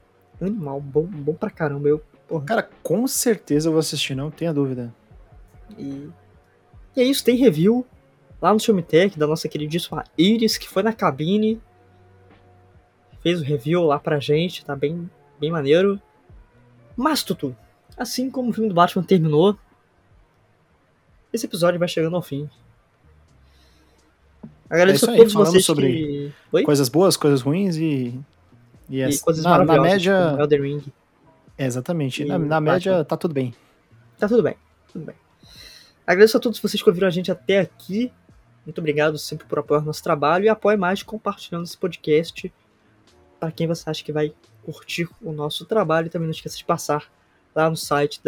Animal, 0.42 0.82
bom, 0.82 1.06
bom 1.06 1.34
pra 1.34 1.50
caramba. 1.50 1.88
Eu, 1.88 2.02
porra. 2.28 2.46
Cara, 2.46 2.70
com 2.84 3.08
certeza 3.08 3.68
eu 3.68 3.72
vou 3.72 3.80
assistir, 3.80 4.16
não 4.16 4.32
tenha 4.32 4.54
dúvida. 4.54 4.94
E, 5.78 6.10
e 6.96 7.02
é 7.02 7.04
isso, 7.04 7.24
tem 7.24 7.36
review 7.36 7.86
lá 8.42 8.54
no 8.54 8.60
Filmetech, 8.60 9.18
da 9.18 9.28
nossa 9.28 9.48
queridíssima 9.48 10.04
Iris, 10.18 10.58
que 10.58 10.70
foi 10.70 10.84
na 10.84 10.94
cabine, 10.94 11.62
fez 13.22 13.42
o 13.42 13.44
review 13.44 13.84
lá 13.84 13.98
pra 14.00 14.20
gente, 14.20 14.64
tá 14.64 14.76
bem, 14.76 15.10
bem 15.40 15.52
maneiro. 15.52 16.00
Mas, 16.96 17.24
Tutu, 17.24 17.56
assim 17.98 18.30
como 18.30 18.50
o 18.50 18.54
filme 18.54 18.70
do 18.70 18.76
Batman 18.76 19.04
terminou, 19.04 19.58
esse 21.36 21.46
episódio 21.46 21.80
vai 21.80 21.88
chegando 21.88 22.16
ao 22.16 22.22
fim. 22.22 22.50
Agradeço 24.70 25.10
É 25.10 25.14
a 25.14 25.18
todos 25.18 25.34
falamos 25.34 25.52
vocês 25.54 25.66
sobre 25.66 25.88
que... 25.94 26.32
Oi? 26.52 26.64
Coisas 26.64 26.90
boas, 26.90 27.16
coisas 27.16 27.42
ruins 27.42 27.76
e. 27.78 28.20
E, 28.90 28.98
E 28.98 29.04
as- 29.04 29.22
coisas 29.22 29.44
na, 29.44 29.58
na 29.60 29.66
maravilhosas, 29.66 29.92
média. 29.94 30.36
Elden 30.40 30.62
Ring. 30.62 30.84
É, 31.58 31.66
exatamente. 31.66 32.24
e 32.24 32.26
Na, 32.26 32.38
na 32.40 32.60
média 32.62 33.04
tá 33.06 33.16
tudo 33.16 33.34
bem. 33.34 33.54
Tá 34.18 34.28
tudo 34.28 34.42
bem, 34.44 34.56
tudo 34.92 35.06
bem. 35.06 35.16
Agradeço 36.06 36.38
a 36.38 36.40
todos 36.40 36.60
vocês 36.60 36.82
que 36.82 36.90
ouviram 36.90 37.08
a 37.08 37.12
gente 37.12 37.32
até 37.32 37.60
aqui. 37.60 38.12
Muito 38.66 38.80
obrigado 38.80 39.18
sempre 39.18 39.46
por 39.48 39.60
apoiar 39.60 39.82
nosso 39.82 40.04
trabalho 40.04 40.46
e 40.46 40.50
apoie 40.50 40.76
mais 40.78 41.04
compartilhando 41.04 41.64
esse 41.66 41.78
podcast 41.78 42.52
para 43.40 43.52
quem 43.52 43.68
você 43.68 43.88
acha 43.90 44.04
que 44.04 44.12
vai 44.12 44.34
curtir 44.64 45.08
o 45.22 45.32
nosso 45.32 45.66
trabalho. 45.66 46.08
E 46.08 46.10
também 46.10 46.28
não 46.28 46.32
esqueça 46.34 46.58
de 46.58 46.66
passar 46.66 47.12
lá 47.56 47.70
no 47.70 47.78
site 47.78 48.20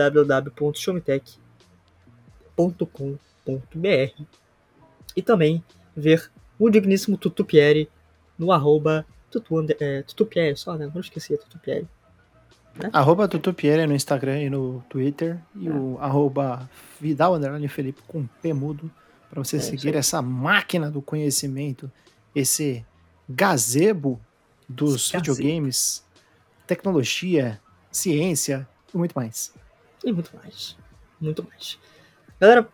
www.showmetech.com.br 2.58 4.24
e 5.16 5.22
também 5.22 5.64
ver 5.96 6.30
o 6.60 6.70
digníssimo 6.70 7.18
Tutupieri 7.18 7.90
no 8.38 8.52
arroba 8.52 9.06
tutu, 9.32 9.66
é, 9.80 10.02
Tutupieri 10.04 10.58
só, 10.58 10.76
né? 10.76 10.90
Não 10.94 11.02
esqueci, 11.02 11.34
é 11.34 11.38
Tutupieri. 11.38 11.88
Arroba 12.94 13.28
Tutupiere 13.28 13.88
no 13.88 13.94
Instagram 13.96 14.42
e 14.44 14.50
no 14.50 14.84
Twitter. 14.90 15.40
E 15.56 15.68
É. 15.68 15.72
o 15.72 15.98
arroba 16.00 16.70
Vidal 17.02 17.36
Underline 17.36 17.68
Felipe 17.68 18.02
com 18.08 18.26
P 18.42 18.54
mudo. 18.54 18.92
Pra 19.30 19.44
você 19.44 19.58
É 19.58 19.60
seguir 19.60 19.96
essa 19.96 20.22
máquina 20.22 20.90
do 20.90 21.02
conhecimento, 21.02 21.92
esse 22.36 22.86
gazebo 23.28 24.20
dos 24.70 25.12
gazebo. 25.12 25.34
videogames, 25.36 26.04
tecnologia, 26.66 27.60
ciência 27.92 28.68
e 28.94 28.98
muito 28.98 29.14
mais. 29.14 29.54
E 30.06 30.14
muito 30.14 30.32
mais. 30.36 30.78
Muito 31.20 31.44
mais. 31.44 31.78
Galera, 32.40 32.68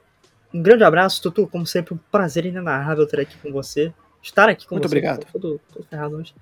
um 0.54 0.62
grande 0.62 0.84
abraço, 0.84 1.22
Tutu. 1.22 1.48
Como 1.48 1.66
sempre, 1.66 1.94
um 1.94 1.98
prazer 2.12 2.46
inenarrável 2.46 3.08
ter 3.08 3.20
aqui 3.22 3.38
com 3.38 3.52
você. 3.52 3.94
Estar 4.22 4.50
aqui 4.50 4.66
com 4.68 4.76
Muito 4.76 4.84
você. 4.86 4.88
obrigado. 4.96 5.26
Tô 5.26 5.40
Todo, 5.40 5.60
todo 5.74 5.86
ferrado 5.86 6.16
hoje. 6.18 6.34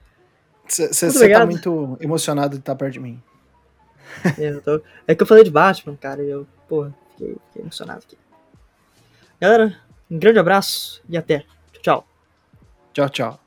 Você 0.67 0.87
tá 0.89 1.07
obrigado. 1.15 1.47
muito 1.47 1.97
emocionado 1.99 2.55
de 2.55 2.59
estar 2.61 2.75
perto 2.75 2.93
de 2.93 2.99
mim. 2.99 3.21
É, 4.37 4.53
tô- 4.59 4.81
é 5.07 5.15
que 5.15 5.23
eu 5.23 5.27
falei 5.27 5.43
de 5.43 5.49
Batman, 5.51 5.95
cara, 5.95 6.21
e 6.23 6.29
eu, 6.29 6.45
porra, 6.67 6.93
fiquei, 7.11 7.35
fiquei 7.47 7.61
emocionado 7.61 8.03
aqui. 8.05 8.17
Galera, 9.39 9.75
um 10.09 10.19
grande 10.19 10.37
abraço 10.39 11.01
e 11.09 11.17
até. 11.17 11.39
Tchau, 11.73 11.81
tchau. 11.81 12.07
Tchau, 12.93 13.09
tchau. 13.09 13.40